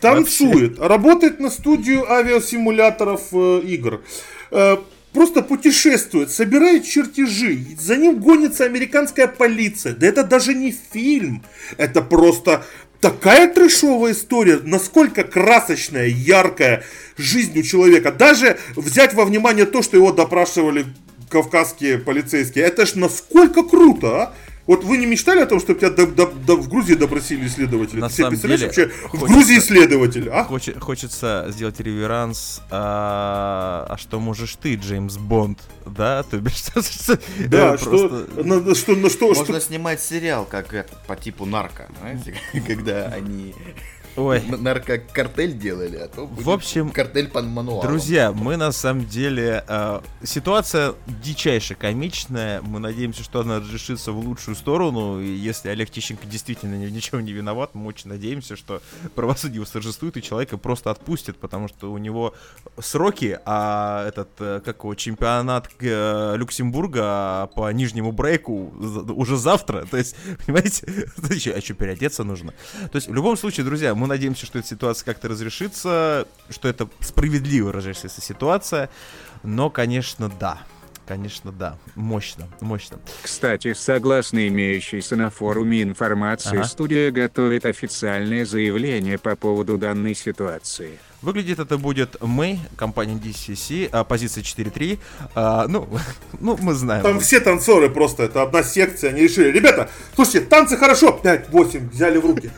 танцует, 0.01 0.78
работает 0.78 1.40
на 1.40 1.51
студию 1.51 2.11
авиасимуляторов 2.11 3.32
э, 3.32 3.61
игр. 3.64 4.03
э, 4.51 4.76
Просто 5.17 5.41
путешествует, 5.41 6.31
собирает 6.31 6.85
чертежи, 6.85 7.59
за 7.81 7.97
ним 7.97 8.21
гонится 8.21 8.67
американская 8.67 9.27
полиция. 9.27 9.95
Да 9.95 10.07
это 10.07 10.23
даже 10.23 10.53
не 10.53 10.77
фильм, 10.93 11.43
это 11.79 12.03
просто 12.03 12.67
такая 13.01 13.51
трешовая 13.51 14.12
история, 14.12 14.61
насколько 14.62 15.25
красочная, 15.25 16.09
яркая 16.09 16.85
жизнь 17.17 17.59
у 17.59 17.62
человека. 17.62 18.12
Даже 18.12 18.59
взять 18.75 19.14
во 19.14 19.25
внимание 19.25 19.64
то, 19.64 19.81
что 19.81 19.97
его 19.97 20.12
допрашивали 20.12 20.85
кавказские 21.31 21.97
полицейские, 21.97 22.67
это 22.67 22.85
ж 22.85 22.97
насколько 22.97 23.62
круто, 23.62 24.23
а? 24.23 24.35
Вот 24.67 24.83
вы 24.83 24.97
не 24.97 25.07
мечтали 25.07 25.41
о 25.41 25.47
том, 25.47 25.61
чтобы 25.61 25.79
тебя 25.79 25.91
до- 25.91 26.07
до- 26.07 26.27
до- 26.27 26.57
в 26.57 26.69
Грузии 26.69 26.95
допросили 26.95 27.47
следователи? 27.47 28.01
На 28.01 28.09
Ты 28.09 28.14
себе 28.14 28.25
самом 28.25 28.31
представляешь 28.31 28.75
деле, 28.75 28.87
вообще 28.89 29.07
в 29.07 29.11
хочется- 29.11 29.27
Грузии 29.35 29.59
следователь, 29.61 30.29
а? 30.29 30.45
Хоче- 30.45 30.79
хочется 30.81 31.47
сделать 31.51 31.79
реверанс, 31.81 32.61
а, 32.71 33.87
а 33.89 33.97
что 33.97 34.19
можешь 34.19 34.57
ты, 34.57 34.75
Джеймс 34.75 35.17
Бонд, 35.19 35.61
да? 35.87 36.23
То 36.31 36.39
бишь, 36.39 36.57
что- 36.57 37.19
Да, 37.47 37.75
э, 37.75 37.79
что, 37.79 37.91
просто- 37.91 38.43
на- 38.45 38.61
на- 38.61 38.75
что, 38.75 38.97
на 38.97 39.09
что, 39.11 39.29
Можно 39.29 39.45
что, 39.45 39.61
снимать 39.61 40.01
сериал, 40.03 40.45
как 40.45 40.75
это, 40.75 40.93
по 41.07 41.14
типу 41.17 41.47
нарко, 41.47 41.89
знаете, 42.01 42.35
когда 42.67 43.07
они 43.07 43.55
Ой, 44.17 44.43
наркокартель 44.47 45.57
делали, 45.59 45.97
а 45.97 46.09
то 46.09 46.27
В 46.27 46.51
общем, 46.51 46.91
картель 46.91 47.29
по 47.29 47.43
мануалу. 47.43 47.83
Друзья, 47.83 48.33
мы 48.33 48.57
на 48.57 48.73
самом 48.73 49.07
деле... 49.07 49.62
э, 49.69 50.01
ситуация 50.23 50.95
дичайше 51.23 51.75
комичная. 51.75 52.62
Мы 52.62 52.79
надеемся, 52.81 53.23
что 53.23 53.41
она 53.41 53.59
разрешится 53.59 54.12
в 54.12 54.19
лучшую 54.19 54.55
сторону. 54.55 55.21
И 55.21 55.27
если 55.27 55.69
Олег 55.69 55.91
Тищенко 55.91 56.27
действительно 56.27 56.77
ни 56.77 56.87
в 56.87 56.93
ничем 56.93 57.25
не 57.25 57.33
виноват, 57.33 57.75
мы 57.75 57.87
очень 57.87 58.09
надеемся, 58.09 58.57
что 58.57 58.81
правосудие 59.14 59.61
восторжествует 59.61 60.17
и 60.17 60.23
человека 60.23 60.57
просто 60.57 60.91
отпустит, 60.91 61.37
потому 61.37 61.69
что 61.69 61.93
у 61.93 61.99
него 61.99 62.35
сроки, 62.79 63.39
а 63.45 64.09
этот, 64.09 64.31
э, 64.39 64.61
как 64.64 64.79
его, 64.83 64.95
чемпионат 64.95 65.69
э, 65.81 66.37
Люксембурга 66.37 67.51
по 67.55 67.71
нижнему 67.71 68.12
брейку 68.12 68.73
уже 69.14 69.37
завтра. 69.37 69.85
То 69.91 69.99
есть, 69.99 70.17
понимаете, 70.47 71.11
а 71.55 71.61
что, 71.61 71.75
переодеться 71.75 72.25
нужно? 72.25 72.55
То 72.91 72.97
есть, 72.97 73.09
в 73.09 73.14
любом 73.14 73.37
случае, 73.37 73.67
друзья, 73.67 73.95
мы 73.95 74.05
надеемся, 74.07 74.46
что 74.46 74.59
эта 74.59 74.68
ситуация 74.68 75.04
как-то 75.04 75.28
разрешится, 75.28 76.26
что 76.50 76.68
это 76.68 76.88
справедливо 77.00 77.72
разрешится 77.72 78.20
ситуация. 78.20 78.88
Но, 79.42 79.70
конечно, 79.70 80.28
да. 80.40 80.59
Конечно, 81.07 81.52
да. 81.52 81.78
Мощно, 81.94 82.48
мощно. 82.61 82.98
Кстати, 83.22 83.74
согласно 83.74 84.48
имеющейся 84.48 85.14
на 85.14 85.30
форуме 85.30 85.82
информации, 85.82 86.59
Ага. 86.59 86.64
студия 86.64 87.12
готовит 87.12 87.64
официальное 87.64 88.44
заявление 88.44 89.16
по 89.16 89.36
поводу 89.36 89.78
данной 89.78 90.16
ситуации. 90.16 90.98
Выглядит 91.22 91.61
это 91.61 91.78
будет 91.78 92.20
мы, 92.20 92.59
компания 92.76 93.14
DCC, 93.14 93.88
а, 93.92 94.02
позиция 94.02 94.42
4.3. 94.42 94.98
А, 95.36 95.68
ну, 95.68 95.88
ну, 96.40 96.57
мы 96.61 96.74
знаем. 96.74 97.04
Там 97.04 97.20
все 97.20 97.38
танцоры 97.38 97.88
просто, 97.88 98.24
это 98.24 98.42
одна 98.42 98.64
секция, 98.64 99.11
они 99.11 99.22
решили, 99.22 99.52
ребята, 99.52 99.88
слушайте, 100.16 100.40
танцы 100.40 100.76
хорошо, 100.76 101.20
5-8 101.22 101.90
взяли 101.90 102.18
в 102.18 102.26
руки. 102.26 102.50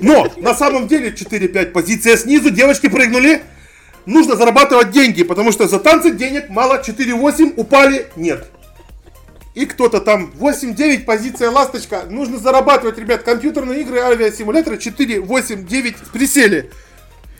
Но 0.00 0.32
на 0.36 0.54
самом 0.54 0.88
деле 0.88 1.10
4-5 1.10 1.66
позиция 1.66 2.16
снизу, 2.16 2.50
девочки 2.50 2.88
прыгнули. 2.88 3.42
Нужно 4.06 4.36
зарабатывать 4.36 4.90
деньги, 4.90 5.22
потому 5.22 5.52
что 5.52 5.68
за 5.68 5.78
танцы 5.78 6.10
денег 6.10 6.48
мало, 6.48 6.82
4-8 6.82 7.54
упали, 7.56 8.08
нет. 8.16 8.48
И 9.54 9.66
кто-то 9.66 10.00
там 10.00 10.32
8-9, 10.38 11.04
позиция 11.04 11.50
ласточка. 11.50 12.04
Нужно 12.08 12.38
зарабатывать, 12.38 12.98
ребят, 12.98 13.22
компьютерные 13.22 13.82
игры, 13.82 13.98
авиасимуляторы 13.98 14.78
4, 14.78 15.20
8, 15.20 15.66
9 15.66 15.96
присели. 16.12 16.70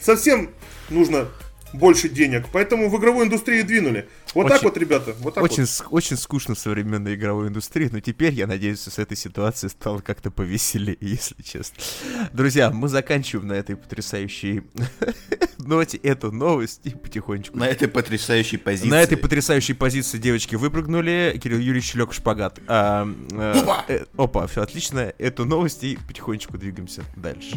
Совсем 0.01 0.51
нужно 0.91 1.29
больше 1.73 2.09
денег, 2.09 2.47
поэтому 2.53 2.89
в 2.91 2.99
игровую 2.99 3.27
индустрию 3.27 3.65
двинули. 3.65 4.09
Вот 4.35 4.47
Очень- 4.47 4.55
так 4.55 4.63
вот, 4.65 4.77
ребята, 4.77 5.15
вот 5.21 5.35
так 5.35 5.45
Очень, 5.45 5.63
вот. 5.63 5.69
с- 5.69 5.85
очень 5.91 6.17
скучно 6.17 6.55
в 6.55 6.59
современной 6.59 7.15
игровой 7.15 7.49
индустрии, 7.49 7.89
но 7.93 8.01
теперь, 8.01 8.33
я 8.35 8.47
надеюсь, 8.47 8.81
с 8.81 8.99
этой 8.99 9.17
ситуацией 9.17 9.71
стало 9.71 10.01
как-то 10.01 10.31
повеселее, 10.31 10.97
если 11.01 11.41
честно. 11.43 11.77
Друзья, 12.33 12.71
мы 12.71 12.89
заканчиваем 12.89 13.49
на 13.49 13.55
этой 13.55 13.77
потрясающей 13.77 14.63
ноте 15.59 15.97
эту 15.99 16.33
новость 16.33 16.81
и 16.85 16.91
потихонечку. 16.91 17.57
На 17.57 17.69
этой 17.69 17.89
потрясающей 17.89 18.59
позиции. 18.59 18.89
На 18.89 19.01
этой 19.03 19.17
потрясающей 19.17 19.75
позиции 19.75 20.19
девочки 20.19 20.57
выпрыгнули, 20.57 21.39
Кирилл 21.43 21.59
Юрьевич 21.59 21.95
лег 21.95 22.11
в 22.11 22.15
шпагат. 22.15 22.59
А, 22.67 23.09
э, 23.33 23.61
Опа! 23.61 23.85
э, 23.89 24.05
опа, 24.17 24.47
все 24.47 24.63
отлично. 24.63 25.13
Эту 25.19 25.45
новость 25.45 25.85
и 25.85 25.97
потихонечку 26.09 26.59
двигаемся 26.59 27.03
дальше. 27.17 27.57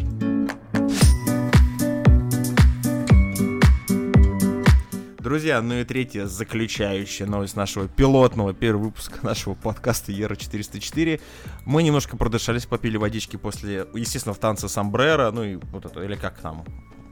Друзья, 5.26 5.60
ну 5.60 5.74
и 5.74 5.82
третья 5.82 6.26
заключающая 6.26 7.26
новость 7.26 7.56
нашего 7.56 7.88
пилотного 7.88 8.54
первого 8.54 8.84
выпуска 8.84 9.26
нашего 9.26 9.54
подкаста 9.54 10.12
Ера 10.12 10.36
404. 10.36 11.20
Мы 11.64 11.82
немножко 11.82 12.16
продышались, 12.16 12.64
попили 12.64 12.96
водички 12.96 13.34
после, 13.34 13.88
естественно, 13.92 14.34
в 14.34 14.38
танце 14.38 14.68
Самбрера, 14.68 15.32
ну 15.32 15.42
и 15.42 15.56
вот 15.56 15.84
это, 15.84 16.00
или 16.00 16.14
как 16.14 16.38
там, 16.38 16.64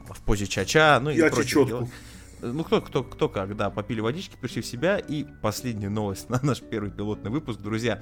в 0.09 0.21
позе 0.23 0.47
чача, 0.47 1.01
ну 1.01 1.11
и 1.11 1.17
Я 1.17 1.29
прочие 1.29 1.65
чечетку. 1.65 1.91
Ну, 2.53 2.65
кто, 2.65 2.81
кто, 2.81 3.03
кто 3.03 3.29
как, 3.29 3.57
да, 3.57 3.71
попили 3.71 4.01
водички, 4.01 4.37
пришли 4.41 4.63
в 4.63 4.67
себя. 4.67 4.99
И 4.99 5.25
последняя 5.43 5.89
новость 5.89 6.29
на 6.29 6.41
наш 6.43 6.61
первый 6.61 6.91
пилотный 6.91 7.31
выпуск, 7.31 7.61
друзья. 7.61 8.01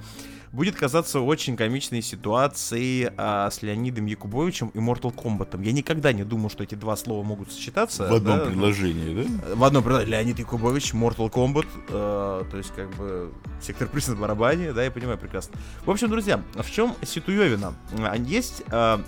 Будет 0.51 0.75
казаться 0.75 1.19
очень 1.21 1.55
комичной 1.55 2.01
ситуацией 2.01 3.09
а, 3.17 3.49
с 3.49 3.61
Леонидом 3.61 4.05
Якубовичем 4.05 4.69
и 4.69 4.77
Mortal 4.79 5.13
Kombat. 5.13 5.63
Я 5.63 5.71
никогда 5.71 6.13
не 6.13 6.23
думал, 6.23 6.49
что 6.49 6.63
эти 6.63 6.75
два 6.75 6.95
слова 6.95 7.23
могут 7.23 7.51
сочетаться. 7.51 8.07
В 8.07 8.13
одном 8.13 8.39
да, 8.39 8.45
предложении, 8.45 9.23
да? 9.23 9.55
в 9.55 9.63
одном 9.63 9.83
предложении. 9.83 10.11
Леонид 10.11 10.39
Якубович, 10.39 10.93
Mortal 10.93 11.31
Kombat, 11.31 11.67
э, 11.89 12.43
то 12.49 12.57
есть 12.57 12.71
как 12.75 12.89
бы 12.95 13.31
сектор 13.61 13.87
приз 13.87 14.07
на 14.07 14.15
барабане, 14.15 14.73
да, 14.73 14.83
я 14.83 14.91
понимаю 14.91 15.17
прекрасно. 15.17 15.55
В 15.85 15.91
общем, 15.91 16.09
друзья, 16.09 16.43
в 16.55 16.69
чем 16.69 16.95
ситуевина? 17.03 17.73
А, 17.99 18.15
Есть 18.17 18.63
э, 18.69 18.99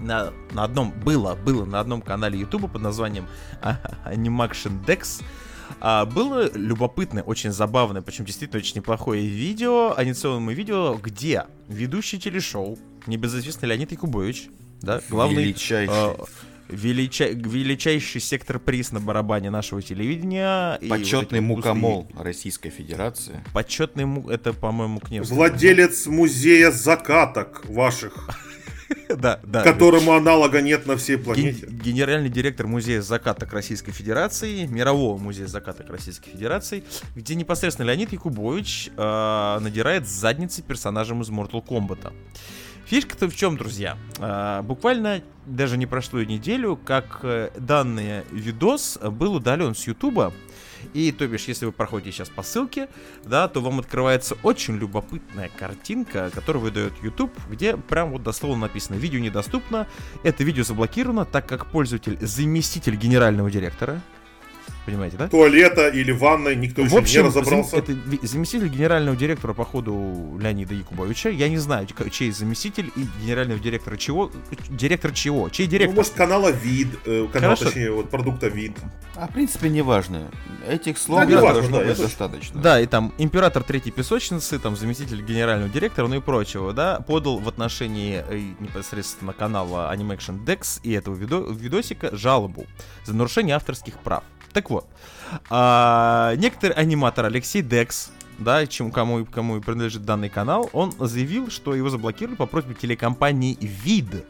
на, 0.00 0.32
на 0.52 0.64
одном, 0.64 0.92
было, 0.92 1.34
было 1.34 1.64
на 1.64 1.80
одном 1.80 2.02
канале 2.02 2.38
Ютуба 2.38 2.68
под 2.68 2.82
названием 2.82 3.26
а, 3.62 3.78
Animaction 4.06 4.84
Dex, 4.84 5.22
а, 5.80 6.04
было 6.04 6.50
любопытное, 6.54 7.22
очень 7.22 7.52
забавное, 7.52 8.02
причем 8.02 8.24
действительно 8.24 8.58
очень 8.58 8.76
неплохое 8.76 9.26
видео, 9.26 9.94
анимационное 9.96 10.54
видео, 10.54 10.94
где 10.94 11.44
ведущий 11.68 12.18
телешоу, 12.18 12.78
небезызвестный 13.06 13.68
Леонид 13.68 13.92
Якубович, 13.92 14.48
да, 14.82 15.00
главный... 15.08 15.44
Величайший. 15.44 15.94
э, 15.94 16.14
велича- 16.70 17.30
величайший 17.32 18.20
сектор 18.20 18.58
приз 18.58 18.92
на 18.92 19.00
барабане 19.00 19.50
нашего 19.50 19.82
телевидения. 19.82 20.78
Почетный 20.88 21.40
вот 21.40 21.46
мукомол 21.46 22.08
Российской 22.18 22.70
Федерации. 22.70 23.44
Почетный 23.52 24.04
му... 24.04 24.30
Это, 24.30 24.52
по-моему, 24.52 25.00
к 25.00 25.10
Невскому. 25.10 25.38
Владелец 25.40 26.06
музея 26.06 26.70
закаток 26.70 27.66
ваших, 27.66 28.30
Да, 29.16 29.40
да. 29.42 29.62
которому 29.62 30.12
аналога 30.12 30.62
нет 30.62 30.86
на 30.86 30.96
всей 30.96 31.18
планете. 31.18 31.66
Генеральный 31.66 32.28
директор 32.28 32.66
музея 32.66 33.02
закаток 33.02 33.52
Российской 33.52 33.92
Федерации, 33.92 34.66
мирового 34.66 35.18
музея 35.18 35.46
закаток 35.46 35.90
Российской 35.90 36.30
Федерации, 36.30 36.84
где 37.14 37.34
непосредственно 37.34 37.86
Леонид 37.86 38.12
Якубович 38.12 38.90
э, 38.96 39.58
надирает 39.60 40.08
задницы 40.08 40.62
персонажем 40.62 41.22
из 41.22 41.28
Mortal 41.28 41.64
Kombat. 41.64 42.12
Фишка-то 42.86 43.28
в 43.28 43.36
чем, 43.36 43.56
друзья? 43.56 43.96
А, 44.18 44.62
буквально 44.62 45.22
даже 45.46 45.76
не 45.76 45.86
прошло 45.86 46.18
и 46.18 46.26
неделю, 46.26 46.76
как 46.76 47.20
э, 47.22 47.50
данный 47.56 48.24
видос 48.32 48.98
был 49.00 49.34
удален 49.34 49.74
с 49.74 49.86
Ютуба. 49.86 50.32
И, 50.94 51.12
то 51.12 51.26
бишь, 51.26 51.44
если 51.48 51.66
вы 51.66 51.72
проходите 51.72 52.12
сейчас 52.12 52.28
по 52.28 52.42
ссылке, 52.42 52.88
да, 53.24 53.48
то 53.48 53.60
вам 53.60 53.80
открывается 53.80 54.36
очень 54.42 54.76
любопытная 54.76 55.50
картинка, 55.58 56.30
которую 56.34 56.62
выдает 56.62 56.92
YouTube, 57.02 57.32
где 57.48 57.76
прям 57.76 58.10
вот 58.12 58.22
дословно 58.22 58.62
написано 58.66 58.96
«Видео 58.96 59.20
недоступно». 59.20 59.86
Это 60.22 60.44
видео 60.44 60.64
заблокировано, 60.64 61.24
так 61.24 61.46
как 61.46 61.66
пользователь 61.66 62.18
заместитель 62.20 62.96
генерального 62.96 63.50
директора. 63.50 64.00
Понимаете, 64.86 65.16
да? 65.16 65.28
Туалета 65.28 65.88
или 65.88 66.10
ванной 66.12 66.56
никто 66.56 66.82
В 66.82 66.86
еще 67.06 67.18
не 67.22 67.26
разобрался. 67.28 67.76
зам- 67.76 67.80
это 67.80 68.26
заместитель 68.26 68.68
генерального 68.68 69.16
директора, 69.16 69.52
походу, 69.52 70.38
Леонида 70.40 70.74
Якубовича. 70.74 71.28
Я 71.28 71.48
не 71.48 71.58
знаю, 71.58 71.86
чей 72.10 72.30
заместитель 72.32 72.90
и 72.96 73.06
генерального 73.22 73.60
директора 73.60 73.96
чего. 73.96 74.30
Директор 74.68 75.12
чего? 75.12 75.48
Чей 75.50 75.66
Ну, 75.66 75.70
директор? 75.72 75.96
может, 75.96 76.12
канала 76.14 76.50
вид, 76.50 76.88
э, 77.04 77.26
канал, 77.32 77.50
Хорошо. 77.50 77.64
точнее, 77.66 77.90
вот 77.92 78.10
продукта 78.10 78.48
вид. 78.48 78.72
А 79.14 79.26
в 79.28 79.32
принципе 79.32 79.68
не 79.68 79.82
важно. 79.82 80.30
Этих 80.68 80.98
слов 80.98 81.20
Да, 81.20 81.26
не 81.26 81.34
да, 81.34 81.40
важно, 81.42 81.60
должно 81.60 81.78
да, 81.80 81.84
быть 81.84 81.98
достаточно. 81.98 82.60
Да, 82.60 82.80
и 82.80 82.86
там 82.86 83.12
император 83.18 83.62
третьей 83.62 83.92
песочницы, 83.92 84.58
там 84.58 84.76
заместитель 84.76 85.22
генерального 85.22 85.68
директора, 85.70 86.06
ну 86.08 86.16
и 86.16 86.20
прочего, 86.20 86.72
да, 86.72 87.00
подал 87.00 87.38
в 87.38 87.48
отношении 87.48 88.24
э, 88.28 88.38
непосредственно 88.60 89.32
канала 89.32 89.92
Animaction 89.94 90.44
Dex 90.44 90.80
и 90.82 90.92
этого 90.92 91.14
видо- 91.14 91.46
видосика 91.52 92.16
жалобу 92.16 92.66
за 93.04 93.14
нарушение 93.14 93.56
авторских 93.56 93.98
прав. 93.98 94.22
Так 94.52 94.70
вот, 94.70 94.86
а, 95.48 96.34
некоторый 96.36 96.72
аниматор 96.72 97.26
Алексей 97.26 97.62
Декс, 97.62 98.10
да, 98.38 98.66
чем, 98.66 98.90
кому, 98.90 99.24
кому 99.24 99.58
и 99.58 99.60
принадлежит 99.60 100.04
данный 100.04 100.28
канал, 100.28 100.70
он 100.72 100.92
заявил, 100.98 101.50
что 101.50 101.74
его 101.74 101.90
заблокировали 101.90 102.36
по 102.36 102.46
просьбе 102.46 102.74
телекомпании 102.74 103.56
ВИД. 103.60 104.24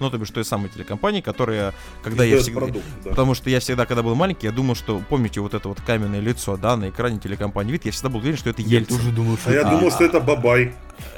Ну, 0.00 0.10
то 0.10 0.18
бишь 0.18 0.30
той 0.30 0.44
самой 0.44 0.68
телекомпании, 0.70 1.20
которая, 1.20 1.74
когда 2.02 2.24
я 2.24 2.30
Издает 2.30 2.42
всегда... 2.44 2.60
продукт, 2.60 2.84
да. 3.04 3.10
Потому 3.10 3.34
что 3.34 3.50
я 3.50 3.60
всегда, 3.60 3.86
когда 3.86 4.02
был 4.02 4.14
маленький, 4.14 4.46
я 4.46 4.52
думал, 4.52 4.74
что, 4.74 5.02
помните, 5.08 5.40
вот 5.40 5.54
это 5.54 5.68
вот 5.68 5.80
каменное 5.80 6.20
лицо, 6.20 6.56
да, 6.56 6.76
на 6.76 6.88
экране 6.90 7.18
телекомпании 7.18 7.72
вид, 7.72 7.84
я 7.84 7.92
всегда 7.92 8.08
был 8.10 8.18
уверен, 8.20 8.36
что 8.36 8.50
это 8.50 8.62
Я 8.62 8.78
Ельцин. 8.78 8.96
тоже 8.96 9.10
думал, 9.12 9.36
что 9.38 9.50
А 9.50 9.52
я 9.52 9.60
это- 9.60 9.70
думал, 9.70 9.90
что 9.90 10.04
это 10.04 10.20
Бабай. 10.20 10.74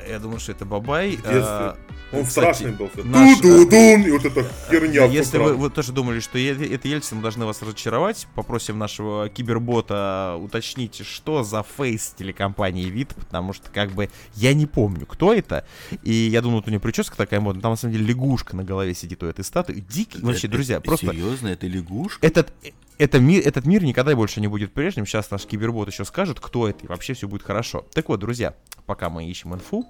Я 0.08 0.18
думал, 0.18 0.38
что 0.38 0.52
это 0.52 0.64
Бабай. 0.66 1.18
А, 1.24 1.76
Он 2.12 2.24
кстати, 2.26 2.54
страшный 2.56 2.72
был. 2.72 2.90
наш- 3.04 3.38
Ду-ду-дун, 3.40 4.02
и 4.02 4.10
вот 4.10 4.24
эта 4.24 4.44
херня. 4.68 5.04
Если 5.06 5.38
вы, 5.38 5.54
вы 5.54 5.70
тоже 5.70 5.92
думали, 5.92 6.20
что 6.20 6.38
это 6.38 6.88
Ельцин, 6.88 7.18
мы 7.18 7.22
должны 7.22 7.46
вас 7.46 7.62
разочаровать, 7.62 8.26
попросим 8.34 8.78
нашего 8.78 9.28
кибербота 9.64 10.36
уточнить, 10.40 11.06
что 11.06 11.44
за 11.44 11.62
фейс 11.76 12.14
телекомпании 12.18 12.86
вид, 12.90 13.14
потому 13.14 13.52
что 13.52 13.70
как 13.70 13.92
бы 13.92 14.10
я 14.34 14.52
не 14.54 14.66
помню, 14.66 15.06
кто 15.06 15.32
это, 15.32 15.64
и 16.02 16.12
я 16.12 16.42
думал, 16.42 16.56
вот 16.58 16.68
у 16.68 16.70
него 16.70 16.80
прическа 16.80 17.16
такая 17.16 17.40
модная, 17.40 17.62
там 17.62 17.70
на 17.72 17.76
самом 17.76 17.92
деле 17.94 18.06
лягушка 18.06 18.56
на 18.56 18.64
голове 18.70 18.94
сидит 18.94 19.22
у 19.22 19.26
этой 19.26 19.44
статуи, 19.44 19.84
дикий, 19.88 20.20
вообще, 20.20 20.46
Это- 20.46 20.56
друзья, 20.56 20.80
просто 20.80 21.06
Серьезно, 21.08 21.48
это 21.48 21.66
лягушка? 21.66 22.26
этот, 22.26 22.52
это 22.98 23.18
мир, 23.20 23.46
этот 23.46 23.66
мир 23.66 23.82
никогда 23.84 24.14
больше 24.16 24.40
не 24.40 24.48
будет 24.48 24.72
прежним. 24.72 25.06
Сейчас 25.06 25.30
наш 25.30 25.44
кибербот 25.46 25.88
еще 25.88 26.04
скажет, 26.04 26.40
кто 26.40 26.68
это, 26.68 26.84
и 26.84 26.88
вообще 26.88 27.14
все 27.14 27.28
будет 27.28 27.42
хорошо. 27.42 27.84
Так 27.92 28.08
вот, 28.08 28.20
друзья, 28.20 28.54
пока 28.86 29.10
мы 29.10 29.28
ищем 29.28 29.54
инфу, 29.54 29.84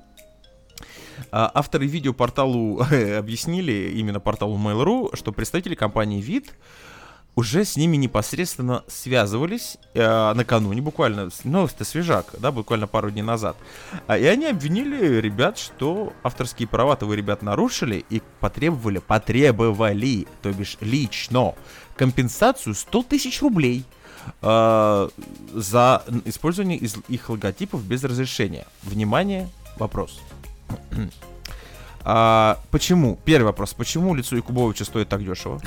а, 1.31 1.51
авторы 1.55 1.87
видео 1.87 2.13
порталу 2.15 2.81
объяснили, 3.19 3.93
именно 3.95 4.21
порталу 4.21 4.57
Mail.ru, 4.59 5.15
что 5.17 5.33
представители 5.33 5.75
компании 5.75 6.21
ВИД 6.23 6.55
уже 7.37 7.65
с 7.65 7.77
ними 7.77 7.97
непосредственно 7.97 8.85
связывались 8.89 9.79
э, 9.95 10.33
накануне, 10.35 10.83
буквально, 10.83 11.31
новость-то 11.45 11.85
свежак, 11.85 12.35
да, 12.39 12.51
буквально 12.51 12.87
пару 12.87 13.11
дней 13.11 13.23
назад. 13.23 13.57
А, 14.07 14.19
и 14.19 14.25
они 14.25 14.47
обвинили 14.47 15.21
ребят, 15.21 15.57
что 15.57 16.13
авторские 16.23 16.69
права-то 16.69 17.07
вы, 17.07 17.17
ребят, 17.17 17.43
нарушили 17.43 18.05
и 18.11 18.23
потребовали, 18.41 18.99
потребовали, 18.99 20.27
то 20.43 20.53
бишь 20.53 20.77
лично, 20.81 21.55
компенсацию 21.97 22.75
100 22.75 23.03
тысяч 23.05 23.41
рублей 23.41 23.85
э, 24.43 25.09
за 25.55 26.05
использование 26.25 26.79
из 26.79 26.97
их 27.09 27.31
логотипов 27.31 27.83
без 27.85 28.03
разрешения. 28.05 28.67
Внимание, 28.83 29.49
вопрос. 29.79 30.21
А, 32.03 32.59
почему? 32.71 33.19
Первый 33.27 33.49
вопрос. 33.49 33.75
Почему 33.75 34.15
лицо 34.15 34.35
Якубовича 34.35 34.87
стоит 34.87 35.11
так 35.11 35.23
дешево? 35.23 35.61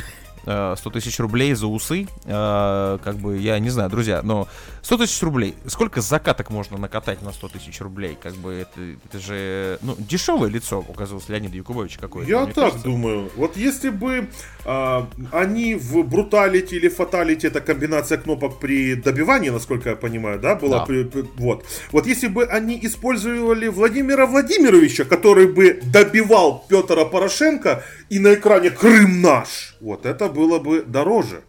Э, 0.45 0.75
100 0.77 0.89
тысяч 0.89 1.19
рублей 1.19 1.53
за 1.53 1.67
усы, 1.67 2.05
э, 2.25 2.97
как 3.03 3.15
бы, 3.15 3.37
я 3.37 3.59
не 3.59 3.69
знаю, 3.69 3.89
друзья, 3.89 4.21
но 4.23 4.47
100 4.81 4.97
тысяч 4.97 5.21
рублей, 5.23 5.55
сколько 5.67 6.01
закаток 6.01 6.49
можно 6.49 6.77
накатать 6.77 7.21
на 7.21 7.31
100 7.31 7.47
тысяч 7.47 7.79
рублей, 7.79 8.17
как 8.21 8.33
бы, 8.35 8.51
это, 8.53 8.81
это 9.09 9.19
же, 9.19 9.77
ну, 9.81 9.95
дешевое 9.97 10.49
лицо, 10.49 10.83
оказалось, 10.93 11.29
Леонида 11.29 11.55
Якубовича 11.55 11.97
какое-то. 12.01 12.29
Я 12.29 12.45
так 12.47 12.55
кажется. 12.55 12.83
думаю. 12.83 13.29
Вот 13.37 13.55
если 13.55 13.89
бы 13.89 14.27
а, 14.65 15.07
они 15.31 15.75
в 15.75 16.03
бруталити 16.03 16.75
или 16.75 16.89
фаталити, 16.89 17.47
это 17.47 17.61
комбинация 17.61 18.17
кнопок 18.17 18.59
при 18.59 18.95
добивании, 18.95 19.49
насколько 19.49 19.89
я 19.91 19.95
понимаю, 19.95 20.39
да, 20.39 20.55
была 20.55 20.79
Да. 20.79 20.85
при- 20.85 21.03
при- 21.03 21.25
вот. 21.37 21.63
Вот 21.91 22.05
если 22.05 22.27
бы 22.27 22.43
они 22.45 22.77
использовали 22.83 23.69
Владимира 23.69 24.25
Владимировича, 24.25 25.05
который 25.05 25.47
бы 25.47 25.79
добивал 25.83 26.65
Петра 26.67 27.05
Порошенко, 27.05 27.83
и 28.15 28.19
на 28.19 28.33
экране 28.35 28.69
Крым 28.69 29.21
наш, 29.21 29.75
вот 29.81 30.05
это 30.05 30.27
было 30.29 30.59
бы 30.59 30.83
дороже. 30.83 31.41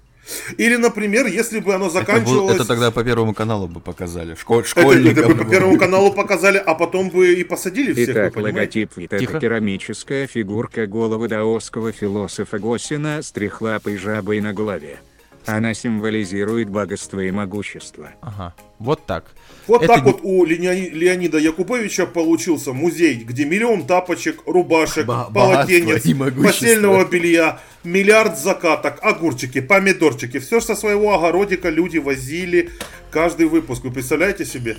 Или, 0.56 0.76
например, 0.76 1.26
если 1.26 1.58
бы 1.60 1.74
оно 1.74 1.86
Это, 1.86 1.94
был- 1.94 2.00
заканчивалось... 2.00 2.54
это 2.56 2.64
тогда 2.66 2.90
по 2.90 3.04
Первому 3.04 3.34
каналу 3.34 3.68
бы 3.68 3.80
показали. 3.80 4.34
Школь, 4.34 4.60
Это, 4.60 4.68
школьникам. 4.68 5.24
это 5.24 5.34
бы 5.34 5.44
по. 5.44 5.50
Первому 5.50 5.78
каналу 5.78 6.12
показали, 6.14 6.56
а 6.56 6.74
потом 6.74 7.10
бы 7.10 7.34
и 7.34 7.44
посадили 7.44 7.92
всех, 7.92 8.08
Итак, 8.08 8.36
логотип 8.36 8.96
вид 8.96 9.10
Тихо. 9.10 9.22
это 9.32 9.40
керамическая 9.40 10.26
фигурка 10.26 10.86
головы 10.86 11.28
даосского 11.28 11.92
философа 11.92 12.58
Госина 12.58 13.20
с 13.22 13.32
трехлапой 13.32 13.98
жабой 13.98 14.40
на 14.40 14.54
голове. 14.54 14.98
Она 15.46 15.74
символизирует 15.74 16.70
богатство 16.70 17.20
и 17.20 17.30
могущество. 17.30 18.10
Ага, 18.20 18.54
вот 18.78 19.04
так. 19.06 19.24
Вот 19.66 19.82
Это 19.82 19.94
так 19.94 20.04
вот 20.04 20.20
у 20.22 20.44
Леони- 20.44 20.90
Леонида 20.90 21.38
Якубовича 21.38 22.06
получился 22.06 22.72
музей, 22.72 23.16
где 23.16 23.44
миллион 23.44 23.86
тапочек, 23.86 24.40
рубашек, 24.46 25.06
Ба- 25.06 25.30
полотенец, 25.32 26.02
постельного 26.42 27.04
белья, 27.04 27.60
миллиард 27.82 28.38
закаток, 28.38 28.98
огурчики, 29.02 29.60
помидорчики. 29.60 30.38
Все 30.38 30.60
со 30.60 30.74
своего 30.74 31.14
огородика 31.14 31.68
люди 31.70 31.98
возили 31.98 32.70
каждый 33.10 33.46
выпуск. 33.46 33.84
Вы 33.84 33.90
представляете 33.90 34.44
себе? 34.44 34.76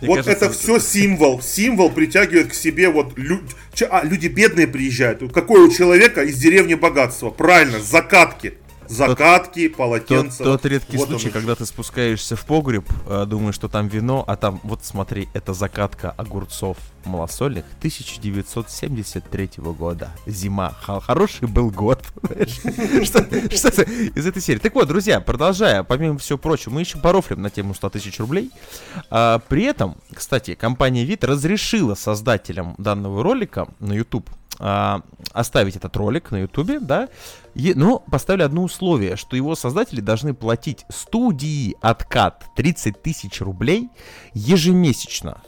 Мне 0.00 0.08
вот 0.08 0.16
кажется, 0.24 0.46
это 0.46 0.54
все 0.54 0.78
символ. 0.78 1.40
Символ 1.42 1.90
притягивает 1.90 2.48
к 2.50 2.54
себе 2.54 2.88
вот 2.88 3.16
лю- 3.18 3.42
Че- 3.74 3.86
а, 3.90 4.04
люди 4.04 4.26
бедные 4.28 4.66
приезжают. 4.66 5.22
Какое 5.32 5.66
у 5.66 5.70
человека 5.72 6.22
из 6.22 6.38
деревни 6.38 6.74
богатство? 6.74 7.30
Правильно, 7.30 7.78
закатки. 7.80 8.54
Закатки, 8.92 9.68
Тот, 9.68 9.76
полотенца. 9.76 10.44
тот 10.44 10.64
редкий 10.66 10.96
Вот 10.96 11.08
случай, 11.08 11.30
когда 11.30 11.54
ты 11.54 11.66
спускаешься 11.66 12.36
в 12.36 12.44
погреб, 12.44 12.84
э, 13.06 13.24
думаешь, 13.26 13.54
что 13.54 13.68
там 13.68 13.88
вино, 13.88 14.24
а 14.26 14.36
там, 14.36 14.60
вот 14.62 14.84
смотри, 14.84 15.28
это 15.34 15.54
закатка 15.54 16.10
огурцов 16.10 16.76
малосольных 17.04 17.64
1973 17.78 19.50
года. 19.56 20.10
Зима. 20.26 20.74
Хороший 20.82 21.48
был 21.48 21.70
год. 21.70 22.02
Что 23.02 23.22
из 23.22 24.26
этой 24.26 24.42
серии. 24.42 24.58
Так 24.58 24.74
вот, 24.74 24.88
друзья, 24.88 25.20
продолжая, 25.20 25.82
помимо 25.82 26.18
всего 26.18 26.38
прочего, 26.38 26.72
мы 26.72 26.80
еще 26.80 26.98
порофлим 26.98 27.42
на 27.42 27.50
тему 27.50 27.74
100 27.74 27.90
тысяч 27.90 28.18
рублей. 28.20 28.50
А, 29.10 29.40
При 29.48 29.64
этом, 29.64 29.96
кстати, 30.14 30.54
компания 30.54 31.04
Вид 31.04 31.24
разрешила 31.24 31.94
создателям 31.94 32.74
данного 32.78 33.22
ролика 33.22 33.68
на 33.80 33.92
YouTube 33.94 34.28
а, 34.62 35.02
оставить 35.32 35.76
этот 35.76 35.96
ролик 35.96 36.30
на 36.30 36.42
Ютубе, 36.42 36.78
да, 36.78 37.08
Е- 37.54 37.74
но 37.74 37.98
поставили 37.98 38.42
одно 38.44 38.62
условие, 38.62 39.16
что 39.16 39.36
его 39.36 39.54
создатели 39.54 40.00
должны 40.00 40.34
платить 40.34 40.86
студии 40.88 41.76
откат 41.80 42.46
30 42.56 43.02
тысяч 43.02 43.40
рублей 43.40 43.90
ежемесячно. 44.34 45.42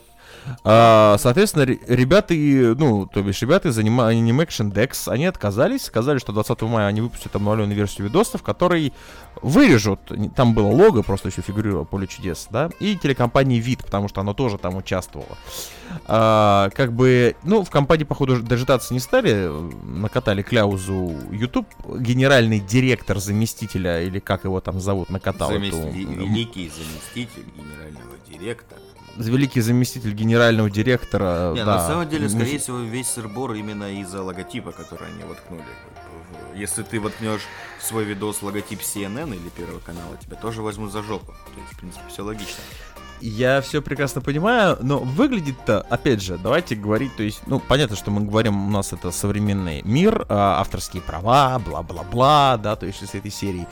А, 0.63 1.17
соответственно, 1.19 1.65
ре- 1.67 1.79
ребята, 1.89 2.35
ну, 2.35 3.07
то 3.07 3.23
бишь, 3.23 3.41
ребята 3.43 3.69
из 3.69 3.79
анима- 3.79 4.13
Animaction 4.13 4.73
Dex, 4.73 5.11
они 5.11 5.27
отказались, 5.27 5.85
сказали, 5.85 6.19
что 6.19 6.33
20 6.33 6.63
мая 6.63 6.87
они 6.87 7.01
выпустят 7.01 7.35
обновленную 7.37 7.77
версию 7.77 8.07
видосов, 8.09 8.43
который 8.43 8.93
вырежут, 9.43 10.01
там 10.37 10.55
было 10.55 10.69
лого, 10.69 11.03
просто 11.03 11.29
еще 11.29 11.43
фигурировало 11.43 11.85
Поле 11.85 12.07
чудес, 12.07 12.47
да, 12.51 12.71
и 12.81 12.97
телекомпании 12.97 13.59
Вид, 13.59 13.85
потому 13.85 14.09
что 14.09 14.21
оно 14.21 14.33
тоже 14.35 14.59
там 14.59 14.77
участвовало. 14.77 15.37
А, 16.07 16.71
как 16.71 16.93
бы, 16.93 17.37
ну, 17.43 17.65
в 17.65 17.71
компании, 17.71 18.05
походу, 18.05 18.41
дожидаться 18.43 18.93
не 18.95 19.01
стали, 19.01 19.31
э, 19.33 19.71
накатали 19.85 20.43
кляузу 20.43 21.15
YouTube, 21.31 21.67
генеральный 21.99 22.61
директор 22.61 23.19
заместителя, 23.19 24.03
или 24.03 24.19
как 24.19 24.45
его 24.45 24.61
там 24.61 24.81
зовут, 24.81 25.11
накатал 25.11 25.51
Замес- 25.53 25.69
эту, 25.69 25.89
Великий 25.91 26.71
заместитель 26.71 27.45
генерального 27.57 28.17
директора. 28.31 28.81
Великий 29.17 29.61
заместитель 29.61 30.13
генерального 30.13 30.71
директора. 30.71 31.53
Не, 31.55 31.65
да, 31.65 31.77
на 31.77 31.87
самом 31.87 32.09
деле, 32.09 32.29
скорее 32.29 32.59
всего, 32.59 32.79
весь 32.79 33.09
сырбор 33.09 33.55
именно 33.55 34.01
из-за 34.01 34.23
логотипа, 34.23 34.73
который 34.73 35.09
они 35.09 35.25
воткнули. 35.25 35.65
Если 36.55 36.83
ты 36.83 37.01
воткнешь 37.01 37.43
в 37.81 37.85
свой 37.85 38.05
видос 38.05 38.43
логотип 38.43 38.81
CNN 38.81 39.35
или 39.35 39.49
Первого 39.51 39.81
канала, 39.81 40.17
тебя 40.21 40.37
тоже 40.37 40.63
возьмут 40.63 40.93
за 40.93 41.03
жопу. 41.03 41.27
То 41.27 41.61
есть, 41.61 41.73
в 41.73 41.79
принципе, 41.79 42.05
все 42.09 42.23
логично. 42.23 42.63
Я 43.21 43.61
все 43.63 43.81
прекрасно 43.81 44.21
понимаю, 44.21 44.77
но 44.83 44.99
выглядит-то, 44.99 45.81
опять 45.81 46.23
же, 46.23 46.37
давайте 46.37 46.75
говорить, 46.75 47.17
то 47.17 47.23
есть, 47.23 47.41
ну, 47.47 47.59
понятно, 47.59 47.97
что 47.97 48.11
мы 48.11 48.21
говорим, 48.23 48.67
у 48.67 48.71
нас 48.71 48.93
это 48.93 49.11
современный 49.11 49.81
мир, 49.83 50.27
а, 50.29 50.61
авторские 50.61 51.01
права, 51.03 51.59
бла-бла-бла, 51.59 52.59
да, 52.59 52.77
то 52.77 52.87
есть 52.87 53.03
из 53.03 53.15
этой 53.15 53.31
серии. 53.31 53.67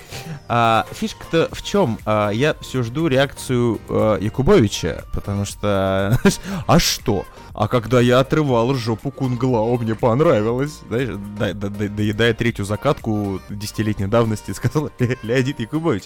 А, 0.49 0.87
фишка-то 0.93 1.49
в 1.53 1.63
чем? 1.63 1.99
А, 2.07 2.31
я 2.31 2.55
все 2.61 2.83
жду 2.83 3.09
реакцию 3.09 3.79
а, 3.89 4.19
Якубовича, 4.19 5.05
потому 5.13 5.45
что, 5.45 6.19
а 6.67 6.79
что? 6.79 7.27
А 7.55 7.69
когда 7.69 8.01
я 8.01 8.21
отрывал 8.21 8.75
жопу 8.75 9.11
Кунглау, 9.11 9.77
мне 9.77 9.95
понравилось. 9.95 10.81
Знаешь, 10.89 11.11
да- 11.39 11.53
да- 11.53 11.69
да- 11.69 11.89
доедая 11.89 12.33
третью 12.33 12.65
закатку 12.65 13.41
десятилетней 13.51 14.07
давности, 14.07 14.51
сказал 14.55 14.91
Леонид 15.23 15.61
Якубович. 15.61 16.05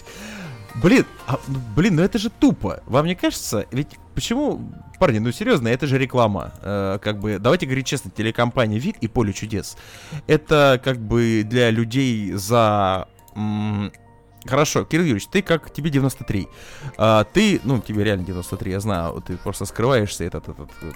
Блин, 0.81 1.05
а, 1.25 1.39
ну, 1.47 1.59
блин, 1.75 1.95
ну 1.95 2.03
это 2.03 2.19
же 2.19 2.29
тупо. 2.29 2.81
Вам 2.85 3.05
не 3.07 3.15
кажется? 3.15 3.65
Ведь 3.71 3.97
почему, 4.13 4.71
парни, 4.99 5.19
ну 5.19 5.31
серьезно, 5.31 5.69
это 5.69 5.87
же 5.87 5.97
реклама. 5.97 6.53
Э, 6.61 6.99
как 7.01 7.19
бы, 7.19 7.39
давайте 7.39 7.65
говорить 7.65 7.87
честно, 7.87 8.11
телекомпания 8.11 8.79
Вид 8.79 8.97
и 9.01 9.07
Поле 9.07 9.33
чудес. 9.33 9.75
Это 10.27 10.79
как 10.83 10.99
бы 10.99 11.43
для 11.45 11.71
людей 11.71 12.31
за. 12.33 13.07
м, 13.35 13.91
Хорошо, 14.45 14.85
Кирилл 14.85 15.03
Юрьевич, 15.03 15.27
ты 15.27 15.41
как, 15.41 15.73
тебе 15.73 15.89
93. 15.89 16.47
А, 16.97 17.25
ты, 17.25 17.59
ну, 17.65 17.81
тебе 17.81 18.03
реально 18.03 18.23
93, 18.25 18.71
я 18.71 18.79
знаю, 18.79 19.21
ты 19.25 19.35
просто 19.35 19.65
скрываешься, 19.65 20.23
этот, 20.23 20.47
этот, 20.47 20.69
этот, 20.81 20.95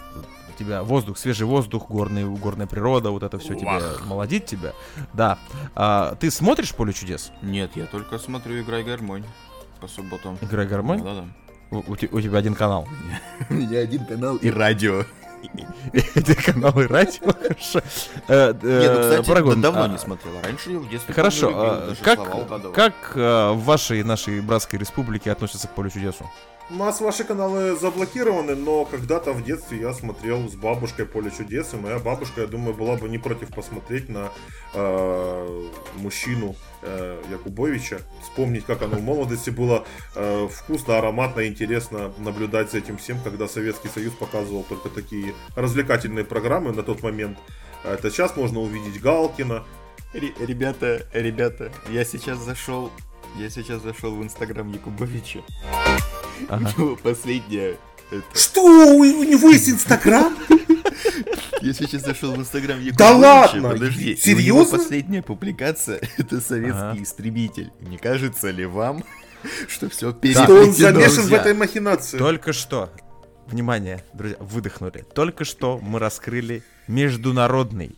у 0.56 0.58
тебя 0.60 0.84
воздух, 0.84 1.18
свежий 1.18 1.46
воздух, 1.46 1.90
горный, 1.90 2.24
горная 2.24 2.68
природа, 2.68 3.10
вот 3.10 3.24
это 3.24 3.40
все 3.40 3.56
тебя 3.56 3.82
молодит 4.06 4.46
тебя. 4.46 4.72
Да. 5.14 5.38
А, 5.76 6.16
ты 6.16 6.32
смотришь 6.32 6.74
Поле 6.74 6.94
чудес? 6.94 7.32
Нет, 7.42 7.72
я 7.76 7.88
только 7.88 8.20
смотрю 8.20 8.62
«Играй 8.62 8.84
гармонь» 8.84 9.26
по 9.82 9.88
субботам. 9.88 10.38
Играй 10.42 10.68
гармонь? 10.68 11.04
Да-да. 11.04 11.26
У, 11.72 11.92
у 11.92 11.96
те- 11.96 12.10
у 12.12 12.22
тебя 12.22 12.38
один 12.38 12.54
канал. 12.54 12.88
У 13.50 13.54
меня 13.54 13.80
один 13.80 14.06
канал 14.06 14.38
и 14.38 14.50
радио. 14.50 15.04
Это 16.14 16.36
каналы 16.36 16.88
радио, 16.88 17.34
хорошо. 17.34 17.82
Э, 18.28 18.54
Нет, 18.54 18.62
ну, 18.62 18.70
э, 18.70 19.22
кстати, 19.22 19.44
да- 19.44 19.56
давно 19.56 19.84
а, 19.84 19.88
не 19.88 19.98
смотрел. 19.98 20.34
Раньше 20.44 20.78
в 20.78 20.88
детстве 20.88 21.16
Хорошо, 21.16 21.52
а 21.56 21.96
как 22.76 23.14
э, 23.16 23.52
в 23.52 23.64
вашей 23.64 24.04
нашей 24.04 24.40
братской 24.42 24.78
республике 24.78 25.32
относятся 25.32 25.68
к 25.68 25.72
полю 25.72 25.90
чудесу? 25.90 26.30
У 26.70 26.76
нас 26.76 27.02
ваши 27.02 27.26
каналы 27.26 27.76
заблокированы, 27.76 28.56
но 28.56 28.86
когда-то 28.86 29.34
в 29.34 29.44
детстве 29.44 29.82
я 29.82 29.94
смотрел 29.94 30.48
с 30.48 30.56
бабушкой 30.56 31.06
Поле 31.06 31.30
чудес, 31.30 31.74
и 31.74 31.78
моя 31.78 32.00
бабушка, 32.00 32.42
я 32.42 32.48
думаю, 32.48 32.74
была 32.74 32.96
бы 32.96 33.10
не 33.10 33.18
против 33.18 33.54
посмотреть 33.54 34.08
на 34.08 34.32
э, 34.74 35.70
мужчину 35.96 36.56
э, 36.82 37.22
Якубовича, 37.30 37.98
вспомнить, 38.22 38.64
как 38.66 38.84
оно 38.84 38.96
в 38.98 39.02
молодости 39.02 39.50
было 39.50 39.84
э, 40.16 40.48
вкусно, 40.50 40.98
ароматно, 40.98 41.46
интересно 41.46 42.14
наблюдать 42.20 42.72
за 42.72 42.78
этим 42.78 42.98
всем, 42.98 43.20
когда 43.22 43.50
Советский 43.50 43.90
Союз 43.90 44.14
показывал 44.14 44.64
только 44.64 44.88
такие 44.88 45.34
развлекательные 45.56 46.24
программы 46.24 46.72
на 46.72 46.84
тот 46.84 47.04
момент. 47.04 47.38
Это 47.84 48.10
сейчас 48.10 48.38
можно 48.38 48.62
увидеть 48.62 49.02
Галкина, 49.02 49.66
Ре- 50.14 50.34
Ребята, 50.40 51.06
ребята, 51.12 51.70
я 51.90 52.06
сейчас 52.06 52.38
зашел, 52.40 52.92
я 53.38 53.50
сейчас 53.50 53.82
зашел 53.82 54.16
в 54.16 54.24
инстаграм 54.24 54.72
Якубовича. 54.72 55.42
Ага. 56.50 56.72
У 56.78 56.82
него 56.82 56.96
последняя, 56.96 57.78
это- 58.12 58.24
Что? 58.40 58.62
У 58.96 59.04
него 59.04 59.50
есть 59.50 59.70
Инстаграм? 59.70 60.36
я 61.62 61.74
сейчас 61.74 62.02
зашел 62.04 62.34
в 62.34 62.38
инстаграм. 62.38 62.80
Да 62.98 63.12
ладно? 63.16 63.70
Подожди, 63.72 64.16
Серьезно? 64.16 64.78
последняя 64.78 65.22
публикация, 65.22 66.02
это 66.18 66.42
советский 66.42 67.04
истребитель. 67.04 67.72
Не 67.82 67.98
кажется 67.98 68.50
ли 68.52 68.66
вам, 68.66 69.04
что 69.68 69.90
все 69.90 69.98
Что 69.98 70.08
он 70.10 70.14
переплетено? 70.16 70.72
замешан 70.74 71.24
в 71.26 71.34
этой 71.34 71.54
махинации? 71.54 72.18
Только 72.18 72.54
что, 72.54 72.92
внимание, 73.48 74.04
друзья, 74.14 74.38
выдохнули. 74.40 75.06
Только 75.14 75.46
что 75.46 75.80
мы 75.80 76.00
раскрыли 76.00 76.64
международный 76.88 77.96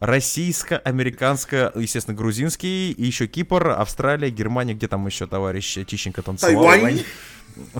российско-американско, 0.00 1.72
естественно, 1.74 2.16
грузинский, 2.16 2.92
и 2.92 3.04
еще 3.04 3.26
Кипр, 3.26 3.70
Австралия, 3.70 4.30
Германия, 4.30 4.74
где 4.74 4.88
там 4.88 5.06
еще 5.06 5.26
товарищ 5.26 5.78
Тищенко 5.86 6.22
танцевал? 6.22 6.64
Тайвань? 6.66 7.02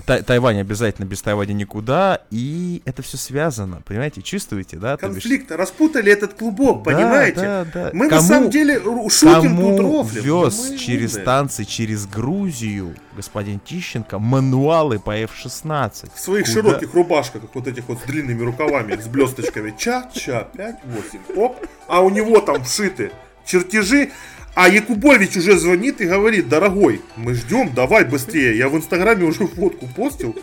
Тай- 0.05 0.23
Тайвань 0.23 0.59
обязательно, 0.59 1.05
без 1.05 1.21
Тайваня 1.21 1.53
никуда, 1.53 2.21
и 2.31 2.81
это 2.85 3.01
все 3.01 3.17
связано, 3.17 3.81
понимаете, 3.85 4.21
чувствуете, 4.21 4.77
да? 4.77 4.97
То 4.97 5.07
бишь- 5.07 5.13
Конфликт. 5.23 5.51
Распутали 5.51 6.11
этот 6.11 6.33
клубок, 6.33 6.83
Да, 6.83 6.91
понимаете? 6.91 7.41
да, 7.41 7.65
да. 7.73 7.89
Мы 7.93 8.05
на 8.05 8.09
Кому- 8.09 8.21
самом 8.27 8.49
деле 8.49 8.79
шутим 9.09 9.55
тут 9.57 9.77
Кому 9.77 9.81
рофлим. 9.81 10.23
вез 10.23 10.69
Мы 10.71 10.77
через 10.77 11.11
умные. 11.13 11.25
танцы, 11.25 11.65
через 11.65 12.07
Грузию, 12.07 12.95
господин 13.15 13.59
Тищенко, 13.59 14.19
мануалы 14.19 14.99
по 14.99 15.11
F-16? 15.15 16.11
В 16.15 16.19
своих 16.19 16.45
Куда? 16.47 16.53
широких 16.61 16.93
рубашках, 16.93 17.41
как 17.43 17.55
вот 17.55 17.67
этих 17.67 17.87
вот 17.87 17.99
с 17.99 18.03
длинными 18.03 18.43
рукавами, 18.43 18.99
с 18.99 19.07
блесточками. 19.07 19.75
Ча-ча, 19.77 20.47
5-8. 20.55 21.19
Оп. 21.35 21.57
А 21.87 22.01
у 22.01 22.09
него 22.09 22.39
там 22.41 22.63
вшиты 22.63 23.11
чертежи. 23.45 24.11
А 24.57 24.69
Якубович 24.69 25.37
уже 25.37 25.55
звонит 25.59 26.01
и 26.01 26.05
говорит, 26.05 26.49
дорогой, 26.49 26.99
мы 27.15 27.35
ждем, 27.35 27.71
давай 27.75 28.05
быстрее. 28.05 28.57
Я 28.57 28.69
в 28.69 28.75
инстаграме 28.75 29.23
уже 29.23 29.45
фотку 29.45 29.85
постил. 29.95 30.35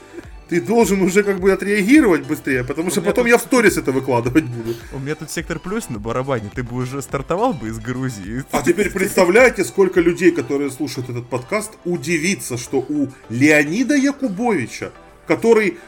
Ты 0.48 0.60
должен 0.60 1.02
уже 1.02 1.24
как 1.24 1.40
бы 1.40 1.50
отреагировать 1.50 2.24
быстрее, 2.24 2.62
потому 2.62 2.92
что 2.92 3.00
потом 3.00 3.24
тут- 3.24 3.32
я 3.32 3.38
в 3.38 3.40
сторис 3.40 3.76
это 3.76 3.90
выкладывать 3.90 4.44
буду. 4.44 4.76
У 4.92 5.00
меня 5.00 5.16
тут 5.16 5.32
сектор 5.32 5.58
плюс 5.58 5.88
на 5.88 5.98
барабане, 5.98 6.48
ты 6.54 6.62
бы 6.62 6.76
уже 6.76 7.02
стартовал 7.02 7.54
бы 7.54 7.66
из 7.70 7.80
Грузии. 7.80 8.44
А 8.52 8.62
теперь 8.62 8.90
представляете, 8.90 9.64
сколько 9.64 10.00
людей, 10.00 10.30
которые 10.30 10.70
слушают 10.70 11.10
этот 11.10 11.28
подкаст, 11.28 11.72
удивится, 11.84 12.56
что 12.56 12.86
у 12.88 13.08
Леонида 13.30 13.96
Якубовича, 13.96 14.92
который... 15.26 15.78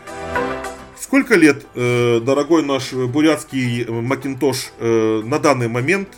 Сколько 0.99 1.37
лет, 1.37 1.65
э, 1.77 2.21
дорогой 2.21 2.65
наш 2.65 2.93
бурятский 2.93 3.85
э, 3.85 3.93
Макинтош, 3.93 4.73
э, 4.81 5.23
на 5.25 5.39
данный 5.39 5.69
момент? 5.69 6.09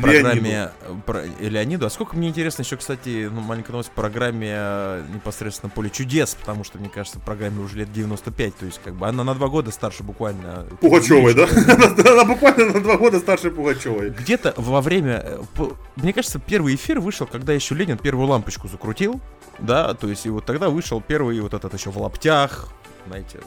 Программе 0.00 0.70
э, 0.82 0.94
про 1.06 1.24
Леониду. 1.40 1.86
А 1.86 1.90
сколько 1.90 2.16
мне 2.16 2.28
интересно 2.28 2.62
еще, 2.62 2.76
кстати, 2.76 3.28
ну, 3.32 3.40
маленькая 3.40 3.72
новость 3.72 3.90
в 3.90 3.92
программе 3.92 4.52
э, 4.54 5.04
непосредственно 5.14 5.70
«Поле 5.70 5.90
чудес», 5.90 6.34
потому 6.34 6.64
что, 6.64 6.78
мне 6.78 6.88
кажется, 6.88 7.18
программе 7.20 7.60
уже 7.60 7.78
лет 7.78 7.92
95, 7.92 8.56
то 8.56 8.66
есть 8.66 8.80
как 8.84 8.94
бы 8.94 9.06
она 9.06 9.24
на 9.24 9.34
два 9.34 9.48
года 9.48 9.70
старше 9.70 10.02
буквально. 10.02 10.66
Пугачевой, 10.80 11.34
да? 11.34 11.44
Она 12.12 12.24
буквально 12.24 12.72
на 12.72 12.80
два 12.80 12.96
года 12.96 13.18
старше 13.18 13.50
Пугачевой. 13.50 14.10
Где-то 14.10 14.54
во 14.56 14.80
время... 14.80 15.22
э, 15.24 15.64
Мне 15.96 16.12
кажется, 16.12 16.38
первый 16.38 16.74
эфир 16.74 17.00
вышел, 17.00 17.26
когда 17.26 17.52
еще 17.52 17.74
Ленин 17.74 17.98
первую 17.98 18.28
лампочку 18.28 18.68
закрутил, 18.68 19.20
да, 19.58 19.94
то 19.94 20.08
есть 20.08 20.26
и 20.26 20.30
вот 20.30 20.44
тогда 20.46 20.68
вышел 20.68 21.00
первый 21.00 21.40
вот 21.40 21.54
этот 21.54 21.74
еще 21.74 21.90
в 21.90 21.98
лаптях, 21.98 22.68
знаете, 23.06 23.40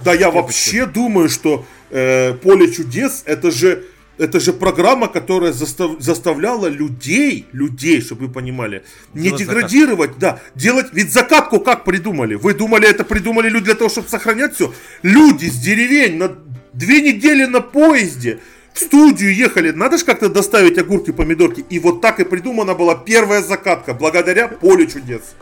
Да, 0.00 0.12
я 0.14 0.30
вообще 0.30 0.86
думаю, 0.86 1.28
что 1.28 1.64
э, 1.90 2.34
Поле 2.34 2.70
чудес 2.72 3.22
это 3.26 3.50
же 3.50 3.84
это 4.18 4.40
же 4.40 4.52
программа, 4.52 5.08
которая 5.08 5.52
застав- 5.52 6.00
заставляла 6.00 6.66
людей, 6.66 7.46
людей, 7.52 8.00
чтобы 8.00 8.26
вы 8.26 8.32
понимали, 8.32 8.82
не 9.14 9.28
Делать 9.28 9.40
деградировать, 9.40 10.18
да, 10.18 10.40
делать. 10.54 10.86
Ведь 10.92 11.12
закатку 11.12 11.60
как 11.60 11.84
придумали? 11.84 12.34
Вы 12.34 12.54
думали, 12.54 12.88
это 12.88 13.04
придумали 13.04 13.48
люди 13.48 13.66
для 13.66 13.74
того, 13.74 13.90
чтобы 13.90 14.08
сохранять 14.08 14.54
все? 14.54 14.72
Люди 15.02 15.46
с 15.46 15.58
деревень 15.58 16.16
на 16.16 16.36
две 16.72 17.00
недели 17.00 17.44
на 17.44 17.60
поезде 17.60 18.38
в 18.72 18.80
студию 18.80 19.34
ехали. 19.34 19.70
Надо 19.70 19.98
же 19.98 20.04
как-то 20.04 20.28
доставить 20.28 20.78
огурки, 20.78 21.12
помидорки. 21.12 21.64
И 21.70 21.78
вот 21.78 22.00
так 22.00 22.20
и 22.20 22.24
придумана 22.24 22.74
была 22.74 22.94
первая 22.94 23.42
закатка, 23.42 23.94
благодаря 23.94 24.48
Поле 24.48 24.86
чудес. 24.86 25.34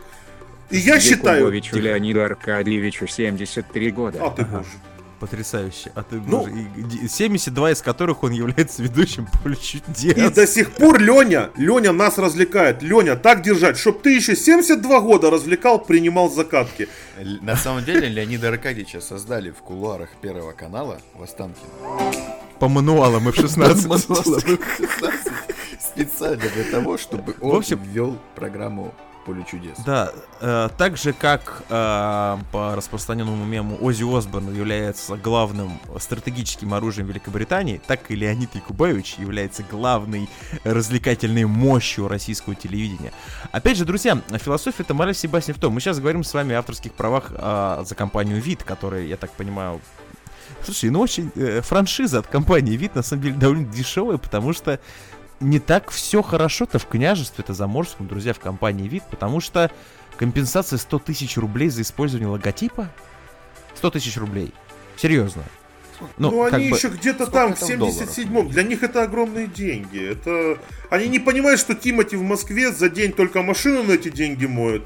И 0.71 0.79
я 0.79 0.99
считаю... 0.99 1.51
Леониду 1.73 2.23
Аркадьевичу 2.23 3.07
73 3.07 3.91
года. 3.91 4.19
А 4.23 4.31
ты 4.31 4.45
боже. 4.45 4.67
Потрясающе. 5.25 5.91
А 5.95 6.03
ты, 6.03 6.17
Ну- 6.17 6.41
боже, 6.43 6.51
и 6.77 6.83
ди- 6.83 7.09
72 7.09 7.71
из 7.73 7.81
которых 7.81 8.23
он 8.25 8.33
является 8.33 8.83
ведущим 8.83 9.27
поле 9.43 9.57
чудес. 9.57 10.17
И 10.19 10.29
до 10.29 10.47
сих 10.47 10.73
пор 10.73 11.01
Леня, 11.01 11.49
Леня 11.57 11.93
нас 11.93 12.19
развлекает. 12.19 12.83
Леня, 12.83 13.17
так 13.17 13.41
держать, 13.41 13.79
чтоб 13.79 14.03
ты 14.03 14.15
еще 14.15 14.37
72 14.37 15.01
года 15.01 15.31
развлекал, 15.31 15.79
принимал 15.79 16.31
закатки. 16.31 16.89
На 17.41 17.57
самом 17.57 17.85
деле 17.87 18.07
Леонида 18.11 18.49
Аркадьевича 18.49 19.01
создали 19.01 19.51
в 19.51 19.63
кулуарах 19.63 20.11
Первого 20.21 20.53
канала 20.53 20.99
в 21.15 21.23
Останкино. 21.23 21.71
По 22.59 22.69
мануалам 22.69 23.27
и 23.27 23.33
в 23.33 23.35
16. 23.35 23.87
Специально 25.81 26.37
для 26.55 26.65
того, 26.71 26.99
чтобы 26.99 27.35
он 27.41 27.63
ввел 27.63 28.19
программу 28.35 28.93
Поле 29.25 29.45
чудес. 29.51 29.79
Да, 29.87 30.13
э, 30.41 30.69
так 30.77 30.97
же 30.97 31.13
как 31.13 31.63
э, 31.69 32.37
по 32.53 32.75
распространенному 32.77 33.45
мему 33.45 33.79
Ози 33.81 34.05
Осборн 34.05 34.55
является 34.55 35.17
главным 35.17 35.81
стратегическим 35.99 36.75
оружием 36.75 37.07
Великобритании, 37.09 37.81
так 37.87 38.11
и 38.11 38.17
Леонид 38.17 38.55
Якубович 38.55 39.15
является 39.19 39.63
главной 39.63 40.29
развлекательной 40.65 41.45
мощью 41.45 42.09
российского 42.09 42.55
телевидения. 42.55 43.13
Опять 43.51 43.79
же, 43.79 43.85
друзья, 43.85 44.21
философия 44.39 44.83
это 44.83 44.95
мораль 44.95 45.15
всей 45.15 45.29
басни 45.29 45.53
в 45.53 45.59
том. 45.59 45.73
Мы 45.73 45.81
сейчас 45.81 45.99
говорим 46.01 46.23
с 46.23 46.35
вами 46.35 46.55
о 46.55 46.59
авторских 46.59 46.93
правах 46.93 47.31
э, 47.31 47.85
за 47.87 47.95
компанию 47.95 48.41
ВИД, 48.41 48.65
которая, 48.65 49.07
я 49.07 49.17
так 49.17 49.31
понимаю, 49.33 49.81
Слушай, 50.63 50.91
ну 50.91 51.01
очень 51.01 51.31
э, 51.35 51.61
франшиза 51.61 52.21
от 52.21 52.27
компании 52.27 52.77
Вид 52.77 52.95
на 52.95 53.03
самом 53.03 53.23
деле 53.23 53.35
довольно 53.35 53.67
дешевая, 53.67 54.17
потому 54.17 54.53
что 54.55 54.81
не 55.41 55.59
так 55.59 55.91
все 55.91 56.23
хорошо-то 56.23 56.79
в 56.79 56.87
княжестве, 56.87 57.43
это 57.45 57.55
заморском, 57.55 58.07
друзья, 58.07 58.33
в 58.33 58.39
компании 58.39 58.89
Вид, 58.89 59.03
потому 59.11 59.41
что 59.41 59.71
компенсация 60.17 60.79
100 60.79 60.99
тысяч 61.01 61.37
рублей 61.37 61.69
за 61.69 61.83
использование 61.83 62.29
логотипа? 62.29 62.91
100 63.75 63.91
тысяч 63.91 64.17
рублей. 64.17 64.53
Серьезно. 64.97 65.43
Ну, 66.19 66.31
Ну, 66.31 66.45
они 66.45 66.71
бы- 66.71 66.77
еще 66.77 66.89
где-то 66.89 67.27
там 67.27 67.55
в 67.55 67.59
там 67.61 67.79
долларов? 67.79 68.09
77-м. 68.09 68.49
Для 68.49 68.63
них 68.63 68.83
это 68.83 69.03
огромные 69.03 69.47
деньги. 69.47 70.11
Это... 70.11 70.59
Они 70.91 71.09
не 71.09 71.19
понимают, 71.19 71.61
что 71.61 71.75
Тимати 71.75 72.17
в 72.17 72.23
Москве 72.23 72.73
за 72.73 72.89
день 72.89 73.13
только 73.13 73.43
машину 73.43 73.85
на 73.85 73.93
эти 73.93 74.11
деньги 74.11 74.47
моет. 74.47 74.85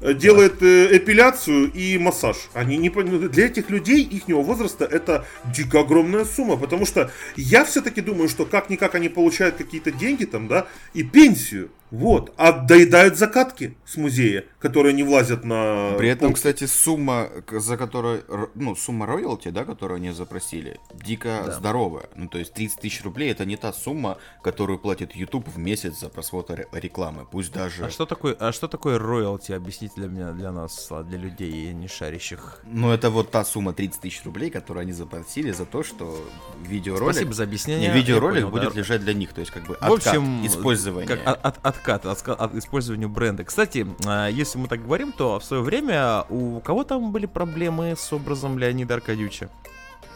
Э, 0.00 0.14
Делает 0.14 0.62
э, 0.62 0.96
эпиляцию 0.96 1.70
и 1.72 1.98
массаж. 1.98 2.36
Они 2.54 2.76
не. 2.76 2.90
Для 2.90 3.46
этих 3.46 3.70
людей 3.70 4.02
ихнего 4.02 4.42
возраста 4.42 4.84
это 4.84 5.26
дико 5.44 5.80
огромная 5.80 6.24
сумма. 6.24 6.56
Потому 6.56 6.86
что 6.86 7.10
я 7.36 7.64
все-таки 7.64 8.00
думаю, 8.00 8.28
что 8.28 8.44
как-никак 8.44 8.94
они 8.94 9.08
получают 9.08 9.56
какие-то 9.56 9.90
деньги 9.90 10.24
там, 10.24 10.48
да, 10.48 10.66
и 10.94 11.02
пенсию. 11.02 11.70
Вот. 11.90 12.32
А 12.36 12.52
доедают 12.52 13.16
закатки 13.16 13.76
с 13.84 13.96
музея, 13.96 14.44
которые 14.58 14.92
не 14.92 15.02
влазят 15.02 15.44
на... 15.44 15.94
При 15.98 16.08
этом, 16.08 16.34
кстати, 16.34 16.64
сумма, 16.64 17.28
за 17.50 17.76
которую, 17.76 18.22
ну, 18.54 18.76
сумма 18.76 19.06
роялти, 19.06 19.48
да, 19.50 19.64
которую 19.64 19.96
они 19.96 20.12
запросили, 20.12 20.78
дико 20.94 21.52
здоровая. 21.56 22.08
Ну, 22.14 22.28
то 22.28 22.38
есть 22.38 22.52
30 22.54 22.80
тысяч 22.80 23.02
рублей 23.02 23.30
это 23.32 23.44
не 23.44 23.56
та 23.56 23.72
сумма, 23.72 24.18
которую 24.42 24.78
платит 24.78 25.14
YouTube 25.16 25.48
в 25.48 25.58
месяц 25.58 25.98
за 25.98 26.08
просмотр 26.08 26.54
ре- 26.54 26.68
рекламы. 26.72 27.26
Пусть 27.30 27.52
даже... 27.52 27.84
А 27.84 27.90
что 27.90 28.06
такое, 28.06 28.36
а 28.38 28.52
что 28.52 28.68
такое 28.68 28.98
роялти? 28.98 29.52
Объясните 29.52 29.94
для 29.96 30.08
меня, 30.08 30.32
для 30.32 30.52
нас, 30.52 30.90
для 31.08 31.18
людей 31.18 31.72
не 31.72 31.88
шарящих. 31.88 32.60
Ну, 32.64 32.90
это 32.90 33.10
вот 33.10 33.30
та 33.30 33.44
сумма 33.44 33.72
30 33.72 34.00
тысяч 34.00 34.24
рублей, 34.24 34.50
которую 34.50 34.82
они 34.82 34.92
заплатили 34.92 35.50
за 35.50 35.64
то, 35.64 35.82
что 35.82 36.24
видеоролик... 36.62 37.14
Спасибо 37.14 37.34
за 37.34 37.42
объяснение. 37.44 37.88
Не, 37.88 37.94
видеоролик 37.94 38.42
понял, 38.44 38.50
будет 38.50 38.74
да. 38.74 38.78
лежать 38.78 39.00
для 39.00 39.14
них, 39.14 39.32
то 39.32 39.40
есть 39.40 39.50
как 39.52 39.64
бы 39.64 39.74
В 39.74 39.82
откат, 39.82 40.14
общем, 40.14 40.46
использование. 40.46 41.08
Как 41.08 41.26
от, 41.26 41.44
от- 41.44 41.79
откат, 41.80 42.04
отска- 42.04 42.34
от 42.34 42.54
использования 42.54 43.08
бренда. 43.08 43.44
Кстати, 43.44 43.86
а, 44.06 44.28
если 44.28 44.58
мы 44.58 44.68
так 44.68 44.82
говорим, 44.82 45.12
то 45.12 45.38
в 45.40 45.44
свое 45.44 45.62
время 45.62 46.24
у 46.28 46.60
кого 46.60 46.84
там 46.84 47.10
были 47.12 47.26
проблемы 47.26 47.94
с 47.98 48.12
образом 48.12 48.58
Леонида 48.58 48.94
Аркадьевича? 48.94 49.48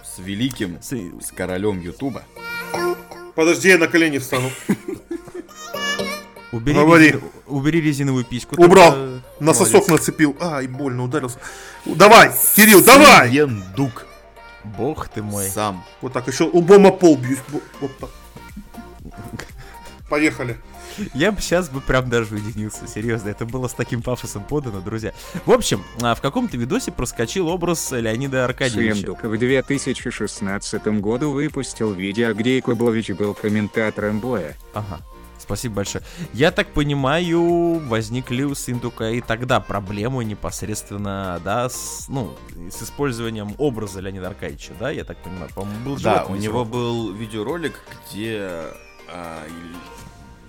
С 0.04 0.18
великим, 0.18 0.78
С- 0.82 0.92
с 1.26 1.32
королем 1.34 1.80
Ютуба. 1.80 2.22
Подожди, 3.34 3.68
я 3.68 3.78
на 3.78 3.88
колени 3.88 4.18
встану. 4.18 4.50
Убери, 6.52 6.78
Говори. 6.78 7.10
резин- 7.10 7.22
убери 7.48 7.80
резиновую 7.80 8.24
письку. 8.24 8.54
Убрал. 8.62 8.92
Только- 8.92 9.22
На 9.40 9.52
сосок 9.54 9.88
Молодец. 9.88 9.88
нацепил. 10.06 10.36
Ай, 10.40 10.68
больно 10.68 11.02
ударился. 11.04 11.38
Давай, 11.84 12.30
Кирилл, 12.54 12.84
давай! 12.84 13.36
Ендук. 13.36 14.06
Бог 14.62 15.08
ты 15.08 15.20
мой. 15.22 15.46
Сам. 15.48 15.84
Вот 16.00 16.12
так, 16.12 16.28
еще 16.28 16.44
лбом 16.44 16.86
о 16.86 16.92
пол 16.92 17.16
бьюсь. 17.16 17.40
Во- 17.48 17.60
Вот 17.80 17.98
так. 17.98 18.10
Поехали. 20.08 20.56
Я 21.14 21.32
бы 21.32 21.40
сейчас 21.40 21.68
бы 21.68 21.80
прям 21.80 22.08
даже 22.08 22.34
удивился, 22.34 22.86
серьезно, 22.86 23.28
это 23.28 23.44
было 23.44 23.68
с 23.68 23.74
таким 23.74 24.02
пафосом 24.02 24.44
подано, 24.44 24.80
друзья. 24.80 25.12
В 25.46 25.52
общем, 25.52 25.82
а, 26.00 26.14
в 26.14 26.20
каком-то 26.20 26.56
видосе 26.56 26.92
проскочил 26.92 27.48
образ 27.48 27.92
Леонида 27.92 28.44
Аркадьевича. 28.44 28.94
Сыендук 28.94 29.24
в 29.24 29.38
2016 29.38 30.86
году 31.00 31.30
выпустил 31.30 31.92
видео, 31.92 32.34
где 32.34 32.56
Якубович 32.56 33.10
был 33.10 33.34
комментатором 33.34 34.20
боя. 34.20 34.56
Ага. 34.72 35.00
Спасибо 35.44 35.76
большое. 35.76 36.02
Я 36.32 36.50
так 36.52 36.68
понимаю, 36.68 37.78
возникли 37.80 38.44
у 38.44 38.54
Синдука 38.54 39.10
и 39.10 39.20
тогда 39.20 39.60
проблемы 39.60 40.24
непосредственно, 40.24 41.38
да, 41.44 41.68
с, 41.68 42.06
ну, 42.08 42.34
с 42.70 42.82
использованием 42.82 43.54
образа 43.58 44.00
Леонида 44.00 44.28
Аркадьевича, 44.28 44.72
да, 44.80 44.90
я 44.90 45.04
так 45.04 45.18
понимаю, 45.18 45.50
по-моему, 45.54 45.84
был 45.84 45.96
Да, 45.98 46.24
у 46.24 46.36
него 46.36 46.64
был 46.64 47.12
видеоролик, 47.12 47.74
где 48.08 48.48
а, 49.08 49.44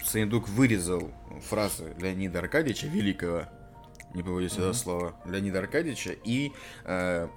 Саиндук 0.05 0.47
вырезал 0.49 1.11
фразы 1.49 1.95
Леонида 1.99 2.39
Аркадьевича, 2.39 2.87
великого, 2.87 3.45
не 4.13 4.21
побоюсь 4.23 4.53
этого 4.53 4.73
слова, 4.73 5.15
Леонида 5.25 5.59
Аркадьевича, 5.59 6.15
и 6.23 6.53
э, 6.85 7.27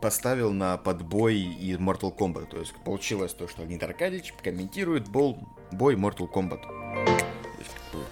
поставил 0.00 0.52
на 0.52 0.76
подбой 0.78 1.36
и 1.36 1.74
Mortal 1.74 2.16
Kombat. 2.16 2.46
То 2.46 2.58
есть 2.58 2.74
получилось 2.84 3.34
то, 3.34 3.46
что 3.46 3.62
Леонид 3.62 3.82
Аркадьевич 3.82 4.32
комментирует 4.42 5.08
бол, 5.08 5.38
бой 5.70 5.96
Mortal 5.96 6.30
Kombat. 6.32 7.33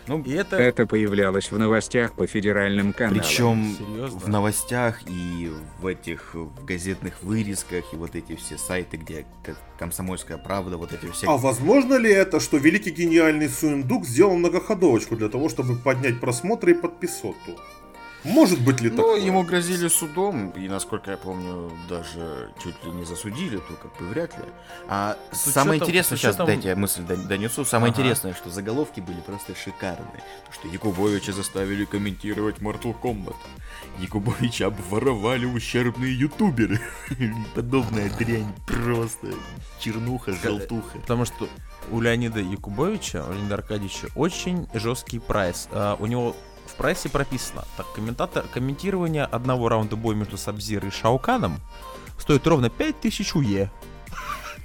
Ну, 0.07 0.23
И 0.23 0.33
это... 0.33 0.57
Это 0.57 0.87
появлялось 0.87 1.51
в 1.51 1.59
новостях 1.59 2.13
по 2.13 2.27
федеральным 2.27 2.93
каналам. 2.93 3.19
Причем 3.19 3.77
Серьезно? 3.79 4.19
в 4.19 4.29
новостях 4.29 5.01
и 5.07 5.51
в 5.81 5.87
этих 5.87 6.35
в 6.35 6.65
газетных 6.65 7.23
вырезках 7.23 7.85
и 7.93 7.97
вот 7.97 8.15
эти 8.15 8.37
все 8.37 8.59
сайты, 8.59 8.97
где 8.97 9.25
комсомольская 9.79 10.39
правда, 10.39 10.77
вот 10.77 10.93
эти 10.93 11.11
все. 11.11 11.29
А 11.29 11.37
возможно 11.37 11.95
ли 11.95 12.11
это, 12.11 12.41
что 12.41 12.57
великий 12.57 12.91
гениальный 12.91 13.49
Суиндук 13.49 14.07
сделал 14.07 14.37
многоходовочку 14.37 15.17
для 15.17 15.29
того, 15.29 15.49
чтобы 15.49 15.77
поднять 15.77 16.21
просмотры 16.21 16.73
и 16.73 16.75
подписоту? 16.75 17.59
Может 18.25 18.61
быть 18.61 18.81
ли 18.81 18.91
Ну, 18.91 18.97
такое? 18.97 19.21
ему 19.21 19.43
грозили 19.43 19.89
судом, 19.89 20.51
и, 20.51 20.69
насколько 20.69 21.11
я 21.11 21.17
помню, 21.17 21.73
даже 21.89 22.51
чуть 22.63 22.83
ли 22.85 22.91
не 22.93 23.05
засудили, 23.05 23.57
то 23.57 23.75
как 23.83 23.97
бы 23.99 24.07
вряд 24.09 24.37
ли. 24.39 24.45
А 24.89 25.17
С 25.33 25.51
самое 25.51 25.77
учетом- 25.79 25.89
интересное, 25.89 26.17
с 26.17 26.21
сейчас 26.21 26.31
учетом- 26.35 26.47
дайте 26.47 26.69
я 26.69 26.77
мысль 26.77 27.03
дон- 27.03 27.27
донесу, 27.27 27.65
самое 27.65 27.91
Ага. 27.93 28.01
интересное, 28.01 28.35
что 28.35 28.49
заголовки 28.51 29.01
были 29.01 29.21
просто 29.21 29.55
шикарные. 29.57 30.23
Что 30.53 30.69
Якубовича 30.69 31.33
заставили 31.33 31.85
комментировать 31.85 32.59
Mortal 32.59 32.95
Kombat. 33.01 33.35
Якубовича 33.99 34.67
обворовали 34.67 35.45
ущербные 35.47 36.15
ютуберы. 36.17 36.81
Подобная 37.55 38.11
дрянь, 38.19 38.53
просто 38.67 39.29
чернуха, 39.81 40.33
желтуха. 40.33 40.99
Потому 41.01 41.25
что 41.25 41.49
у 41.91 42.01
Леонида 42.01 42.41
Якубовича, 42.41 43.25
у 43.29 43.33
Леонида 43.33 43.55
Аркадьевича 43.57 44.07
очень 44.15 44.69
жесткий 44.75 45.19
прайс. 45.19 45.69
А, 45.73 45.97
у 45.99 46.07
него 46.07 46.37
в 46.73 46.75
прайсе 46.75 47.09
прописано, 47.09 47.65
так, 47.77 47.87
комментатор, 47.93 48.45
комментирование 48.49 49.25
одного 49.25 49.69
раунда 49.69 49.97
боя 49.97 50.17
между 50.17 50.39
Сабзирой 50.39 50.89
и 50.89 50.93
Шауканом 50.93 51.59
стоит 52.19 52.47
ровно 52.47 52.71
5000 52.71 53.37
уе. 53.37 53.71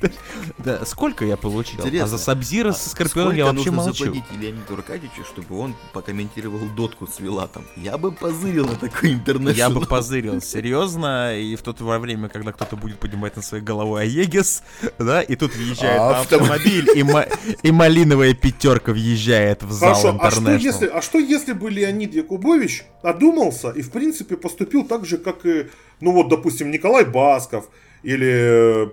Да, 0.58 0.86
сколько 0.86 1.26
я 1.26 1.38
получил? 1.38 1.80
Интересно. 1.80 2.06
А 2.06 2.08
за 2.08 2.18
Сабзира 2.18 2.72
со 2.72 2.90
Скорпионом 2.90 3.32
Сколько 3.32 3.38
я 3.38 3.46
вообще 3.46 3.72
нужно 3.72 3.84
молчу. 3.84 4.24
Леониду 4.40 4.74
Аркадьевичу, 4.74 5.24
чтобы 5.24 5.58
он 5.60 5.76
покомментировал 5.94 6.60
дотку 6.76 7.08
с 7.08 7.20
Вилатом? 7.20 7.66
Я 7.76 7.98
бы 7.98 8.12
позырил 8.12 8.68
на 8.68 8.76
такой 8.76 9.14
интернет. 9.14 9.56
Я 9.56 9.70
бы 9.70 9.86
позырил, 9.86 10.42
серьезно, 10.42 11.38
и 11.38 11.56
в 11.56 11.62
то 11.62 11.76
во 11.80 12.00
время, 12.00 12.30
когда 12.30 12.52
кто-то 12.52 12.76
будет 12.76 13.00
поднимать 13.00 13.36
на 13.36 13.42
своей 13.42 13.64
головой 13.64 14.04
Аегис, 14.04 14.64
да, 14.98 15.22
и 15.22 15.36
тут 15.36 15.56
въезжает 15.56 16.00
А, 16.00 16.22
автомобиль, 16.22 16.90
и, 16.96 17.04
ма- 17.04 17.28
и 17.64 17.72
малиновая 17.72 18.34
пятерка 18.34 18.92
въезжает 18.92 19.64
в 19.64 19.72
зал 19.72 20.18
а 20.20 20.32
что, 20.32 20.52
если, 20.56 20.88
а 20.88 21.02
что 21.02 21.20
если 21.20 21.54
бы 21.54 21.70
Леонид 21.70 22.14
Якубович 22.14 22.86
одумался 23.04 23.70
и, 23.70 23.82
в 23.82 23.92
принципе, 23.92 24.38
поступил 24.38 24.86
так 24.86 25.06
же, 25.06 25.18
как 25.18 25.46
и, 25.46 25.70
ну 26.02 26.12
вот, 26.12 26.30
допустим, 26.30 26.72
Николай 26.72 27.06
Басков 27.06 27.70
или 28.04 28.92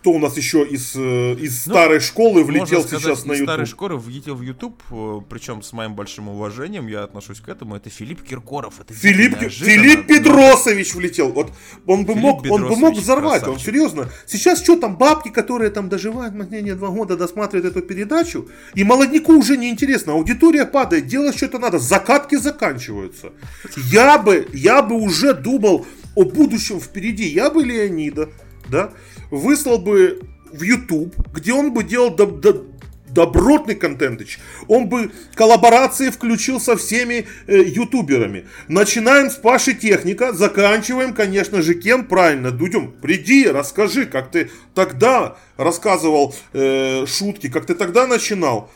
кто 0.00 0.12
у 0.12 0.18
нас 0.18 0.36
еще 0.38 0.64
из, 0.64 0.96
э, 0.96 1.34
из 1.34 1.66
Ну, 1.66 1.72
старой 1.74 2.00
школы 2.00 2.42
влетел 2.42 2.82
сказать, 2.82 3.02
сейчас 3.02 3.26
на 3.26 3.34
из 3.34 3.42
старой 3.42 3.64
YouTube? 3.64 3.68
школы 3.68 3.96
влетел 3.98 4.34
в 4.34 4.40
YouTube, 4.40 4.82
э, 4.90 5.20
причем 5.28 5.62
с 5.62 5.74
моим 5.74 5.94
большим 5.94 6.30
уважением, 6.30 6.86
я 6.86 7.04
отношусь 7.04 7.40
к 7.40 7.48
этому, 7.48 7.76
это 7.76 7.90
Филипп 7.90 8.22
Киркоров. 8.22 8.80
Это 8.80 8.94
Филипп, 8.94 9.38
Филипп 9.38 10.06
Петросович 10.06 10.94
влетел. 10.94 11.32
Вот 11.32 11.52
он 11.86 12.06
бы 12.06 12.14
Филипп 12.14 12.22
мог, 12.22 12.50
он 12.50 12.62
бы 12.62 12.68
мог 12.68 12.70
Бедросович, 12.70 12.98
взорвать, 13.02 13.42
он 13.42 13.54
красавчик. 13.54 13.66
серьезно. 13.66 14.08
Сейчас 14.26 14.62
что 14.62 14.76
там 14.76 14.96
бабки, 14.96 15.28
которые 15.28 15.70
там 15.70 15.90
доживают 15.90 16.34
мнение 16.34 16.74
два 16.74 16.88
года, 16.88 17.16
досматривают 17.16 17.76
эту 17.76 17.86
передачу, 17.86 18.48
и 18.74 18.84
молодняку 18.84 19.34
уже 19.34 19.58
не 19.58 19.68
интересно, 19.68 20.14
аудитория 20.14 20.64
падает, 20.64 21.06
делать 21.08 21.36
что-то 21.36 21.58
надо, 21.58 21.78
закатки 21.78 22.36
заканчиваются. 22.36 23.32
Я 23.76 24.16
бы, 24.16 24.48
я 24.54 24.80
бы 24.82 24.96
уже 24.96 25.34
думал 25.34 25.86
о 26.14 26.24
будущем 26.24 26.80
впереди. 26.80 27.28
Я 27.28 27.50
бы 27.50 27.62
Леонида, 27.62 28.30
да, 28.70 28.92
выслал 29.30 29.78
бы 29.78 30.20
в 30.52 30.62
YouTube, 30.62 31.14
где 31.32 31.52
он 31.52 31.72
бы 31.72 31.84
делал 31.84 32.10
доб- 32.14 32.40
доб- 32.40 32.66
добротный 33.08 33.74
контентыч. 33.74 34.38
Он 34.68 34.88
бы 34.88 35.10
коллаборации 35.34 36.10
включил 36.10 36.60
со 36.60 36.76
всеми 36.76 37.26
э, 37.46 37.62
ютуберами. 37.62 38.46
Начинаем 38.68 39.30
с 39.30 39.34
Паши 39.34 39.74
Техника, 39.74 40.32
заканчиваем, 40.32 41.12
конечно 41.12 41.62
же, 41.62 41.74
кем? 41.74 42.04
Правильно, 42.04 42.50
Дудем, 42.50 42.92
приди, 42.92 43.48
расскажи, 43.48 44.06
как 44.06 44.30
ты 44.30 44.50
тогда 44.74 45.36
рассказывал 45.56 46.34
э, 46.52 47.04
шутки, 47.06 47.48
как 47.48 47.66
ты 47.66 47.74
тогда 47.74 48.06
начинал. 48.06 48.70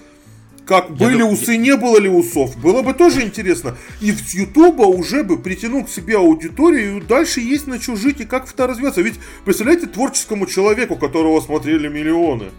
Как 0.66 0.90
были 0.90 1.18
дум- 1.18 1.32
усы, 1.32 1.56
не 1.56 1.76
было 1.76 1.98
ли 1.98 2.08
усов. 2.08 2.56
Было 2.56 2.82
бы 2.82 2.94
тоже 2.94 3.22
интересно. 3.22 3.76
И 4.00 4.12
с 4.12 4.32
Ютуба 4.34 4.82
уже 4.82 5.22
бы 5.22 5.38
притянул 5.38 5.84
к 5.84 5.90
себе 5.90 6.16
аудиторию, 6.16 6.98
и 6.98 7.00
дальше 7.00 7.40
есть 7.40 7.66
на 7.66 7.80
что 7.80 7.96
жить 7.96 8.20
и 8.20 8.24
как 8.24 8.50
это 8.50 8.66
развиваться. 8.66 9.02
Ведь, 9.02 9.16
представляете, 9.44 9.86
творческому 9.86 10.46
человеку, 10.46 10.96
которого 10.96 11.40
смотрели 11.40 11.88
миллионы. 11.88 12.50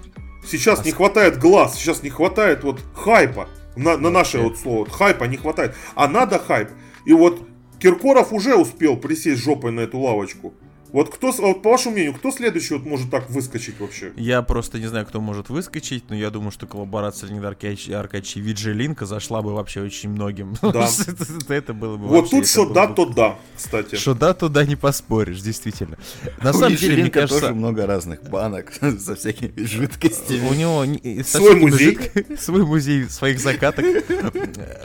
Сейчас 0.48 0.86
не 0.86 0.92
хватает 0.92 1.40
глаз, 1.40 1.76
сейчас 1.76 2.04
не 2.04 2.10
хватает 2.10 2.64
вот 2.64 2.80
хайпа. 2.94 3.50
На, 3.76 3.98
на 3.98 4.10
наше 4.10 4.40
вот 4.40 4.58
слово, 4.58 4.80
вот 4.80 4.92
хайпа 4.92 5.24
не 5.26 5.38
хватает. 5.38 5.76
А 5.96 6.08
надо 6.08 6.38
хайп. 6.40 6.70
И 7.06 7.14
вот 7.14 7.42
Киркоров 7.80 8.32
уже 8.32 8.56
успел 8.56 8.96
присесть 8.98 9.44
жопой 9.44 9.72
на 9.72 9.82
эту 9.82 10.00
лавочку. 10.00 10.54
Вот 10.96 11.14
кто, 11.14 11.30
вот 11.30 11.62
по 11.62 11.72
вашему 11.72 11.96
мнению, 11.96 12.14
кто 12.14 12.32
следующий 12.32 12.76
вот 12.76 12.86
может 12.86 13.12
так 13.12 13.30
выскочить 13.30 13.78
вообще? 13.82 14.14
Я 14.16 14.42
просто 14.44 14.80
не 14.80 14.88
знаю, 14.88 15.06
кто 15.06 15.20
может 15.20 15.50
выскочить, 15.50 16.06
но 16.10 16.16
я 16.16 16.30
думаю, 16.30 16.52
что 16.52 16.68
коллаборация 16.68 17.28
Леонида 17.28 17.50
Аркадьевича 17.50 18.00
Аркадьевича 18.00 18.40
и 18.40 18.42
Виджелинка 18.42 19.06
зашла 19.06 19.42
бы 19.42 19.54
вообще 19.54 19.82
очень 19.82 20.08
многим. 20.12 20.56
Да. 20.62 20.88
это, 21.50 21.74
было 21.74 21.98
бы 21.98 22.08
Вот 22.08 22.30
тут 22.30 22.48
что 22.48 22.70
да, 22.70 22.88
то 22.88 23.08
да, 23.08 23.38
кстати. 23.58 23.96
Что 23.96 24.14
да, 24.14 24.34
туда 24.34 24.66
не 24.66 24.78
поспоришь, 24.78 25.42
действительно. 25.42 25.98
На 26.42 26.52
У 26.52 26.54
самом 26.54 26.78
деле, 26.78 27.02
мне 27.02 27.12
кажется, 27.12 27.42
тоже 27.42 27.54
много 27.54 27.86
разных 27.86 28.24
банок 28.30 28.72
со 29.02 29.16
всякими 29.16 29.66
жидкостями. 29.66 30.48
у 30.48 30.54
него 30.54 30.86
не- 30.86 31.24
со 31.24 31.40
Свой 31.40 31.56
музей. 31.56 32.00
свой 32.40 32.64
музей 32.64 33.10
своих 33.10 33.42
закаток. 33.42 33.86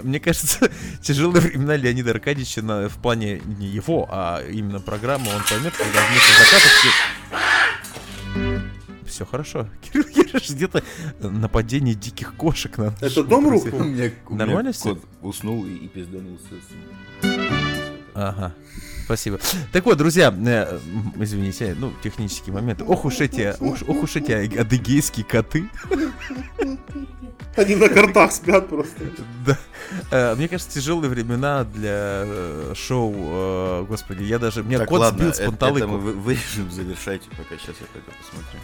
Мне 0.03 0.19
кажется, 0.19 0.73
тяжелые 1.03 1.41
времена 1.41 1.77
Леонида 1.77 2.11
Аркадьевича 2.11 2.63
в 2.89 3.01
плане 3.01 3.41
не 3.61 3.69
его, 3.69 4.09
а 4.11 4.43
именно 4.51 4.81
программы, 4.81 5.29
он 5.29 5.43
поймет, 5.49 5.73
когда 5.77 6.00
вместо 6.09 6.45
закаток 6.45 6.71
все 9.21 9.27
хорошо. 9.27 9.69
Кирилл 9.83 10.09
Ярош 10.09 10.51
где-то 10.51 10.83
нападение 11.21 11.95
диких 11.95 12.35
кошек 12.37 12.79
на 12.79 12.95
Это 13.01 13.23
дом 13.23 13.51
рухнул? 13.51 13.81
У 13.81 13.85
меня, 13.85 14.11
Нормально 14.31 14.73
кот 14.73 15.05
уснул 15.21 15.67
и, 15.67 15.75
и 15.75 15.89
пизданулся. 15.89 16.55
Ага. 18.15 18.55
Спасибо. 19.11 19.41
Так 19.73 19.85
вот, 19.87 19.99
друзья, 19.99 20.33
э, 20.47 20.79
извините, 21.17 21.75
ну, 21.77 21.93
технический 22.01 22.53
момент. 22.53 22.81
Ох 22.87 23.05
уж 23.05 23.19
эти, 23.19 23.57
уж- 23.59 23.83
ох 23.89 24.05
уж 24.05 24.15
эти 24.15 24.31
адыгейские 24.57 25.25
коты. 25.27 25.69
Они 27.57 27.75
на 27.75 27.89
картах 27.89 28.31
спят 28.31 28.69
просто. 28.69 29.01
Да. 29.45 29.59
Э, 30.13 30.35
Мне 30.37 30.47
кажется, 30.47 30.73
тяжелые 30.73 31.11
времена 31.11 31.65
для 31.65 32.23
э, 32.25 32.73
шоу. 32.77 33.13
э, 33.17 33.85
Господи, 33.89 34.23
я 34.23 34.39
даже... 34.39 34.63
Меня 34.63 34.79
Так, 34.79 34.89
кот 34.89 35.01
ладно, 35.01 35.19
сбил 35.19 35.31
с 35.33 35.35
это, 35.35 35.43
это 35.43 35.51
панталыку. 35.51 35.89
мы 35.89 35.99
вы- 35.99 36.13
вырежем, 36.13 36.71
завершайте, 36.71 37.29
пока 37.31 37.57
сейчас 37.57 37.75
я 37.81 37.87
пойду 37.93 38.07
посмотрю. 38.17 38.61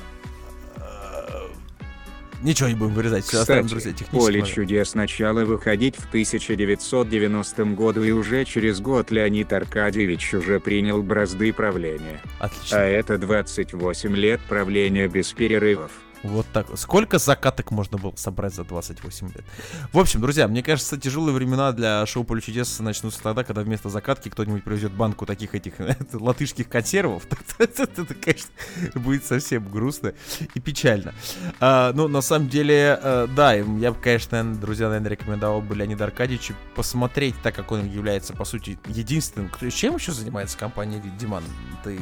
Ничего 2.46 2.68
не 2.68 2.76
будем 2.76 2.94
вырезать. 2.94 3.24
Все 3.24 3.40
оставим, 3.40 3.66
друзья, 3.66 3.90
технический 3.90 4.16
Поле 4.16 4.38
момент. 4.38 4.54
чудес 4.54 4.94
начало 4.94 5.44
выходить 5.44 5.96
в 5.96 6.06
1990 6.06 7.64
году 7.74 8.04
и 8.04 8.12
уже 8.12 8.44
через 8.44 8.80
год 8.80 9.10
Леонид 9.10 9.52
Аркадьевич 9.52 10.32
уже 10.32 10.60
принял 10.60 11.02
бразды 11.02 11.52
правления. 11.52 12.22
Отлично. 12.38 12.78
А 12.78 12.84
это 12.84 13.18
28 13.18 14.14
лет 14.14 14.40
правления 14.48 15.08
без 15.08 15.32
перерывов. 15.32 15.90
Вот 16.22 16.46
так. 16.52 16.66
Сколько 16.76 17.18
закаток 17.18 17.70
можно 17.70 17.98
было 17.98 18.14
собрать 18.16 18.54
за 18.54 18.64
28 18.64 19.28
лет? 19.28 19.44
В 19.92 19.98
общем, 19.98 20.20
друзья, 20.20 20.48
мне 20.48 20.62
кажется, 20.62 20.96
тяжелые 20.96 21.34
времена 21.34 21.72
для 21.72 22.04
шоу 22.06 22.24
Поле 22.24 22.40
чудес 22.40 22.78
начнутся 22.80 23.22
тогда, 23.22 23.44
когда 23.44 23.62
вместо 23.62 23.88
закатки 23.88 24.28
кто-нибудь 24.28 24.64
привезет 24.64 24.92
банку 24.92 25.26
таких 25.26 25.54
этих 25.54 25.74
латышских 26.12 26.68
консервов. 26.68 27.24
Это, 27.58 27.86
конечно, 28.14 28.50
будет 28.94 29.24
совсем 29.24 29.68
грустно 29.70 30.14
и 30.54 30.60
печально. 30.60 31.14
А, 31.60 31.92
ну, 31.92 32.08
на 32.08 32.20
самом 32.20 32.48
деле, 32.48 32.98
э, 33.00 33.28
да, 33.34 33.54
я 33.54 33.92
бы, 33.92 34.00
конечно, 34.00 34.54
друзья, 34.54 34.88
наверное, 34.88 35.10
рекомендовал 35.10 35.60
бы 35.60 35.74
Леонида 35.74 36.04
Аркадьевича 36.04 36.54
посмотреть, 36.74 37.34
так 37.42 37.54
как 37.54 37.70
он 37.72 37.86
является, 37.86 38.32
по 38.32 38.44
сути, 38.44 38.78
единственным. 38.88 39.48
Кто, 39.50 39.68
чем 39.70 39.96
еще 39.96 40.12
занимается 40.12 40.58
компания 40.58 41.02
Диман? 41.18 41.44
Ты, 41.84 41.98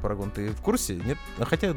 Парагон, 0.00 0.30
ты 0.30 0.50
в 0.50 0.60
курсе? 0.60 0.96
Нет? 0.96 1.18
Хотя 1.38 1.74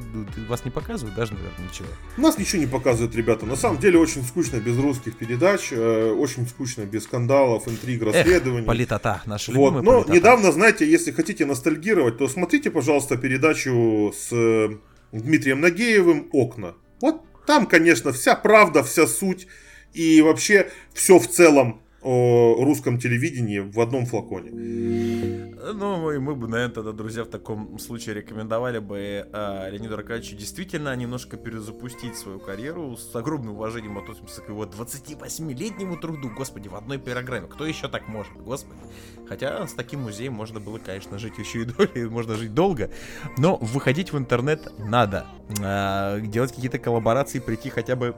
вас 0.49 0.65
не 0.65 0.71
показывают 0.71 1.15
даже, 1.15 1.33
наверное, 1.33 1.69
ничего. 1.76 1.88
У 2.17 2.21
нас 2.21 2.38
ничего 2.38 2.61
не 2.61 2.67
показывают, 2.67 3.15
ребята. 3.15 3.45
На 3.45 3.55
самом 3.55 3.80
деле 3.80 3.99
очень 3.99 4.23
скучно 4.23 4.57
без 4.57 4.78
русских 4.78 5.17
передач, 5.17 5.69
э, 5.71 6.11
очень 6.11 6.47
скучно 6.47 6.84
без 6.84 7.03
скандалов, 7.03 7.67
интриг, 7.67 8.03
расследований. 8.03 8.65
Политота, 8.65 9.21
наши 9.26 9.51
Вот, 9.51 9.71
но 9.71 9.82
политота. 9.82 10.13
недавно, 10.13 10.51
знаете, 10.51 10.89
если 10.89 11.11
хотите 11.11 11.45
ностальгировать, 11.45 12.17
то 12.17 12.28
смотрите, 12.28 12.71
пожалуйста, 12.71 13.17
передачу 13.17 14.13
с 14.17 14.30
э, 14.32 14.78
Дмитрием 15.11 15.61
Нагеевым 15.61 16.30
«Окна». 16.32 16.76
Вот 17.01 17.21
там, 17.45 17.67
конечно, 17.67 18.11
вся 18.11 18.36
правда, 18.36 18.84
вся 18.84 19.07
суть 19.07 19.47
и 19.93 20.21
вообще 20.21 20.69
все 20.93 21.19
в 21.19 21.28
целом 21.28 21.82
о 22.01 22.63
русском 22.63 22.99
телевидении 22.99 23.59
в 23.59 23.80
одном 23.80 24.05
флаконе. 24.05 24.51
Ну, 25.74 25.97
мы, 25.97 26.20
мы 26.20 26.36
бы, 26.36 26.47
наверное, 26.47 26.76
тогда, 26.76 26.91
друзья, 26.91 27.24
в 27.24 27.28
таком 27.28 27.80
случае 27.80 28.16
рекомендовали 28.16 28.78
бы 28.78 29.28
э, 29.32 29.70
Леониду 29.72 29.95
Аркадьевичу 29.95 30.36
действительно 30.36 30.95
немножко 30.95 31.38
перезапустить 31.38 32.16
свою 32.16 32.39
карьеру. 32.39 32.95
С 32.97 33.16
огромным 33.16 33.55
уважением 33.55 33.97
относимся 33.97 34.41
к 34.41 34.49
его 34.49 34.66
28-летнему 34.66 35.97
труду. 35.97 36.30
Господи, 36.30 36.68
в 36.68 36.76
одной 36.76 36.99
программе. 36.99 37.47
Кто 37.47 37.66
еще 37.66 37.88
так 37.88 38.07
может? 38.07 38.34
Господи. 38.34 38.80
Хотя 39.28 39.66
с 39.66 39.74
таким 39.74 40.01
музеем 40.01 40.34
можно 40.34 40.59
было, 40.59 40.78
конечно, 40.78 41.18
жить 41.18 41.38
еще 41.39 41.61
и 41.61 41.66
долго, 41.66 42.09
можно 42.11 42.36
жить 42.36 42.53
долго. 42.53 42.91
Но 43.38 43.57
выходить 43.57 44.13
в 44.13 44.18
интернет 44.20 44.72
надо. 44.78 45.26
Э, 45.59 46.20
делать 46.22 46.53
какие-то 46.53 46.78
коллаборации, 46.78 47.39
прийти 47.39 47.72
хотя 47.72 47.95
бы 47.95 48.16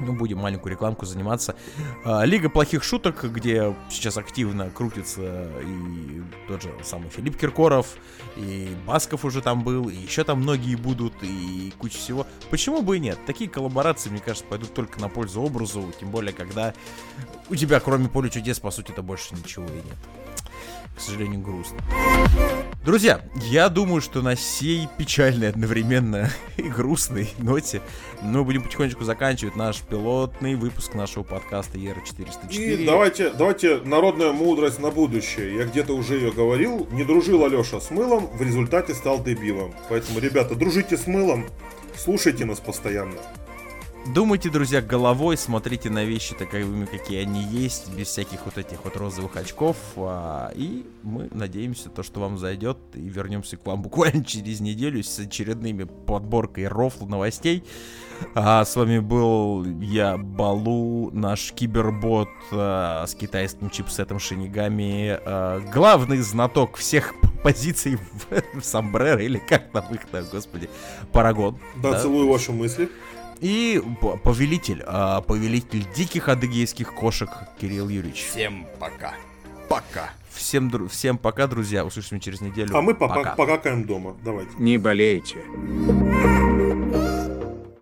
ну, 0.00 0.12
будем 0.12 0.38
маленькую 0.38 0.72
рекламку 0.72 1.06
заниматься. 1.06 1.56
А, 2.04 2.24
Лига 2.24 2.48
плохих 2.48 2.82
шуток, 2.82 3.24
где 3.24 3.74
сейчас 3.90 4.16
активно 4.16 4.70
крутится 4.70 5.48
и 5.62 6.22
тот 6.48 6.62
же 6.62 6.74
самый 6.82 7.10
Филипп 7.10 7.36
Киркоров, 7.36 7.96
и 8.36 8.76
Басков 8.86 9.24
уже 9.24 9.40
там 9.40 9.62
был, 9.62 9.88
и 9.88 9.96
еще 9.96 10.24
там 10.24 10.40
многие 10.40 10.76
будут, 10.76 11.14
и 11.22 11.72
куча 11.78 11.98
всего. 11.98 12.26
Почему 12.50 12.82
бы 12.82 12.96
и 12.96 13.00
нет? 13.00 13.18
Такие 13.26 13.48
коллаборации, 13.48 14.10
мне 14.10 14.20
кажется, 14.20 14.44
пойдут 14.48 14.74
только 14.74 15.00
на 15.00 15.08
пользу 15.08 15.40
образу, 15.42 15.92
тем 15.98 16.10
более, 16.10 16.32
когда 16.32 16.74
у 17.48 17.54
тебя, 17.54 17.80
кроме 17.80 18.08
поля 18.08 18.28
чудес, 18.28 18.60
по 18.60 18.70
сути, 18.70 18.92
то 18.92 19.02
больше 19.02 19.34
ничего 19.34 19.66
и 19.66 19.76
нет. 19.76 20.23
К 20.96 21.00
сожалению, 21.00 21.40
грустно. 21.40 21.78
Друзья, 22.84 23.22
я 23.36 23.68
думаю, 23.68 24.00
что 24.00 24.20
на 24.20 24.36
сей 24.36 24.88
печальной 24.98 25.48
одновременно 25.48 26.30
и 26.56 26.62
грустной 26.62 27.30
ноте 27.38 27.80
мы 28.22 28.44
будем 28.44 28.62
потихонечку 28.62 29.04
заканчивать 29.04 29.56
наш 29.56 29.80
пилотный 29.80 30.54
выпуск 30.54 30.94
нашего 30.94 31.22
подкаста 31.22 31.78
ER404. 31.78 32.50
И 32.50 32.84
давайте, 32.84 33.30
давайте 33.30 33.80
народная 33.84 34.32
мудрость 34.32 34.80
на 34.80 34.90
будущее. 34.90 35.56
Я 35.56 35.64
где-то 35.64 35.94
уже 35.94 36.16
ее 36.16 36.30
говорил. 36.30 36.86
Не 36.92 37.04
дружил 37.04 37.44
Алеша 37.44 37.80
с 37.80 37.90
мылом, 37.90 38.26
в 38.26 38.42
результате 38.42 38.94
стал 38.94 39.22
дебилом. 39.22 39.74
Поэтому, 39.88 40.20
ребята, 40.20 40.54
дружите 40.54 40.98
с 40.98 41.06
мылом, 41.06 41.46
слушайте 41.96 42.44
нас 42.44 42.60
постоянно. 42.60 43.18
Думайте, 44.06 44.50
друзья, 44.50 44.82
головой, 44.82 45.38
смотрите 45.38 45.88
на 45.88 46.04
вещи 46.04 46.34
таковыми, 46.34 46.84
какие 46.84 47.22
они 47.22 47.42
есть, 47.42 47.90
без 47.90 48.08
всяких 48.08 48.44
вот 48.44 48.58
этих 48.58 48.84
вот 48.84 48.96
розовых 48.96 49.34
очков. 49.36 49.78
А, 49.96 50.52
и 50.54 50.84
мы 51.02 51.28
надеемся, 51.32 51.88
то, 51.88 52.02
что 52.02 52.20
вам 52.20 52.36
зайдет, 52.36 52.76
и 52.92 53.00
вернемся 53.00 53.56
к 53.56 53.64
вам 53.64 53.80
буквально 53.80 54.22
через 54.26 54.60
неделю 54.60 55.02
с 55.02 55.18
очередными 55.18 55.84
подборкой 55.84 56.68
рофл 56.68 57.06
новостей. 57.06 57.64
А 58.34 58.64
с 58.64 58.76
вами 58.76 58.98
был 58.98 59.64
я, 59.80 60.18
Балу, 60.18 61.10
наш 61.12 61.52
кибербот 61.52 62.28
а, 62.52 63.06
с 63.06 63.14
китайским 63.14 63.70
чипсетом 63.70 64.18
Шинигами, 64.18 65.18
а, 65.24 65.60
главный 65.72 66.18
знаток 66.18 66.76
всех 66.76 67.14
позиций 67.42 67.96
в, 67.96 68.60
в 68.60 68.64
Самбрер, 68.64 69.18
или 69.20 69.38
как 69.38 69.70
там 69.70 69.86
их 69.94 70.06
там, 70.08 70.26
господи, 70.30 70.68
Парагон. 71.10 71.58
Да, 71.76 71.92
да, 71.92 72.00
целую 72.00 72.28
ваши 72.28 72.52
мысли. 72.52 72.90
И 73.40 73.82
повелитель, 74.22 74.82
а, 74.86 75.20
повелитель 75.20 75.86
диких 75.94 76.28
адыгейских 76.28 76.94
кошек 76.94 77.28
Кирилл 77.60 77.88
Юрьевич. 77.88 78.24
Всем 78.30 78.66
пока. 78.78 79.14
Пока. 79.68 80.10
Всем, 80.32 80.68
дру- 80.68 80.88
всем 80.88 81.16
пока, 81.18 81.46
друзья. 81.46 81.84
Услышимся 81.84 82.24
через 82.24 82.40
неделю. 82.40 82.76
А 82.76 82.82
мы 82.82 82.94
пока. 82.94 83.34
покакаем 83.34 83.84
дома. 83.84 84.16
Давайте. 84.24 84.50
Не 84.58 84.78
болейте. 84.78 85.38